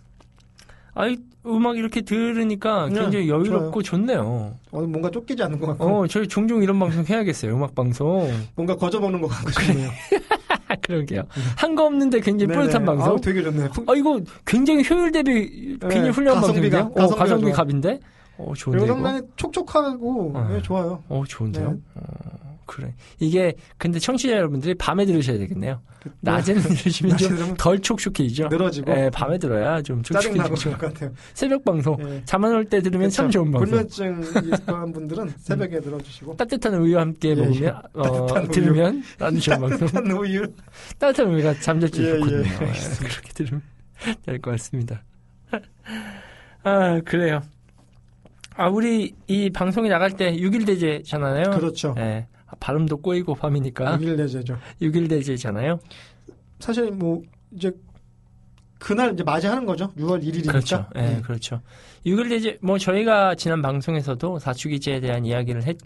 아이, 0.94 1.16
음악 1.46 1.78
이렇게 1.78 2.02
들으니까 2.02 2.88
네, 2.88 3.00
굉장히 3.00 3.28
여유롭고 3.30 3.82
좋네요. 3.82 4.54
오늘 4.72 4.88
뭔가 4.88 5.10
쫓기지 5.10 5.42
않는 5.42 5.58
것 5.58 5.66
같고 5.68 5.84
어, 6.02 6.06
저희 6.06 6.28
종종 6.28 6.62
이런 6.62 6.78
방송 6.78 7.04
해야겠어요. 7.04 7.54
음악 7.54 7.74
방송. 7.74 8.30
뭔가 8.54 8.76
거저먹는 8.76 9.20
것 9.22 9.28
같고 9.28 9.50
싶네요. 9.52 9.88
그러게요. 10.82 11.22
한 11.56 11.74
거 11.74 11.86
없는데 11.86 12.20
굉장히 12.20 12.48
네네. 12.48 12.60
뿌듯한 12.60 12.84
방송. 12.84 13.08
아우, 13.08 13.20
되게 13.20 13.42
좋네요. 13.42 13.70
아 13.86 13.94
이거 13.94 14.20
굉장히 14.44 14.84
효율 14.88 15.12
대비 15.12 15.78
굉장히 15.80 16.02
네, 16.04 16.08
훌륭한 16.10 16.40
가성비가, 16.42 16.78
방송인데요. 16.78 16.80
어, 16.82 16.94
가성비가 16.94 17.16
가성비 17.24 17.46
좋아. 17.46 17.52
갑인데. 17.56 18.00
어 18.38 18.52
좋은데 18.54 18.84
이거. 18.84 18.94
상당히 18.94 19.20
촉촉하고 19.36 20.32
어. 20.34 20.48
네, 20.50 20.62
좋아요. 20.62 21.02
어 21.08 21.22
좋은데요. 21.26 21.70
네. 21.70 21.76
어, 21.94 22.49
그래. 22.70 22.94
이게 23.18 23.52
근데 23.78 23.98
청취자 23.98 24.32
여러분들이 24.34 24.74
밤에 24.74 25.04
들으셔야 25.04 25.38
되겠네요. 25.38 25.80
낮에는 26.20 26.62
들으시면 26.62 27.16
좀 27.16 27.56
덜 27.56 27.80
촉촉해지죠. 27.80 28.46
늘어지고 28.48 28.92
예, 28.92 29.10
밤에 29.10 29.38
들어야 29.38 29.82
좀 29.82 30.02
촉촉해지죠. 30.04 30.70
같아요. 30.78 31.12
새벽 31.34 31.64
방송. 31.64 31.96
예. 32.08 32.22
잠안 32.24 32.52
올 32.54 32.64
때 32.64 32.80
들으면 32.80 33.10
참 33.10 33.24
그렇죠. 33.28 33.40
좋은 33.40 33.50
방송. 33.50 33.68
불면증 33.70 34.22
있는 34.68 34.92
분들은 34.92 35.28
새벽에 35.38 35.80
들어주시고 35.80 36.36
따뜻한 36.36 36.74
우유와 36.74 37.00
함께 37.02 37.30
예, 37.30 37.34
먹으면 37.34 37.62
예. 37.62 37.68
어, 37.68 38.02
따뜻한 38.26 38.42
우유. 38.44 38.48
들으면 38.52 39.02
아주 39.18 39.40
좋은 39.40 39.58
방송. 39.60 39.78
따뜻한 39.88 40.10
우유 40.12 40.46
따뜻한 40.98 41.26
우유가 41.34 41.54
잠잘 41.60 41.90
때 41.90 42.02
예, 42.04 42.12
좋거든요. 42.18 42.38
예, 42.38 42.44
예, 42.44 43.06
그렇게 43.08 43.32
들으면 43.34 43.62
될 44.24 44.40
것 44.40 44.52
같습니다. 44.52 45.02
아 46.62 47.00
그래요. 47.04 47.40
아 48.56 48.68
우리 48.68 49.14
이 49.26 49.50
방송이 49.50 49.88
나갈 49.88 50.12
때 50.12 50.32
6일 50.36 50.66
대제잖아요. 50.66 51.50
그렇죠. 51.58 51.94
예. 51.98 52.26
아, 52.50 52.56
발음도 52.60 52.98
꼬이고 52.98 53.34
밤이니까 53.34 53.98
6일 53.98 54.16
내제죠. 54.16 54.58
6일 54.82 55.08
대제잖아요. 55.08 55.78
사실 56.58 56.90
뭐 56.90 57.22
이제 57.52 57.72
그날 58.78 59.12
이제 59.12 59.22
맞이하는 59.22 59.66
거죠. 59.66 59.92
6월 59.96 60.22
1일이니까. 60.24 60.48
그렇죠. 60.48 60.86
예, 60.96 61.20
그렇죠. 61.22 61.60
6일 62.06 62.28
대제 62.30 62.58
뭐 62.62 62.78
저희가 62.78 63.34
지난 63.34 63.60
방송에서도 63.62 64.38
사축이제에 64.38 65.00
대한 65.00 65.26
이야기를 65.26 65.64
했, 65.64 65.76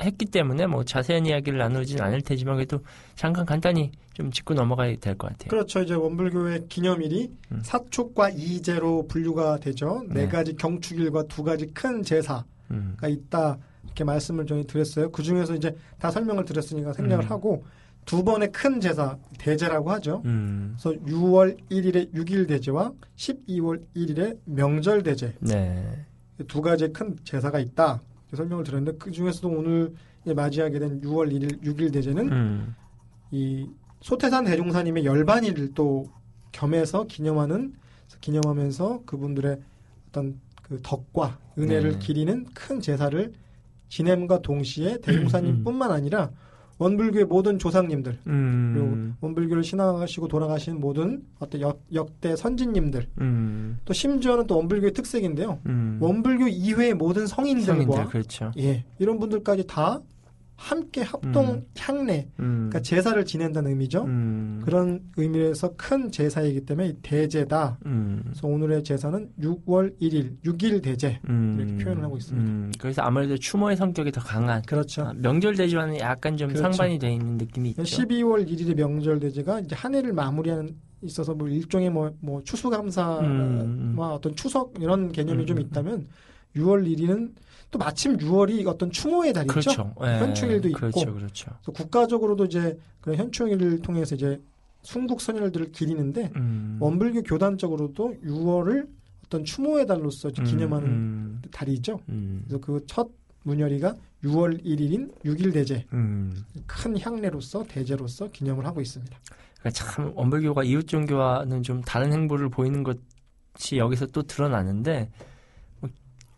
했기 0.00 0.24
때문에 0.24 0.66
뭐 0.66 0.82
자세한 0.82 1.26
이야기를 1.26 1.58
나누진 1.58 2.00
않을 2.00 2.22
테지만 2.22 2.56
그래도 2.56 2.78
잠깐 3.14 3.44
간단히 3.44 3.92
좀 4.14 4.30
짚고 4.30 4.54
넘어가야 4.54 4.96
될 4.96 5.16
것 5.16 5.28
같아요. 5.28 5.48
그렇죠. 5.50 5.82
이제 5.82 5.92
원불교의 5.94 6.66
기념일이 6.68 7.30
음. 7.52 7.60
사축과 7.62 8.30
이제로 8.30 9.06
분류가 9.06 9.58
되죠. 9.58 10.02
네 10.08 10.22
네. 10.22 10.28
가지 10.28 10.56
경축일과 10.56 11.24
두 11.24 11.42
가지 11.44 11.66
큰 11.66 12.02
제사가 12.02 12.44
음. 12.70 12.96
있다. 13.06 13.58
이렇게 13.90 14.04
말씀을 14.04 14.46
저희 14.46 14.66
드렸어요. 14.66 15.10
그 15.10 15.22
중에서 15.22 15.54
이제 15.54 15.74
다 15.98 16.10
설명을 16.10 16.44
드렸으니까 16.44 16.92
생략을 16.92 17.24
음. 17.24 17.30
하고 17.30 17.64
두 18.04 18.24
번의 18.24 18.52
큰 18.52 18.80
제사 18.80 19.18
대제라고 19.38 19.90
하죠. 19.92 20.22
음. 20.24 20.76
그래서 20.80 20.98
6월 21.04 21.56
1일의 21.70 22.12
6일 22.14 22.48
대제와 22.48 22.92
12월 23.16 23.82
1일의 23.94 24.38
명절 24.44 25.02
대제 25.02 25.34
네. 25.40 26.06
두 26.48 26.62
가지 26.62 26.88
큰 26.92 27.16
제사가 27.24 27.58
있다. 27.58 28.00
설명을 28.34 28.64
드렸는데 28.64 28.96
그 28.98 29.10
중에서도 29.10 29.48
오늘 29.48 29.92
맞이하게 30.24 30.78
된 30.78 31.00
6월 31.00 31.32
1일 31.32 31.62
6일 31.62 31.92
대제는 31.92 32.32
음. 32.32 32.74
이 33.32 33.68
소태산 34.00 34.44
대종사님의 34.44 35.04
열반일을 35.04 35.74
또 35.74 36.10
겸해서 36.52 37.04
기념하는 37.04 37.74
기념하면서 38.20 39.02
그분들의 39.06 39.60
어떤 40.08 40.40
그 40.62 40.80
덕과 40.82 41.38
은혜를 41.58 41.92
네. 41.92 41.98
기리는 41.98 42.46
큰 42.54 42.80
제사를 42.80 43.32
지냄과 43.90 44.40
동시에 44.40 44.92
음. 44.94 45.00
대종사님뿐만 45.02 45.90
아니라 45.90 46.30
원불교의 46.78 47.26
모든 47.26 47.58
조상님들 47.58 48.20
음. 48.26 48.72
그리고 48.74 49.16
원불교를 49.20 49.62
신앙하시고 49.62 50.28
돌아가신 50.28 50.80
모든 50.80 51.22
어떤 51.38 51.60
역, 51.60 51.82
역대 51.92 52.34
선진님들 52.34 53.06
음. 53.20 53.78
또 53.84 53.92
심지어는 53.92 54.46
또 54.46 54.56
원불교의 54.56 54.94
특색인데요. 54.94 55.58
음. 55.66 55.98
원불교 56.00 56.48
이외의 56.48 56.94
모든 56.94 57.26
성인들과 57.26 57.74
성인들 57.74 58.04
그렇죠. 58.06 58.52
예 58.56 58.84
이런 58.98 59.18
분들까지 59.18 59.66
다 59.66 60.00
함께 60.60 61.00
합동 61.00 61.54
음. 61.54 61.66
향례, 61.78 62.28
음. 62.38 62.68
그러니까 62.68 62.80
제사를 62.80 63.24
지낸다는 63.24 63.70
의미죠. 63.70 64.04
음. 64.04 64.60
그런 64.62 65.00
의미에서 65.16 65.74
큰 65.74 66.12
제사이기 66.12 66.66
때문에 66.66 66.92
대제다. 67.00 67.78
음. 67.86 68.20
그래서 68.24 68.46
오늘의 68.46 68.84
제사는 68.84 69.30
6월 69.40 69.98
1일, 69.98 70.36
6일 70.44 70.82
대제 70.82 71.18
음. 71.30 71.56
이렇게 71.58 71.82
표현을 71.82 72.04
하고 72.04 72.18
있습니다. 72.18 72.46
음. 72.46 72.72
그래서 72.78 73.00
아무래도 73.00 73.38
추모의 73.38 73.74
성격이 73.78 74.12
더 74.12 74.20
강한 74.20 74.60
그렇죠. 74.62 75.02
아, 75.02 75.14
명절 75.14 75.56
대지와는 75.56 75.98
약간 75.98 76.36
좀 76.36 76.48
그렇죠. 76.48 76.64
상반이 76.64 76.98
돼 76.98 77.10
있는 77.10 77.38
느낌이 77.38 77.70
있죠. 77.70 77.82
12월 77.82 78.46
1일의 78.46 78.76
명절 78.76 79.18
대제가 79.18 79.60
이제 79.60 79.74
한 79.74 79.94
해를 79.94 80.12
마무리하는 80.12 80.76
있어서 81.04 81.32
뭐 81.32 81.48
일종의 81.48 81.88
뭐, 81.88 82.12
뭐 82.20 82.42
추수감사와 82.44 83.20
음. 83.22 83.96
어떤 83.98 84.36
추석 84.36 84.74
이런 84.78 85.10
개념이 85.10 85.44
음, 85.44 85.46
좀 85.46 85.56
음, 85.56 85.62
있다면 85.62 86.06
6월 86.54 86.86
1일은 86.86 87.30
또 87.70 87.78
마침 87.78 88.16
6월이 88.16 88.66
어떤 88.66 88.90
추모의 88.90 89.32
달이죠. 89.32 89.52
그렇죠. 89.52 89.94
예. 90.02 90.18
현충일도 90.18 90.68
있고. 90.68 90.78
그렇죠, 90.80 91.14
그렇죠. 91.14 91.50
국가적으로도 91.72 92.46
이제 92.46 92.78
그런 93.00 93.16
현충일을 93.18 93.80
통해서 93.82 94.14
이제 94.14 94.40
순국 94.82 95.20
선열들을 95.20 95.72
기리는데 95.72 96.32
음. 96.36 96.78
원불교 96.80 97.22
교단적으로도 97.22 98.16
6월을 98.24 98.88
어떤 99.26 99.44
추모의 99.44 99.86
달로서 99.86 100.30
이제 100.30 100.42
기념하는 100.42 100.88
음. 100.88 101.42
달이죠. 101.52 102.00
음. 102.08 102.42
그래서 102.46 102.60
그 102.60 102.80
첫 102.86 103.08
문열이가 103.42 103.94
6월 104.24 104.62
1일인 104.64 105.10
6일 105.24 105.52
대제, 105.54 105.86
음. 105.92 106.44
큰 106.66 106.98
향례로서 107.00 107.64
대제로서 107.64 108.30
기념을 108.30 108.66
하고 108.66 108.80
있습니다. 108.80 109.16
그러니까 109.60 109.70
참 109.70 110.12
원불교가 110.14 110.64
이웃 110.64 110.86
종교와는 110.86 111.62
좀 111.62 111.80
다른 111.82 112.12
행보를 112.12 112.48
보이는 112.50 112.82
것이 112.82 113.78
여기서 113.78 114.06
또 114.06 114.22
드러나는데 114.22 115.00
뭐 115.00 115.08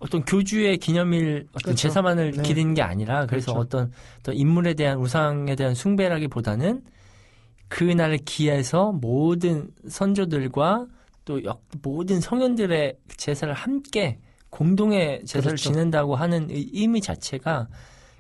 어떤 0.03 0.25
교주의 0.25 0.79
기념일 0.79 1.47
어떤 1.51 1.63
그렇죠. 1.63 1.77
제사만을 1.77 2.33
네. 2.33 2.43
기리는 2.43 2.75
게 2.75 2.83
아니라 2.83 3.27
그래서 3.27 3.53
그렇죠. 3.53 3.61
어떤, 3.67 3.93
어떤 4.21 4.35
인물에 4.35 4.75
대한 4.75 4.99
우상에 4.99 5.55
대한 5.55 5.75
숭배라기보다는 5.75 6.83
그날을 7.69 8.19
기해서 8.25 8.93
모든 8.93 9.69
선조들과 9.89 10.87
또 11.25 11.43
역- 11.45 11.63
모든 11.83 12.21
성현들의 12.21 12.97
제사를 13.17 13.53
함께 13.55 14.19
공동의 14.51 15.25
제사를 15.25 15.51
그렇죠. 15.53 15.71
지낸다고 15.73 16.17
하는 16.17 16.51
이 16.51 16.69
의미 16.75 17.01
자체가 17.01 17.69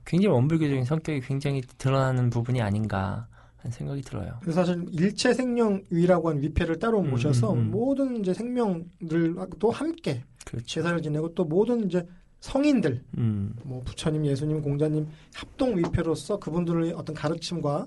굉장히 0.06 0.32
원불교적인 0.34 0.84
성격이 0.84 1.20
굉장히 1.20 1.60
드러나는 1.78 2.30
부분이 2.30 2.62
아닌가 2.62 3.26
하는 3.58 3.72
생각이 3.72 4.00
들어요. 4.02 4.38
그래서 4.40 4.64
사실 4.64 4.84
일체 4.92 5.34
생명위라고 5.34 6.30
하는 6.30 6.42
위패를 6.42 6.78
따로 6.78 7.00
음, 7.00 7.10
모셔서 7.10 7.52
음, 7.52 7.58
음. 7.58 7.70
모든 7.70 8.20
이제 8.20 8.32
생명들도 8.32 9.70
함께 9.70 10.22
그렇죠. 10.44 10.66
제사를 10.66 11.00
지내고 11.02 11.34
또 11.34 11.44
모든 11.44 11.86
이제 11.86 12.06
성인들, 12.40 13.02
음. 13.18 13.54
뭐 13.62 13.82
부처님, 13.84 14.26
예수님, 14.26 14.62
공자님 14.62 15.06
합동 15.34 15.78
위패로서 15.78 16.38
그분들의 16.38 16.92
어떤 16.92 17.14
가르침과 17.14 17.86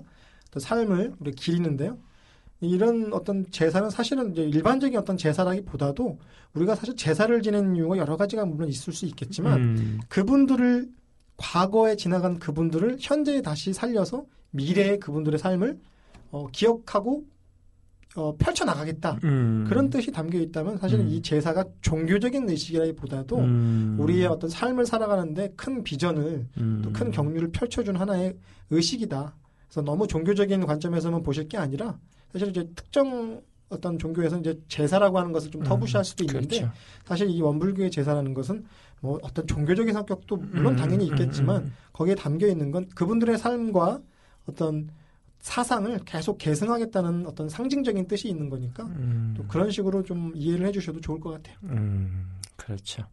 또 0.50 0.60
삶을 0.60 1.14
우리 1.20 1.32
기리는데요. 1.32 1.98
이런 2.60 3.12
어떤 3.12 3.44
제사는 3.50 3.90
사실은 3.90 4.32
이제 4.32 4.42
일반적인 4.42 4.98
어떤 4.98 5.18
제사라기보다도 5.18 6.18
우리가 6.54 6.74
사실 6.74 6.96
제사를 6.96 7.42
지내는 7.42 7.76
이유가 7.76 7.98
여러 7.98 8.16
가지가 8.16 8.46
물론 8.46 8.68
있을 8.70 8.94
수 8.94 9.04
있겠지만 9.04 9.60
음. 9.60 10.00
그분들을 10.08 10.88
과거에 11.36 11.96
지나간 11.96 12.38
그분들을 12.38 12.96
현재에 12.98 13.42
다시 13.42 13.74
살려서 13.74 14.24
미래의 14.52 15.00
그분들의 15.00 15.38
삶을 15.38 15.78
어, 16.30 16.46
기억하고 16.50 17.24
어, 18.16 18.34
펼쳐나가겠다. 18.38 19.18
음. 19.24 19.66
그런 19.68 19.90
뜻이 19.90 20.10
담겨 20.10 20.38
있다면 20.38 20.78
사실은 20.78 21.04
음. 21.04 21.10
이 21.10 21.20
제사가 21.20 21.64
종교적인 21.82 22.48
의식이라기보다도 22.48 23.38
음. 23.38 23.96
우리의 24.00 24.26
어떤 24.26 24.48
삶을 24.48 24.86
살아가는데 24.86 25.52
큰 25.54 25.82
비전을 25.84 26.46
음. 26.56 26.82
또큰 26.82 27.10
격려를 27.10 27.50
펼쳐준 27.52 27.96
하나의 27.96 28.36
의식이다. 28.70 29.34
그래서 29.68 29.82
너무 29.82 30.06
종교적인 30.06 30.64
관점에서만 30.64 31.22
보실 31.22 31.48
게 31.48 31.58
아니라 31.58 31.98
사실 32.32 32.48
이제 32.48 32.66
특정 32.74 33.42
어떤 33.68 33.98
종교에서 33.98 34.38
이제 34.38 34.58
제사라고 34.68 35.18
하는 35.18 35.32
것을 35.32 35.50
좀 35.50 35.62
터부시할 35.62 36.04
수도 36.04 36.24
있는데 36.24 36.60
그렇죠. 36.60 36.72
사실 37.04 37.28
이 37.28 37.40
원불교의 37.42 37.90
제사라는 37.90 38.32
것은 38.32 38.64
뭐 39.00 39.18
어떤 39.22 39.46
종교적인 39.46 39.92
성격도 39.92 40.36
물론 40.36 40.72
음, 40.74 40.76
당연히 40.76 41.08
음, 41.08 41.12
있겠지만 41.12 41.64
음, 41.64 41.72
거기에 41.92 42.14
담겨 42.14 42.46
있는 42.46 42.70
건 42.70 42.88
그분들의 42.94 43.36
삶과 43.36 44.00
어떤 44.48 44.88
사상을 45.46 45.98
계속 46.04 46.38
계승하겠다는 46.38 47.26
어떤 47.26 47.48
상징적인 47.48 48.08
뜻이 48.08 48.28
있는 48.28 48.50
거니까 48.50 48.84
음. 48.84 49.34
또 49.36 49.46
그런 49.46 49.70
식으로 49.70 50.02
좀 50.02 50.32
이해를 50.34 50.66
해주셔도 50.66 51.00
좋을 51.00 51.20
것 51.20 51.30
같아요. 51.30 51.56
음. 51.64 52.30
그렇죠. 52.56 53.04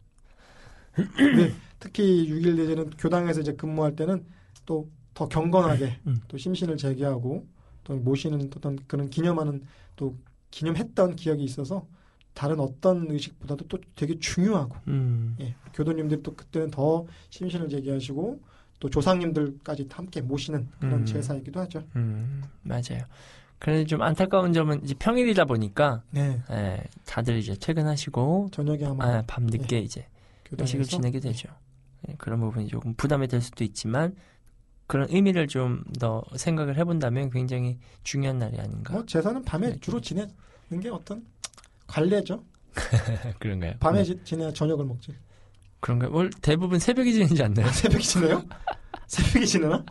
근데 0.92 1.52
특히 1.78 2.28
6일 2.28 2.56
대제는 2.56 2.90
교당에서 2.90 3.40
이제 3.40 3.52
근무할 3.54 3.96
때는 3.96 4.24
또 4.66 4.88
더 5.14 5.28
경건하게 5.28 6.00
음. 6.08 6.20
또 6.28 6.36
심신을 6.36 6.76
제기하고 6.76 7.46
또 7.84 7.94
모시는 7.96 8.50
어떤 8.56 8.76
그런 8.86 9.08
기념하는 9.08 9.62
또 9.96 10.16
기념했던 10.50 11.16
기억이 11.16 11.44
있어서 11.44 11.86
다른 12.34 12.58
어떤 12.58 13.08
의식보다도 13.10 13.68
또 13.68 13.78
되게 13.94 14.18
중요하고 14.18 14.76
음. 14.88 15.36
예, 15.40 15.54
교도님들이 15.72 16.22
또 16.22 16.34
그때는 16.34 16.70
더 16.70 17.06
심신을 17.30 17.68
제기하시고 17.68 18.40
또 18.80 18.90
조상님들까지 18.90 19.88
함께 19.90 20.20
모시는 20.20 20.68
그런 20.78 21.00
음. 21.00 21.06
제사이기도 21.06 21.60
하죠. 21.60 21.84
음. 21.96 22.42
맞아요. 22.62 23.04
그런데 23.58 23.86
좀 23.86 24.02
안타까운 24.02 24.52
점은 24.52 24.82
이제 24.84 24.94
평일이다 24.98 25.44
보니까 25.46 26.02
네, 26.10 26.42
예, 26.50 26.84
다들 27.06 27.38
이제 27.38 27.54
퇴근하시고 27.58 28.48
저녁에 28.52 28.84
아마 28.84 29.04
아, 29.06 29.22
밤 29.26 29.46
늦게 29.46 29.78
이제 29.78 30.06
회식을 30.60 30.84
지내게 30.84 31.20
되죠. 31.20 31.48
예, 32.08 32.14
그런 32.18 32.40
부분이 32.40 32.66
조금 32.68 32.92
부담이 32.94 33.26
될 33.28 33.40
수도 33.40 33.64
있지만 33.64 34.14
그런 34.86 35.08
의미를 35.10 35.46
좀 35.48 35.82
더 35.98 36.22
생각을 36.36 36.76
해본다면 36.76 37.30
굉장히 37.30 37.78
중요한 38.02 38.38
날이 38.38 38.58
아닌가. 38.60 38.92
뭐 38.92 39.06
제사는 39.06 39.42
밤에 39.44 39.70
네, 39.70 39.78
주로 39.80 39.98
지내는 40.00 40.28
게 40.82 40.90
어떤 40.90 41.24
관례죠. 41.86 42.44
그런가요? 43.38 43.74
밤에 43.80 43.98
네. 44.00 44.04
지- 44.04 44.20
지내야 44.24 44.52
저녁을 44.52 44.84
먹지. 44.84 45.14
그런가요? 45.84 46.10
뭘 46.10 46.30
대부분 46.40 46.78
새벽에 46.78 47.12
지내지 47.12 47.42
않나요? 47.42 47.68
새벽에 47.68 48.02
지내요? 48.02 48.42
새벽에 49.06 49.44
지내나? 49.44 49.84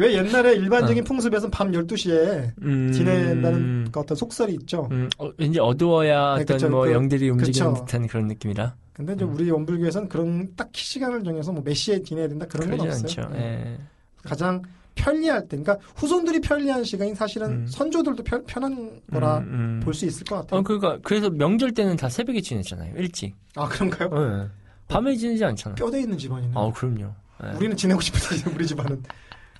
왜 0.00 0.14
옛날에 0.14 0.54
일반적인 0.54 1.04
풍습에서는 1.04 1.50
밤 1.52 1.70
12시에 1.70 2.50
음, 2.62 2.90
지낸다는 2.92 3.88
그 3.92 4.00
어떤 4.00 4.16
속설이 4.16 4.52
있죠. 4.54 4.88
음, 4.90 5.08
어, 5.18 5.30
왠지 5.38 5.60
어두워야 5.60 6.34
네, 6.36 6.42
어떤 6.42 6.56
그쵸. 6.56 6.68
뭐 6.68 6.82
그- 6.86 6.92
영들이 6.92 7.30
움직이는 7.30 7.72
그쵸. 7.74 7.84
듯한 7.84 8.08
그런 8.08 8.26
느낌이라 8.26 8.74
근데 8.92 9.12
이제 9.12 9.24
음. 9.24 9.32
우리 9.34 9.48
원불교에서는 9.50 10.08
그런 10.08 10.54
딱히 10.56 10.82
시간을 10.84 11.22
정해서 11.22 11.52
뭐 11.52 11.62
몇 11.64 11.74
시에 11.74 12.02
지내야 12.02 12.26
된다 12.28 12.46
그런 12.48 12.76
건 12.76 12.80
없어요. 12.88 13.28
네. 13.32 13.38
예. 13.38 13.78
가장 14.24 14.60
편리할 14.96 15.42
때, 15.48 15.56
그러니까 15.56 15.78
후손들이 15.94 16.40
편리한 16.40 16.82
시간이 16.82 17.14
사실은 17.14 17.48
음. 17.62 17.66
선조들도 17.68 18.24
편, 18.24 18.44
편한 18.46 19.00
거라 19.12 19.38
음, 19.38 19.44
음. 19.78 19.80
볼수 19.84 20.04
있을 20.04 20.24
것 20.24 20.36
같아요. 20.36 20.60
어, 20.60 20.62
그러니까 20.64 20.98
그래서 21.04 21.30
명절 21.30 21.70
때는 21.72 21.96
다 21.96 22.08
새벽에 22.08 22.40
지내잖아요. 22.40 22.94
일찍. 22.96 23.34
아 23.54 23.68
그런가요? 23.68 24.10
예. 24.12 24.59
밤에 24.90 25.16
지내지 25.16 25.44
않잖아요. 25.44 25.76
뼈대 25.76 26.00
있는 26.00 26.18
집안이네. 26.18 26.52
아, 26.54 26.70
그럼요. 26.74 27.14
예. 27.44 27.48
우리는 27.56 27.76
지내고 27.76 28.00
싶은데 28.00 28.50
우리 28.54 28.66
집안은 28.66 29.02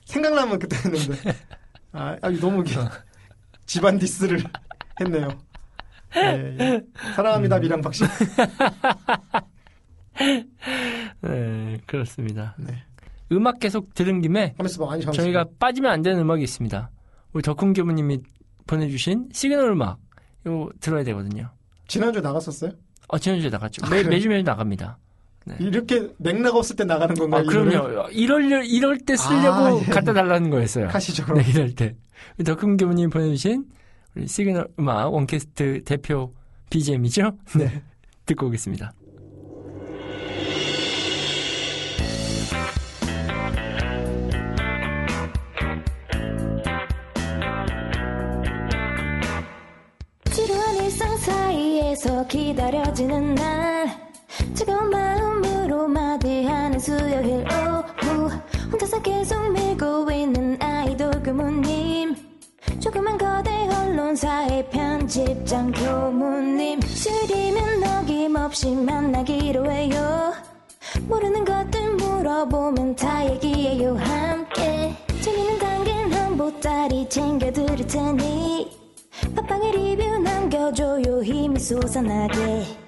생각나면 0.04 0.58
그때 0.58 0.76
했는데 0.76 1.34
아, 1.92 2.16
아 2.20 2.30
너무 2.30 2.62
이게 2.66 2.76
집안 3.66 3.98
디스를 3.98 4.42
했네요. 5.00 5.28
예, 6.16 6.56
예. 6.58 6.82
사랑합니다 7.14 7.56
음. 7.56 7.60
밀양 7.62 7.80
박씨. 7.80 8.04
네, 11.22 11.78
그렇습니다. 11.86 12.56
네. 12.58 12.82
음악 13.32 13.60
계속 13.60 13.94
들은 13.94 14.20
김에 14.20 14.54
잠 14.58 15.12
저희가 15.12 15.46
빠지면 15.58 15.92
안 15.92 16.02
되는 16.02 16.20
음악이 16.20 16.42
있습니다. 16.42 16.90
우리 17.32 17.42
덕훈 17.42 17.72
교무님이 17.72 18.18
보내주신 18.66 19.28
시그널 19.32 19.70
음악 19.70 20.00
이거 20.44 20.68
들어야 20.80 21.04
되거든요. 21.04 21.50
지난주 21.86 22.18
에 22.18 22.22
나갔었어요? 22.22 22.72
어, 23.08 23.18
지난주에 23.18 23.50
나갔죠. 23.50 23.86
아, 23.86 23.90
매? 23.90 24.02
매주 24.02 24.28
매주 24.28 24.42
나갑니다. 24.44 24.98
네. 25.47 25.57
이렇게 25.59 26.09
맥락 26.18 26.55
없을 26.55 26.76
때 26.76 26.84
나가는 26.84 27.14
건가요? 27.14 27.43
아? 27.43 27.45
그럼요. 27.45 28.09
이럴, 28.11 28.64
이럴 28.64 28.99
때 28.99 29.16
쓰려고 29.16 29.78
아, 29.78 29.80
예. 29.80 29.84
갖다 29.86 30.12
달라는 30.12 30.51
거였어요. 30.51 30.88
가시죠 30.88 31.24
그럼. 31.24 31.38
네, 31.43 31.51
이럴 31.51 31.74
때. 31.74 31.97
교무님 32.76 33.11
보내주신 33.11 33.64
우리 34.14 34.26
시그널 34.26 34.68
음악 34.78 35.12
원캐스트 35.12 35.84
대표 35.84 36.32
BGM이죠? 36.70 37.32
네. 37.57 37.82
듣고 38.26 38.47
오겠습니다. 38.47 38.93
지루한 50.30 50.76
일상 50.76 51.16
사이에서 51.16 52.26
기다려지는 52.28 53.34
날 53.34 54.11
차가 54.55 54.99
수요일 56.80 57.44
오후. 57.46 58.30
혼자서 58.72 59.02
계속 59.02 59.52
밀고 59.52 60.10
있는 60.10 60.56
아이돌 60.60 61.22
교무님. 61.22 62.16
조그만 62.80 63.18
거대 63.18 63.50
언론사의 63.68 64.70
편집장 64.70 65.72
교무님. 65.72 66.80
쉬리면 66.80 67.84
어김없이 67.84 68.74
만나기로 68.74 69.70
해요. 69.70 70.32
모르는 71.06 71.44
것들 71.44 71.96
물어보면 71.96 72.96
다 72.96 73.26
얘기해요 73.30 73.96
함께. 73.96 74.96
재미있는 75.20 75.58
당근 75.58 76.12
한 76.12 76.36
보따리 76.36 77.06
챙겨드릴 77.08 77.86
테니. 77.86 78.80
팟빵에 79.36 79.70
리뷰 79.72 80.18
남겨줘요 80.18 81.22
힘이 81.22 81.58
솟아나게 81.60 82.79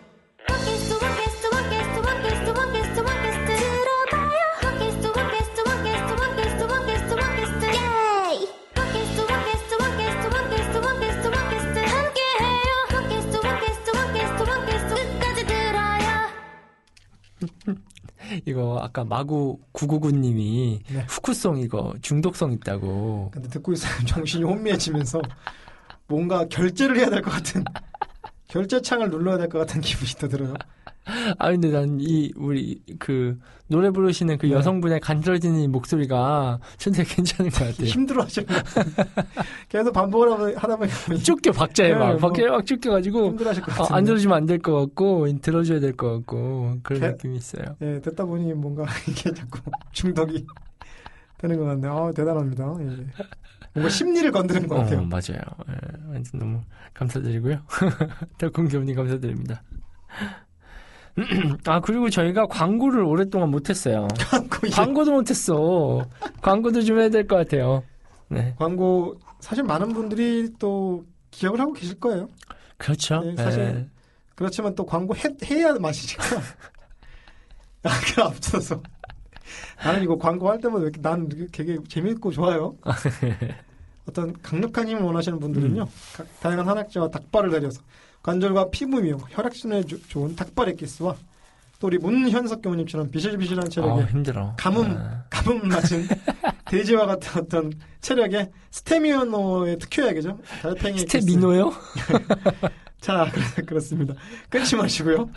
이거 18.47 18.79
아까 18.83 19.05
마구 19.05 19.59
999님이 19.73 20.81
네. 20.93 21.07
후쿠송 21.09 21.59
이거 21.59 21.95
중독성 22.03 22.53
있다고. 22.53 23.31
근데 23.33 23.49
듣고 23.49 23.73
있으면 23.73 23.95
정신이 24.07 24.45
혼미해지면서 24.45 25.21
뭔가 26.09 26.47
결제를 26.49 26.99
해야 26.99 27.09
될 27.11 27.23
것 27.23 27.31
같은 27.31 27.65
결제창을 28.49 29.11
눌러야 29.11 29.39
될 29.39 29.49
것 29.49 29.59
같은 29.61 29.81
기분이 29.81 30.11
또 30.21 30.29
들어요. 30.29 30.55
아 31.39 31.51
근데 31.51 31.71
난 31.71 31.99
이 32.01 32.33
우리 32.37 32.81
그 32.99 33.39
노래 33.67 33.91
부르시는 33.91 34.39
그 34.39 34.47
네. 34.47 34.53
여성분의 34.53 35.01
간절해지는 35.01 35.61
이 35.61 35.69
목소리가 35.69 36.59
전 36.77 36.93
되게 36.93 37.15
괜찮은 37.15 37.51
것 37.51 37.59
같아요. 37.59 37.89
같은데 37.89 38.45
계속 39.69 39.93
반복을 39.93 40.29
하다- 40.29 40.57
하다 40.57 40.77
보니까 40.77 40.97
쫓겨 41.23 41.51
박자에 41.53 41.89
네, 41.89 41.95
막뭐 41.95 42.17
박자에 42.19 42.47
막 42.49 42.65
쫓겨가지고 42.67 43.27
힘들어하실 43.31 43.63
것 43.65 43.73
어, 43.73 43.75
같은데. 43.83 43.95
안 43.95 44.05
들어주면 44.05 44.37
안 44.37 44.47
될 44.47 44.59
것 44.59 44.75
같고 44.79 45.27
들어줘야 45.41 45.81
될 45.81 45.97
것 45.97 46.13
같고 46.19 46.79
그런 46.83 47.01
개- 47.01 47.09
느낌이 47.09 47.37
있어요. 47.37 47.77
예, 47.81 48.01
듣다 48.01 48.25
보니 48.25 48.53
뭔가 48.55 48.85
이게 49.09 49.33
자꾸 49.33 49.59
중독이 49.93 50.47
되는 51.39 51.59
것 51.59 51.65
같네요. 51.65 51.93
아, 51.97 52.13
대단합니다. 52.13 52.65
예. 52.81 53.07
뭔가 53.75 53.89
심리를 53.89 54.31
건드는 54.31 54.69
것 54.69 54.77
어, 54.77 54.79
같아요. 54.83 55.03
맞아요. 55.07 55.41
예, 55.71 56.13
완전 56.13 56.39
너무 56.41 56.61
감사드리고요. 56.95 57.59
달콩기분님 58.39 58.95
감사드립니다. 58.95 59.63
아 61.67 61.81
그리고 61.81 62.09
저희가 62.11 62.47
광고를 62.47 63.03
오랫동안 63.05 63.51
못했어요. 63.51 64.09
광고, 64.31 64.69
광고 64.73 65.05
도 65.05 65.13
못했어. 65.13 66.03
광고도 66.41 66.83
좀 66.83 66.99
해야 66.99 67.09
될 67.11 67.27
것 67.27 67.37
같아요. 67.37 67.83
네, 68.29 68.55
광고 68.59 69.19
사실 69.41 69.63
많은 69.65 69.93
분들이 69.93 70.49
또 70.59 71.05
기억을 71.31 71.61
하고 71.61 71.73
계실 71.73 72.01
거예요. 72.01 72.29
그렇죠. 72.79 73.21
네, 73.21 73.37
사실 73.37 73.61
예. 73.63 73.87
그렇지만 74.35 74.75
또 74.75 74.87
광고 74.87 75.15
해, 75.15 75.23
해야 75.45 75.75
맛이니까. 75.75 76.25
아, 77.85 77.91
그 78.15 78.23
앞서서. 78.23 78.83
나는 79.85 80.03
이거 80.03 80.17
광고 80.17 80.49
할 80.49 80.59
때마다 80.59 80.79
왜 80.79 80.85
이렇게 80.85 81.01
난 81.03 81.29
되게 81.53 81.77
재밌고 81.89 82.31
좋아요. 82.31 82.75
어떤 84.09 84.33
강력한 84.43 84.89
힘을 84.89 85.03
원하시는 85.03 85.39
분들은요. 85.39 85.87
각- 86.17 86.41
다양한 86.41 86.67
한약재와 86.69 87.09
닭발을 87.11 87.51
달여서 87.51 87.81
관절과 88.23 88.71
피부 88.71 89.01
미용, 89.01 89.21
혈액순환에 89.31 89.85
조- 89.85 90.01
좋은 90.09 90.35
닭발 90.37 90.69
엑기스와 90.71 91.15
또 91.79 91.87
우리 91.89 91.99
문현석 91.99 92.63
교무님처럼 92.63 93.11
비실비실한 93.11 93.69
체력에 93.69 94.03
아. 94.03 94.07
가뭄, 94.57 94.97
아, 94.97 95.25
가뭄 95.31 95.67
맞은 95.69 96.07
돼지와 96.71 97.07
같은 97.07 97.43
어떤 97.43 97.73
체력에 98.01 98.51
스테미노의 98.71 99.79
특효약이죠. 99.79 100.39
달팽이. 100.63 100.99
스테미노요? 101.01 101.73
자, 103.01 103.29
그렇- 103.33 103.67
그렇 103.67 103.81
습니다. 103.81 104.15
끊지 104.49 104.77
마시고요. 104.77 105.29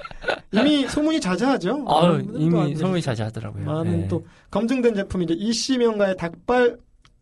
이미 0.52 0.88
소문이 0.88 1.20
자자하죠. 1.20 1.84
아, 1.88 2.20
이미 2.36 2.76
소문이. 2.76 3.02
자자하더라고요. 3.02 3.66
많은 3.66 4.02
네. 4.02 4.08
또 4.08 4.24
검증된 4.52 4.94
제품이 4.96 5.26
이제 5.26 5.34
이씨 5.34 5.78
명가의 5.80 6.16
닭발 6.16 6.78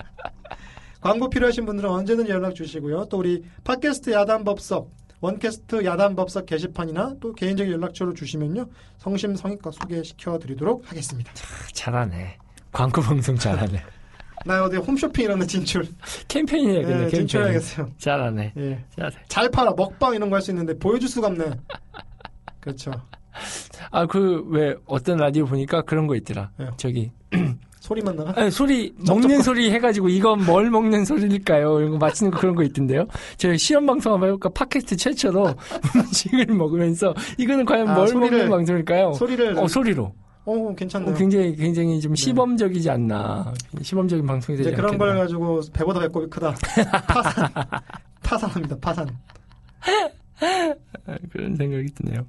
광고 1.01 1.31
필요하신 1.31 1.65
분들은 1.67 1.89
언제든 1.89 2.29
연락 2.29 2.55
주시고요. 2.55 3.07
또 3.09 3.19
우리 3.19 3.43
팟캐스트 3.65 4.11
야단 4.11 4.45
법석 4.45 4.91
원캐스트 5.21 5.85
야단법석 5.85 6.47
게시판이나 6.47 7.15
또 7.21 7.33
개인적인 7.33 7.73
연락처로 7.73 8.13
주시면요 8.15 8.67
성심성의껏 8.99 9.73
소개시켜 9.75 10.39
드리도록 10.39 10.91
하겠습니다. 10.91 11.33
잘하네. 11.73 12.39
광고 12.73 13.01
방송 13.01 13.37
잘하네. 13.37 13.83
나 14.45 14.63
어디 14.63 14.77
홈쇼핑 14.77 15.25
이런 15.25 15.39
데 15.41 15.47
진출 15.47 15.83
네, 15.85 15.91
캠페인. 16.29 17.09
진출해야겠어요. 17.11 17.91
잘하네. 17.99 18.53
예. 18.57 18.85
잘해. 18.97 19.17
잘 19.29 19.51
팔아 19.51 19.73
먹방 19.77 20.15
이런 20.15 20.29
거 20.31 20.37
할 20.37 20.43
수 20.43 20.51
있는데 20.53 20.79
보여줄 20.79 21.09
수가 21.09 21.29
없네. 21.29 21.51
그렇죠. 22.61 22.91
아, 23.91 24.07
그, 24.07 24.45
왜, 24.49 24.75
어떤 24.87 25.19
라디오 25.19 25.45
보니까 25.47 25.83
그런 25.83 26.07
거 26.07 26.15
있더라. 26.17 26.51
왜요? 26.59 26.71
저기, 26.77 27.13
소리만 27.87 28.17
나가? 28.17 28.33
아니, 28.41 28.51
소리, 28.51 28.93
먹는 29.07 29.43
소리 29.43 29.71
해가지고 29.71 30.09
이건 30.09 30.45
뭘 30.45 30.71
먹는 30.71 31.05
소리일까요? 31.05 31.79
이런 31.79 31.93
거 31.93 31.99
맞히는 31.99 32.33
거 32.33 32.41
그런 32.41 32.55
거 32.57 32.65
있던데요? 32.65 33.07
저희 33.37 33.57
시험 33.57 33.87
방송 33.87 34.13
한번 34.13 34.29
해볼까? 34.31 34.49
팟캐스트 34.49 34.97
최초로 34.97 35.55
음식을 35.95 36.47
먹으면서 36.47 37.15
이거는 37.39 37.65
과연 37.65 37.89
아, 37.89 37.95
뭘 37.95 38.09
소리를- 38.09 38.21
먹는 38.21 38.51
방송일까요? 38.51 39.13
소리를 39.13 39.57
어, 39.59 39.69
소리로. 39.69 40.13
어 40.49 40.53
어, 40.53 40.75
괜찮네요. 40.75 41.15
굉장히, 41.15 41.55
굉장히 41.57 42.01
좀 42.01 42.15
시범적이지 42.15 42.91
않나. 42.91 43.53
시범적인 43.83 44.27
방송이 44.27 44.59
되지 44.59 44.71
이제 44.71 44.77
그런. 44.77 44.97
걸 44.99 45.17
가지고 45.17 45.61
배보다 45.73 46.01
배꼽이 46.01 46.27
크다. 46.29 46.55
파산. 47.09 47.53
파산합니다. 48.23 48.77
파산. 48.81 49.09
아, 51.07 51.17
그런 51.31 51.55
생각이 51.57 51.87
드네요. 51.95 52.27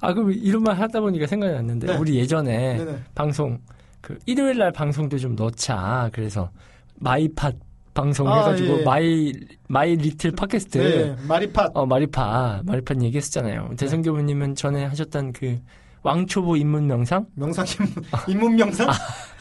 아, 0.00 0.12
그럼 0.12 0.32
이런 0.32 0.62
말 0.62 0.78
하다 0.78 1.00
보니까 1.00 1.26
생각이 1.26 1.52
났는데, 1.52 1.86
네. 1.88 1.96
우리 1.96 2.16
예전에 2.16 2.76
네네. 2.78 2.98
방송, 3.14 3.58
그, 4.00 4.18
일요일 4.26 4.58
날 4.58 4.72
방송도 4.72 5.18
좀 5.18 5.34
넣자. 5.34 6.10
그래서, 6.12 6.50
마이팟 6.96 7.52
방송 7.94 8.28
아, 8.28 8.38
해가지고, 8.40 8.80
예. 8.80 8.84
My, 8.84 9.32
My 9.68 9.96
Little 9.96 10.32
Podcast. 10.32 10.78
네. 10.78 11.16
마리팟. 11.26 11.70
어, 11.74 11.84
마리팟, 11.86 12.62
마리팟 12.64 12.94
얘기했었잖아요. 13.02 13.70
대성 13.76 14.02
교무님은 14.02 14.54
전에 14.54 14.84
하셨던 14.84 15.32
그, 15.32 15.58
왕초보 16.02 16.56
입문 16.56 16.86
명상? 16.86 17.26
명상 17.34 17.66
입문, 17.66 18.04
입문 18.28 18.56
명상? 18.56 18.88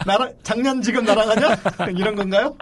나랑 0.06 0.34
장난 0.44 0.82
지금 0.82 1.08
하냐? 1.08 1.56
이런 1.96 2.16
건가요? 2.16 2.56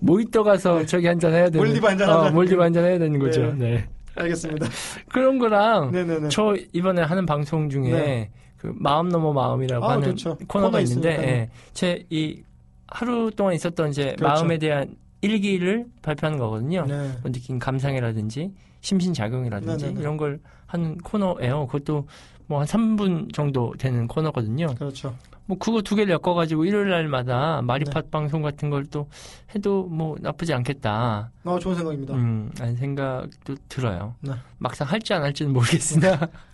모히또 0.00 0.42
가서 0.44 0.84
저기 0.86 1.06
한잔 1.06 1.32
해야 1.32 1.48
되는. 1.48 1.64
몰디브 1.66 1.86
한잔 1.86 2.10
어. 2.10 2.30
몰디브 2.30 2.60
한잔 2.60 2.84
해야 2.84 2.98
되는 2.98 3.18
거죠. 3.18 3.52
네. 3.54 3.70
네. 3.70 3.88
알겠습니다. 4.14 4.66
그런 5.08 5.38
거랑, 5.38 5.90
네네네. 5.92 6.28
저 6.28 6.54
이번에 6.72 7.02
하는 7.02 7.24
방송 7.26 7.70
중에 7.70 7.90
네. 7.90 8.30
그 8.62 8.72
마음 8.76 9.08
넘어 9.08 9.32
마음이라고 9.32 9.84
아, 9.84 9.90
하는 9.92 10.10
좋죠. 10.10 10.38
코너가 10.46 10.70
코너 10.78 10.80
있는데. 10.82 11.08
예, 11.10 11.50
제 11.74 12.04
이 12.10 12.42
하루 12.86 13.30
동안 13.34 13.54
있었던 13.54 13.88
이제 13.90 14.14
그렇죠. 14.16 14.24
마음에 14.24 14.58
대한 14.58 14.94
일기를 15.22 15.86
발표하는 16.02 16.38
거거든요. 16.38 16.84
네. 16.86 17.10
뭐 17.22 17.32
느낀 17.32 17.58
감상이라든지 17.58 18.52
심신작용이라든지 18.82 19.84
네네네. 19.86 20.00
이런 20.00 20.16
걸 20.16 20.38
하는 20.66 20.96
코너예요. 20.98 21.66
그것도 21.66 22.06
뭐 22.46 22.60
한 22.60 22.66
3분 22.66 23.32
정도 23.32 23.72
되는 23.78 24.06
코너거든요. 24.06 24.74
그렇죠. 24.74 25.14
뭐 25.46 25.56
그거 25.58 25.80
두 25.82 25.96
개를 25.96 26.12
엮어가지고 26.22 26.64
일요일 26.66 26.90
날마다 26.90 27.62
마리팟 27.62 28.00
네. 28.02 28.10
방송 28.10 28.42
같은 28.42 28.70
걸 28.70 28.84
또 28.90 29.08
해도 29.54 29.84
뭐 29.84 30.16
나쁘지 30.20 30.52
않겠다. 30.54 31.30
어, 31.44 31.58
좋은 31.58 31.74
생각입니다. 31.74 32.14
음, 32.14 32.50
라는 32.58 32.76
생각도 32.76 33.56
들어요. 33.68 34.14
네. 34.20 34.32
막상 34.58 34.86
할지 34.88 35.14
안 35.14 35.22
할지는 35.22 35.52
모르겠으나. 35.52 36.18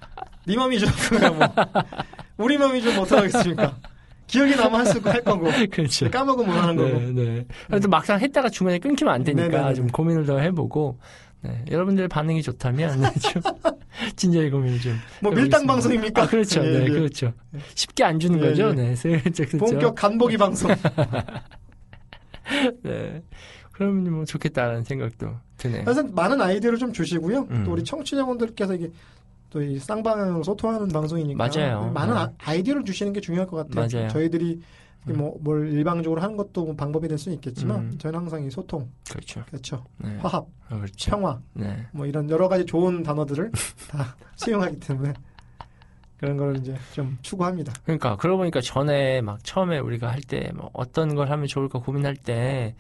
네 0.49 0.57
맘이죠. 0.57 0.87
그거야 1.11 1.31
뭐. 1.31 1.47
우리 2.39 2.57
맘이죠. 2.57 2.95
뭐 2.95 3.03
어떡하겠습니까. 3.05 3.77
기억이 4.27 4.57
남아 4.57 4.79
했을 4.81 5.01
거 5.03 5.11
할 5.11 5.23
거고. 5.23 5.47
그렇죠. 5.71 6.11
까먹으면 6.11 6.55
못 6.55 6.61
하는 6.61 6.77
거고. 6.77 6.89
네, 6.99 7.13
네. 7.13 7.47
그래도 7.67 7.89
막상 7.89 8.19
했다가 8.21 8.49
중간에 8.51 8.79
끊기면 8.79 9.13
안 9.15 9.25
되니까 9.25 9.49
네네네. 9.49 9.75
좀 9.75 9.87
고민을 9.89 10.27
더 10.27 10.39
해보고, 10.39 10.99
네. 11.43 11.65
여러분들의 11.71 12.09
반응이 12.09 12.43
좋다면, 12.43 13.01
네, 13.01 13.13
좀, 13.21 13.43
진지하게 14.17 14.51
고민을 14.51 14.81
좀. 14.81 14.97
뭐. 15.23 15.33
밀당 15.33 15.67
방송입니까? 15.67 16.23
아, 16.23 16.27
그렇죠. 16.27 16.65
예, 16.65 16.71
네, 16.71 16.85
예. 16.85 16.89
그렇죠. 16.89 17.33
쉽게 17.75 18.05
안 18.05 18.19
주는 18.21 18.39
예, 18.43 18.49
거죠. 18.51 18.69
예. 18.71 18.73
네, 18.75 18.95
슬쩍, 18.97 19.49
그렇죠. 19.49 19.59
본격 19.59 19.95
간보기 19.95 20.37
방송. 20.37 20.71
네. 22.83 23.23
그러면 23.73 24.13
뭐 24.13 24.25
좋겠다라는 24.25 24.85
생각도 24.85 25.37
드네요. 25.57 25.85
그래서 25.85 26.03
많은 26.03 26.41
아이디어를 26.41 26.79
좀 26.79 26.93
주시고요. 26.93 27.47
음. 27.51 27.63
또 27.65 27.73
우리 27.73 27.85
청취자분들께서 27.85 28.75
이게 28.75 28.91
또 29.51 29.63
이 29.63 29.79
쌍방향으로 29.79 30.43
소통하는 30.43 30.89
방송이니까 30.89 31.37
맞아요. 31.49 31.91
많은 31.93 32.15
네. 32.15 32.21
아- 32.21 32.33
아이디어를 32.39 32.85
주시는 32.85 33.13
게 33.13 33.21
중요할 33.21 33.47
것 33.47 33.57
같아요. 33.69 33.89
맞아요. 33.91 34.09
저희들이 34.11 34.61
음. 35.09 35.17
뭐뭘 35.17 35.73
일방적으로 35.73 36.21
하는 36.21 36.37
것도 36.37 36.65
뭐 36.67 36.77
방법이 36.77 37.09
될 37.09 37.17
수는 37.17 37.37
있겠지만 37.37 37.81
음. 37.93 37.99
저는 37.99 38.19
항상 38.19 38.45
이 38.45 38.51
소통, 38.51 38.91
그렇죠. 39.11 39.43
그렇죠. 39.47 39.85
네. 39.99 40.17
화합, 40.19 40.45
어, 40.71 40.77
그렇죠. 40.77 41.11
평화 41.11 41.41
네. 41.55 41.87
뭐 41.93 42.05
이런 42.05 42.29
여러 42.29 42.47
가지 42.49 42.67
좋은 42.67 43.03
단어들을 43.03 43.51
다 43.91 44.17
수용하기 44.37 44.81
때문에 44.81 45.15
그런 46.19 46.37
걸 46.37 46.57
이제 46.59 46.75
좀 46.93 47.17
추구합니다. 47.23 47.73
그러니까 47.85 48.17
그러고 48.17 48.39
보니까 48.39 48.61
전에 48.61 49.21
막 49.23 49.43
처음에 49.45 49.79
우리가 49.79 50.09
할 50.11 50.21
때 50.21 50.51
뭐 50.55 50.69
어떤 50.75 51.15
걸 51.15 51.31
하면 51.31 51.47
좋을까 51.47 51.79
고민할 51.79 52.17
때 52.17 52.75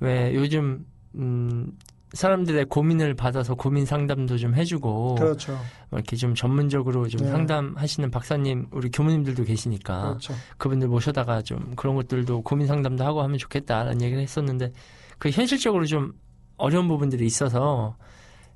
왜 0.00 0.34
요즘 0.34 0.84
음 1.16 1.72
사람들의 2.14 2.66
고민을 2.66 3.14
받아서 3.14 3.54
고민 3.54 3.84
상담도 3.84 4.38
좀 4.38 4.54
해주고 4.54 5.16
그렇죠. 5.16 5.52
뭐 5.90 5.98
이렇게 5.98 6.16
좀 6.16 6.34
전문적으로 6.34 7.08
좀 7.08 7.20
네. 7.22 7.30
상담하시는 7.30 8.10
박사님 8.10 8.68
우리 8.70 8.90
교무님들도 8.90 9.44
계시니까 9.44 10.02
그렇죠. 10.02 10.34
그분들 10.56 10.88
모셔다가 10.88 11.42
좀 11.42 11.74
그런 11.76 11.96
것들도 11.96 12.42
고민 12.42 12.66
상담도 12.66 13.04
하고 13.04 13.22
하면 13.22 13.38
좋겠다라는 13.38 14.00
얘기를 14.00 14.22
했었는데 14.22 14.72
그 15.18 15.30
현실적으로 15.30 15.84
좀 15.86 16.12
어려운 16.56 16.88
부분들이 16.88 17.26
있어서 17.26 17.96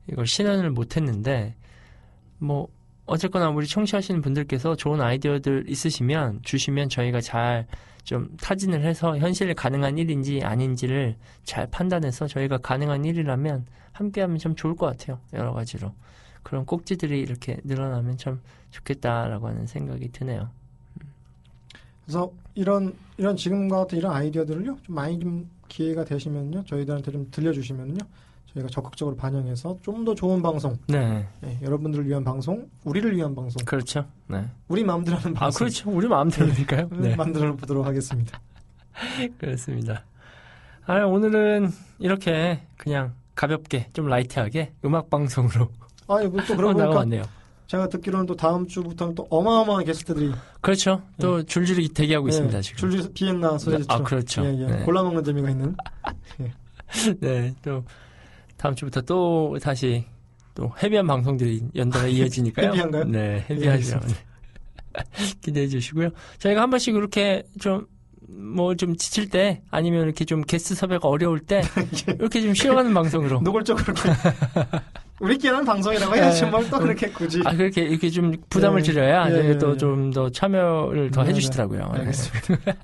이걸 0.09 0.27
실현을 0.27 0.71
못 0.71 0.97
했는데 0.97 1.57
뭐 2.39 2.69
어쨌거나 3.07 3.49
우리 3.49 3.67
청취하시는 3.67 4.21
분들께서 4.21 4.77
좋은 4.77 5.01
아이디어들 5.01 5.65
있으시면 5.69 6.41
주시면 6.43 6.91
저희가 6.91 7.21
잘 7.21 7.67
좀 8.09 8.35
타진을 8.41 8.87
해서 8.87 9.19
현실 9.19 9.53
가능한 9.53 9.99
일인지 9.99 10.41
아닌지를 10.43 11.17
잘 11.45 11.67
판단해서 11.67 12.27
저희가 12.27 12.57
가능한 12.57 13.05
일이라면 13.05 13.67
함께하면 13.93 14.39
참 14.39 14.55
좋을 14.57 14.77
것 14.77 14.87
같아요 14.87 15.21
여러 15.35 15.53
가지로 15.53 15.93
그런 16.43 16.65
꼭지들이 16.65 17.21
이렇게 17.21 17.59
늘어나면 17.65 18.17
참 18.17 18.41
좋겠다라고 18.71 19.49
하는 19.49 19.67
생각이 19.67 20.09
드네요. 20.11 20.49
그래서 22.07 22.33
이런 22.55 22.95
이런 23.19 23.37
지금과 23.37 23.77
같은 23.77 23.99
이런 23.99 24.13
아이디어들을요 24.13 24.79
좀 24.83 24.95
많이 24.95 25.21
좀 25.21 25.51
기회가 25.69 26.07
되시면요 26.07 26.65
저희들한테 26.65 27.13
좀 27.13 27.31
들려주시면요 27.31 27.99
저희가 28.59 28.69
적극적으로 28.69 29.17
반영해서 29.17 29.79
좀 29.83 30.05
더 30.05 30.15
좋은 30.15 30.41
방송 30.41 30.79
네, 30.87 31.27
예, 31.45 31.59
여러분들을 31.61 32.07
위한 32.07 32.23
방송 32.25 32.69
우리를 32.85 33.15
위한 33.17 33.35
방송 33.35 33.63
그렇죠. 33.65 34.07
네. 34.29 34.45
우리 34.69 34.85
마음대로 34.85 35.17
하는 35.17 35.37
아, 35.37 35.41
방송 35.41 35.59
그렇죠. 35.67 35.91
우리 35.91 36.07
마음대로니까요. 36.09 36.89
네, 36.93 37.17
만들어 37.17 37.55
보도록 37.57 37.85
하겠습니다. 37.85 38.41
그렇습니다. 39.39 40.05
아, 40.87 41.01
오늘은 41.01 41.71
이렇게 41.99 42.63
그냥 42.77 43.13
가볍게, 43.35 43.89
좀 43.93 44.07
라이트하게 44.07 44.73
음악 44.85 45.11
방송으로 45.11 45.69
아, 46.07 46.23
이거 46.23 46.43
또 46.47 46.57
그러고 46.57 46.73
보니까 46.79 46.91
나왔네요. 46.91 47.23
제가 47.67 47.89
듣기로는 47.89 48.25
또 48.27 48.35
다음 48.35 48.67
주부터는 48.67 49.15
또 49.15 49.27
어마어마한 49.29 49.85
게스트들이 49.85 50.33
그렇죠. 50.63 51.03
또 51.21 51.43
줄줄이 51.43 51.89
대기하고 51.89 52.29
예, 52.29 52.31
있습니다, 52.31 52.61
지금. 52.63 52.79
줄줄 52.79 53.13
비엔나 53.13 53.59
소리처럼 53.59 54.01
아, 54.01 54.03
그렇죠. 54.05 54.45
예, 54.45 54.57
예. 54.59 54.67
네. 54.67 54.85
골라 54.85 55.03
먹는 55.03 55.23
재미가 55.23 55.51
있는 55.51 55.77
네, 57.21 57.55
또 57.63 57.85
다음 58.59 58.75
주부터 58.75 59.01
또 59.03 59.57
다시 59.63 60.05
또 60.55 60.71
헤비한 60.83 61.07
방송들이 61.07 61.63
연달아 61.75 62.09
이어지니까요. 62.09 62.71
헤비한가요? 62.71 63.05
네, 63.05 63.47
헤비하죠. 63.49 64.01
기대해 65.41 65.69
주시고요. 65.69 66.11
저희가 66.39 66.61
한 66.61 66.71
번씩 66.71 66.95
이렇게 66.95 67.45
좀 67.61 67.87
뭐좀 68.29 68.97
지칠 68.97 69.31
때 69.31 69.63
아니면 69.71 70.05
이렇게 70.05 70.25
좀 70.25 70.43
게스트 70.43 70.75
섭외가 70.75 71.09
어려울 71.09 71.41
때 71.41 71.63
이렇게 72.19 72.43
좀 72.43 72.53
쉬어가는 72.53 72.93
방송으로 72.93 73.41
노골적으로 73.43 73.85
이렇게 73.85 74.11
우리끼리 75.21 75.49
하는 75.49 75.65
방송이라고 75.65 76.15
해야지 76.15 76.45
예. 76.45 76.51
뭘또 76.51 76.79
그렇게 76.79 77.09
굳이 77.09 77.41
아 77.45 77.55
그렇게 77.55 77.83
이렇게 77.83 78.11
좀 78.11 78.35
부담을 78.51 78.81
예, 78.81 78.85
드려야 78.85 79.31
예, 79.31 79.51
예, 79.51 79.59
또 79.59 79.73
예. 79.73 79.77
좀더 79.77 80.31
참여를 80.31 81.11
더 81.11 81.23
네, 81.23 81.31
해주시더라고요. 81.31 81.91
네, 81.95 82.01
알겠습니다. 82.01 82.75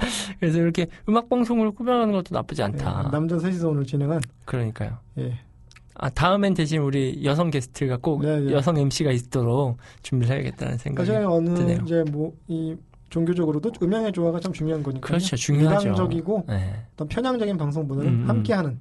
그래서 0.40 0.58
이렇게 0.58 0.86
음악 1.08 1.28
방송을 1.28 1.70
꾸며가는 1.72 2.12
것도 2.12 2.34
나쁘지 2.34 2.62
않다. 2.62 3.04
예, 3.06 3.10
남자 3.10 3.38
셋이서 3.38 3.68
오늘 3.68 3.84
진행한 3.84 4.20
그러니까요. 4.44 4.98
예. 5.18 5.38
아 5.94 6.08
다음엔 6.08 6.54
대신 6.54 6.80
우리 6.80 7.24
여성 7.24 7.50
게스트가 7.50 7.98
꼭 7.98 8.22
네, 8.22 8.40
네. 8.40 8.52
여성 8.52 8.76
MC가 8.78 9.10
있도록 9.12 9.76
준비를 10.02 10.34
해야겠다는 10.34 10.78
생각이 10.78 11.06
사실 11.06 11.24
어느 11.26 11.54
드네요. 11.54 11.78
이제 11.84 12.04
뭐 12.10 12.32
이 12.48 12.76
종교적으로도 13.10 13.72
음향의 13.82 14.12
조화가 14.12 14.40
참 14.40 14.52
중요한 14.52 14.82
거니까 14.82 15.06
그렇죠, 15.06 15.36
중요하죠. 15.36 15.80
이상적이고 15.88 16.44
네, 16.48 16.86
어떤 16.94 17.08
편향적인 17.08 17.58
방송보다는 17.58 18.08
음, 18.10 18.22
음. 18.22 18.28
함께하는 18.28 18.78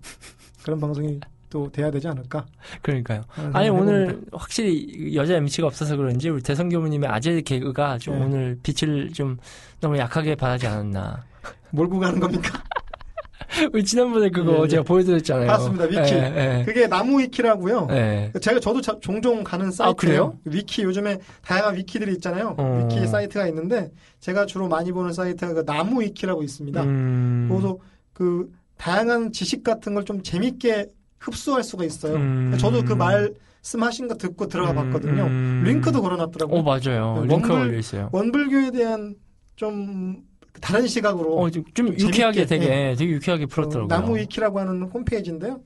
그런 0.64 0.80
방송이 0.80 1.20
또 1.50 1.72
돼야 1.72 1.90
되지 1.92 2.08
않을까 2.08 2.46
그러니까요. 2.82 3.24
아니 3.54 3.70
오늘 3.70 4.10
해봅니다. 4.10 4.38
확실히 4.38 5.16
여자 5.16 5.36
MC가 5.36 5.68
없어서 5.68 5.98
그런지 5.98 6.30
우리 6.30 6.42
대성 6.44 6.70
교무님의 6.70 7.10
아재 7.10 7.42
개그가 7.42 7.98
좀 7.98 8.20
네. 8.20 8.26
오늘 8.26 8.60
빛을 8.62 9.12
좀 9.14 9.38
너무 9.80 9.98
약하게 9.98 10.36
받지 10.36 10.68
않았나. 10.68 11.24
몰고 11.72 12.00
가는 12.00 12.20
겁니까? 12.20 12.62
우리 13.74 13.84
지난번에 13.84 14.30
그거 14.30 14.60
예, 14.60 14.64
예. 14.64 14.68
제가 14.68 14.84
보여드렸잖아요. 14.84 15.48
맞습니다, 15.48 15.84
위키. 15.86 16.14
예, 16.14 16.64
그게 16.66 16.88
나무 16.88 17.20
위키라고요. 17.20 17.88
예. 17.92 18.32
예. 18.36 18.40
제가 18.40 18.60
저도 18.60 18.80
자- 18.80 18.96
종종 19.02 19.44
가는 19.44 19.72
사이트예요. 19.72 19.90
아, 19.90 19.94
그래요? 19.96 20.38
위키 20.46 20.84
요즘에 20.84 21.18
다양한 21.44 21.76
위키들이 21.76 22.14
있잖아요. 22.14 22.56
어. 22.58 22.88
위키 22.88 23.08
사이트가 23.08 23.48
있는데 23.48 23.90
제가 24.20 24.46
주로 24.46 24.68
많이 24.68 24.92
보는 24.92 25.14
사이트가 25.14 25.54
그 25.54 25.66
나무 25.66 26.02
위키라고 26.02 26.44
있습니다. 26.44 26.84
음, 26.84 27.48
그래서 27.50 27.78
그 28.14 28.52
다양한 28.78 29.32
지식 29.32 29.64
같은 29.64 29.96
걸 29.96 30.06
좀 30.06 30.22
재밌게 30.22 30.88
흡수할 31.20 31.64
수가 31.64 31.84
있어요. 31.86 32.16
음. 32.16 32.56
저도 32.58 32.84
그 32.84 32.94
말씀하신 32.94 34.08
거 34.08 34.16
듣고 34.16 34.48
들어가 34.48 34.74
봤거든요. 34.74 35.24
음. 35.26 35.64
링크도 35.66 36.02
걸어놨더라고요. 36.02 36.58
어 36.60 36.64
맞아요. 36.64 37.22
네, 37.26 37.28
링크 37.36 37.48
원불- 37.48 37.48
걸려 37.48 37.78
있어요. 37.78 38.10
원불교에 38.12 38.72
대한 38.72 39.16
좀 39.56 40.24
다른 40.62 40.88
시각으로 40.88 41.38
어, 41.38 41.50
좀, 41.50 41.64
좀좀 41.74 42.00
유쾌하게 42.00 42.46
되게 42.46 42.96
되게 42.98 43.12
유쾌하게 43.12 43.46
풀었더라고요. 43.46 43.88
나무 43.88 44.18
위키라고 44.18 44.60
하는 44.60 44.84
홈페이지인데요. 44.84 45.62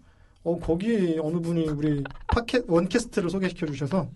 어 0.46 0.60
거기 0.60 1.18
어느 1.22 1.40
분이 1.40 1.70
우리 1.70 2.04
팟캐 2.28 2.64
원캐스트를 2.68 3.30
소개시켜 3.30 3.66
주셔서 3.68 4.10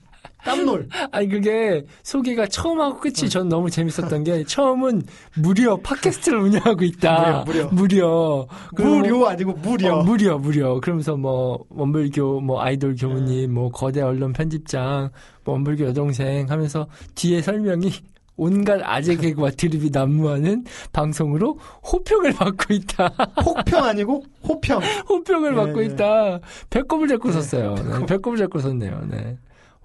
깜놀. 0.44 0.88
아니 1.12 1.28
그게 1.28 1.86
소개가 2.04 2.48
처음하고 2.48 3.00
끝이 3.00 3.26
어. 3.26 3.28
전 3.28 3.50
너무 3.50 3.70
재밌었던 3.70 4.24
게 4.24 4.44
처음은 4.44 5.04
무료 5.36 5.78
팟캐스트를 5.78 6.40
운영하고 6.40 6.84
있다. 6.84 7.44
무료, 7.46 7.68
무료. 7.70 8.48
그리고 8.76 8.96
무료 8.96 9.28
아니고 9.28 9.54
무료. 9.54 9.96
어, 9.96 10.04
무료, 10.04 10.40
무료. 10.40 10.80
그러면서 10.82 11.16
뭐, 11.16 11.64
원불교, 11.70 12.42
뭐, 12.42 12.62
아이돌 12.62 12.96
교무님, 12.96 13.54
뭐, 13.54 13.70
거대 13.70 14.02
언론 14.02 14.34
편집장, 14.34 15.10
뭐, 15.44 15.56
원불교 15.56 15.86
여동생 15.86 16.50
하면서 16.50 16.88
뒤에 17.16 17.42
설명이 17.42 17.92
온갖 18.38 18.80
아재 18.84 19.16
개그와 19.16 19.50
드립이 19.52 19.90
난무하는 19.92 20.66
방송으로 20.94 21.58
호평을 21.92 22.34
받고 22.34 22.74
있다. 22.74 23.12
혹평 23.44 23.84
아니고 23.84 24.24
호평. 24.48 24.80
호평을 25.10 25.52
네, 25.52 25.56
받고 25.56 25.80
네. 25.80 25.86
있다. 25.88 26.40
배꼽을 26.70 27.08
잡고 27.08 27.32
썼어요. 27.32 27.76
네, 27.76 28.06
배꼽을 28.06 28.38
잡고 28.38 28.60
썼네요. 28.60 29.08
네. 29.10 29.38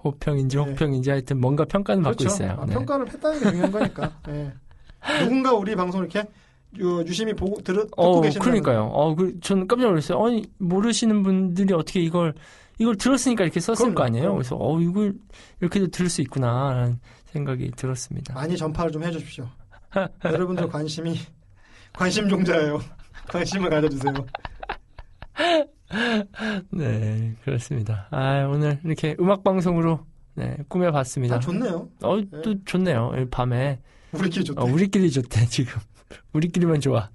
호평인지 0.04 0.56
네. 0.56 0.62
호평인지 0.62 1.10
하여튼 1.10 1.40
뭔가 1.40 1.64
평가는 1.64 2.02
받고 2.02 2.18
그렇죠. 2.18 2.34
있어요. 2.34 2.58
아, 2.60 2.66
네. 2.66 2.74
평가를 2.74 3.08
했다는 3.08 3.40
게 3.40 3.50
중요한 3.50 3.72
거니까. 3.72 4.12
예. 4.28 4.52
누군가 5.20 5.52
우리 5.52 5.74
방송을 5.74 6.06
이렇게 6.06 6.28
유, 6.78 7.04
유심히 7.06 7.34
보고 7.34 7.60
들, 7.62 7.74
듣고 7.74 8.02
어, 8.02 8.20
계신다는 8.20 8.62
그러니까요. 8.62 8.90
어, 8.92 9.14
그, 9.14 9.38
저는 9.40 9.68
깜짝 9.68 9.88
놀랐어요. 9.88 10.24
아니, 10.24 10.44
모르시는 10.58 11.22
분들이 11.22 11.74
어떻게 11.74 12.00
이걸, 12.00 12.34
이걸 12.78 12.96
들었으니까 12.96 13.44
이렇게 13.44 13.60
썼을 13.60 13.76
그럼요, 13.76 13.94
거 13.94 14.02
아니에요? 14.04 14.22
그럼요. 14.22 14.36
그래서, 14.38 14.56
어, 14.58 14.80
이걸 14.80 15.14
이렇게도 15.60 15.88
들을 15.88 16.08
수 16.08 16.22
있구나, 16.22 16.72
라는 16.72 16.98
생각이 17.26 17.72
들었습니다. 17.76 18.34
많이 18.34 18.56
전파를 18.56 18.92
좀 18.92 19.02
해주십시오. 19.04 19.48
여러분들 20.24 20.68
관심이 20.68 21.18
관심 21.92 22.28
종자예요. 22.28 22.80
관심을 23.28 23.68
가져주세요. 23.68 24.14
네, 26.70 27.34
그렇습니다. 27.44 28.08
아, 28.10 28.46
오늘 28.46 28.80
이렇게 28.84 29.16
음악 29.20 29.44
방송으로 29.44 30.06
네, 30.34 30.56
꾸며봤습니다. 30.68 31.36
아, 31.36 31.38
좋네요. 31.38 31.88
어, 32.02 32.20
또 32.42 32.64
좋네요. 32.64 33.12
이 33.18 33.24
밤에 33.30 33.80
우리끼리 34.12 34.44
좋다. 34.44 34.62
어, 34.62 34.64
우리끼리 34.64 35.10
좋대 35.10 35.46
지금. 35.46 35.80
우리끼리만 36.32 36.80
좋아. 36.80 37.10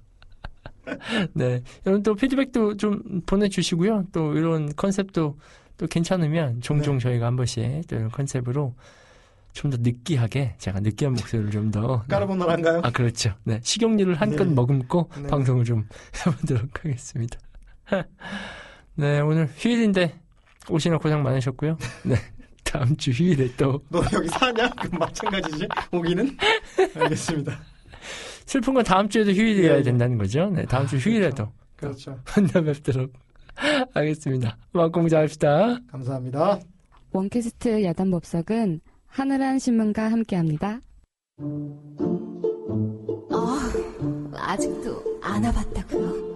네, 1.34 1.62
여러분 1.86 2.04
또 2.04 2.16
피드백도 2.16 2.78
좀 2.78 3.22
보내주시고요. 3.26 4.06
또 4.12 4.36
이런 4.36 4.74
컨셉도 4.76 5.38
또 5.78 5.88
괜찮으면 5.88 6.62
종종 6.62 6.98
네. 6.98 7.04
저희가 7.04 7.26
한 7.26 7.36
번씩 7.36 7.88
또 7.88 7.96
이런 7.96 8.10
컨셉으로 8.10 8.74
좀 9.54 9.72
더 9.72 9.78
느끼하게 9.80 10.54
제가 10.60 10.80
느끼한 10.82 11.16
목소리를 11.16 11.52
좀 11.52 11.72
더. 11.72 12.04
까르보나라인가요? 12.04 12.82
아 12.84 12.92
그렇죠. 12.92 13.34
네, 13.44 13.60
식용유를 13.64 14.16
한껏 14.16 14.48
네. 14.48 14.54
머금고 14.54 15.10
네. 15.20 15.28
방송을 15.28 15.66
좀 15.66 15.88
해보도록 16.26 16.86
하겠습니다. 16.86 17.40
네, 18.98 19.20
오늘 19.22 19.48
휴일인데 19.56 20.14
오시나 20.70 20.98
고생 20.98 21.22
많으셨고요. 21.24 21.78
네, 22.04 22.16
다음 22.64 22.96
주 22.98 23.12
휴일에 23.12 23.50
또 23.56 23.80
너 23.90 24.02
여기 24.14 24.28
사냐? 24.30 24.70
그럼 24.72 25.00
마찬가지지? 25.00 25.68
오기는? 25.92 26.36
알겠습니다. 26.96 27.60
슬픈 28.46 28.74
건 28.74 28.84
다음 28.84 29.08
주에도 29.10 29.32
휴일이어야 29.32 29.76
예, 29.76 29.78
예. 29.80 29.84
된다는 29.84 30.18
거죠. 30.18 30.50
네, 30.50 30.66
다음 30.66 30.88
주 30.88 30.98
휴일에도 30.98 31.52
그렇죠. 31.76 32.18
만나 32.36 32.62
뵙도록 32.62 33.14
하겠습니다. 33.94 34.58
음악 34.76 34.92
공부 34.92 35.10
잘합시다. 35.10 35.80
감사합니다. 35.92 36.60
원캐스트 37.12 37.84
야단 37.84 38.10
법석은 38.12 38.82
하늘한 39.08 39.60
신문과 39.60 40.12
함께합니다. 40.12 40.80
어, 43.32 43.60
아직도 44.36 45.20
안 45.22 45.44
와봤다고요? 45.44 46.28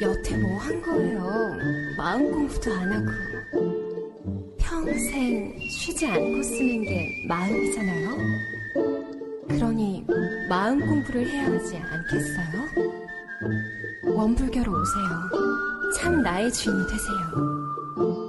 여태 0.00 0.36
뭐 0.36 0.58
한 0.58 0.80
거예요? 0.82 1.56
마음 1.96 2.30
공부도 2.30 2.72
안 2.72 2.92
하고 2.92 3.06
평생 4.58 5.58
쉬지 5.70 6.06
않고 6.06 6.42
쓰는 6.42 6.82
게 6.84 7.24
마음이잖아요. 7.26 8.16
그러니 9.48 10.06
마음 10.48 10.78
공부를 10.80 11.26
해야 11.26 11.46
하지 11.46 11.76
않겠어요? 11.76 12.68
원불교로 14.14 14.70
오세요. 14.72 15.90
참 15.96 16.22
나의 16.22 16.52
주인이 16.52 16.82
되세요. 16.86 18.27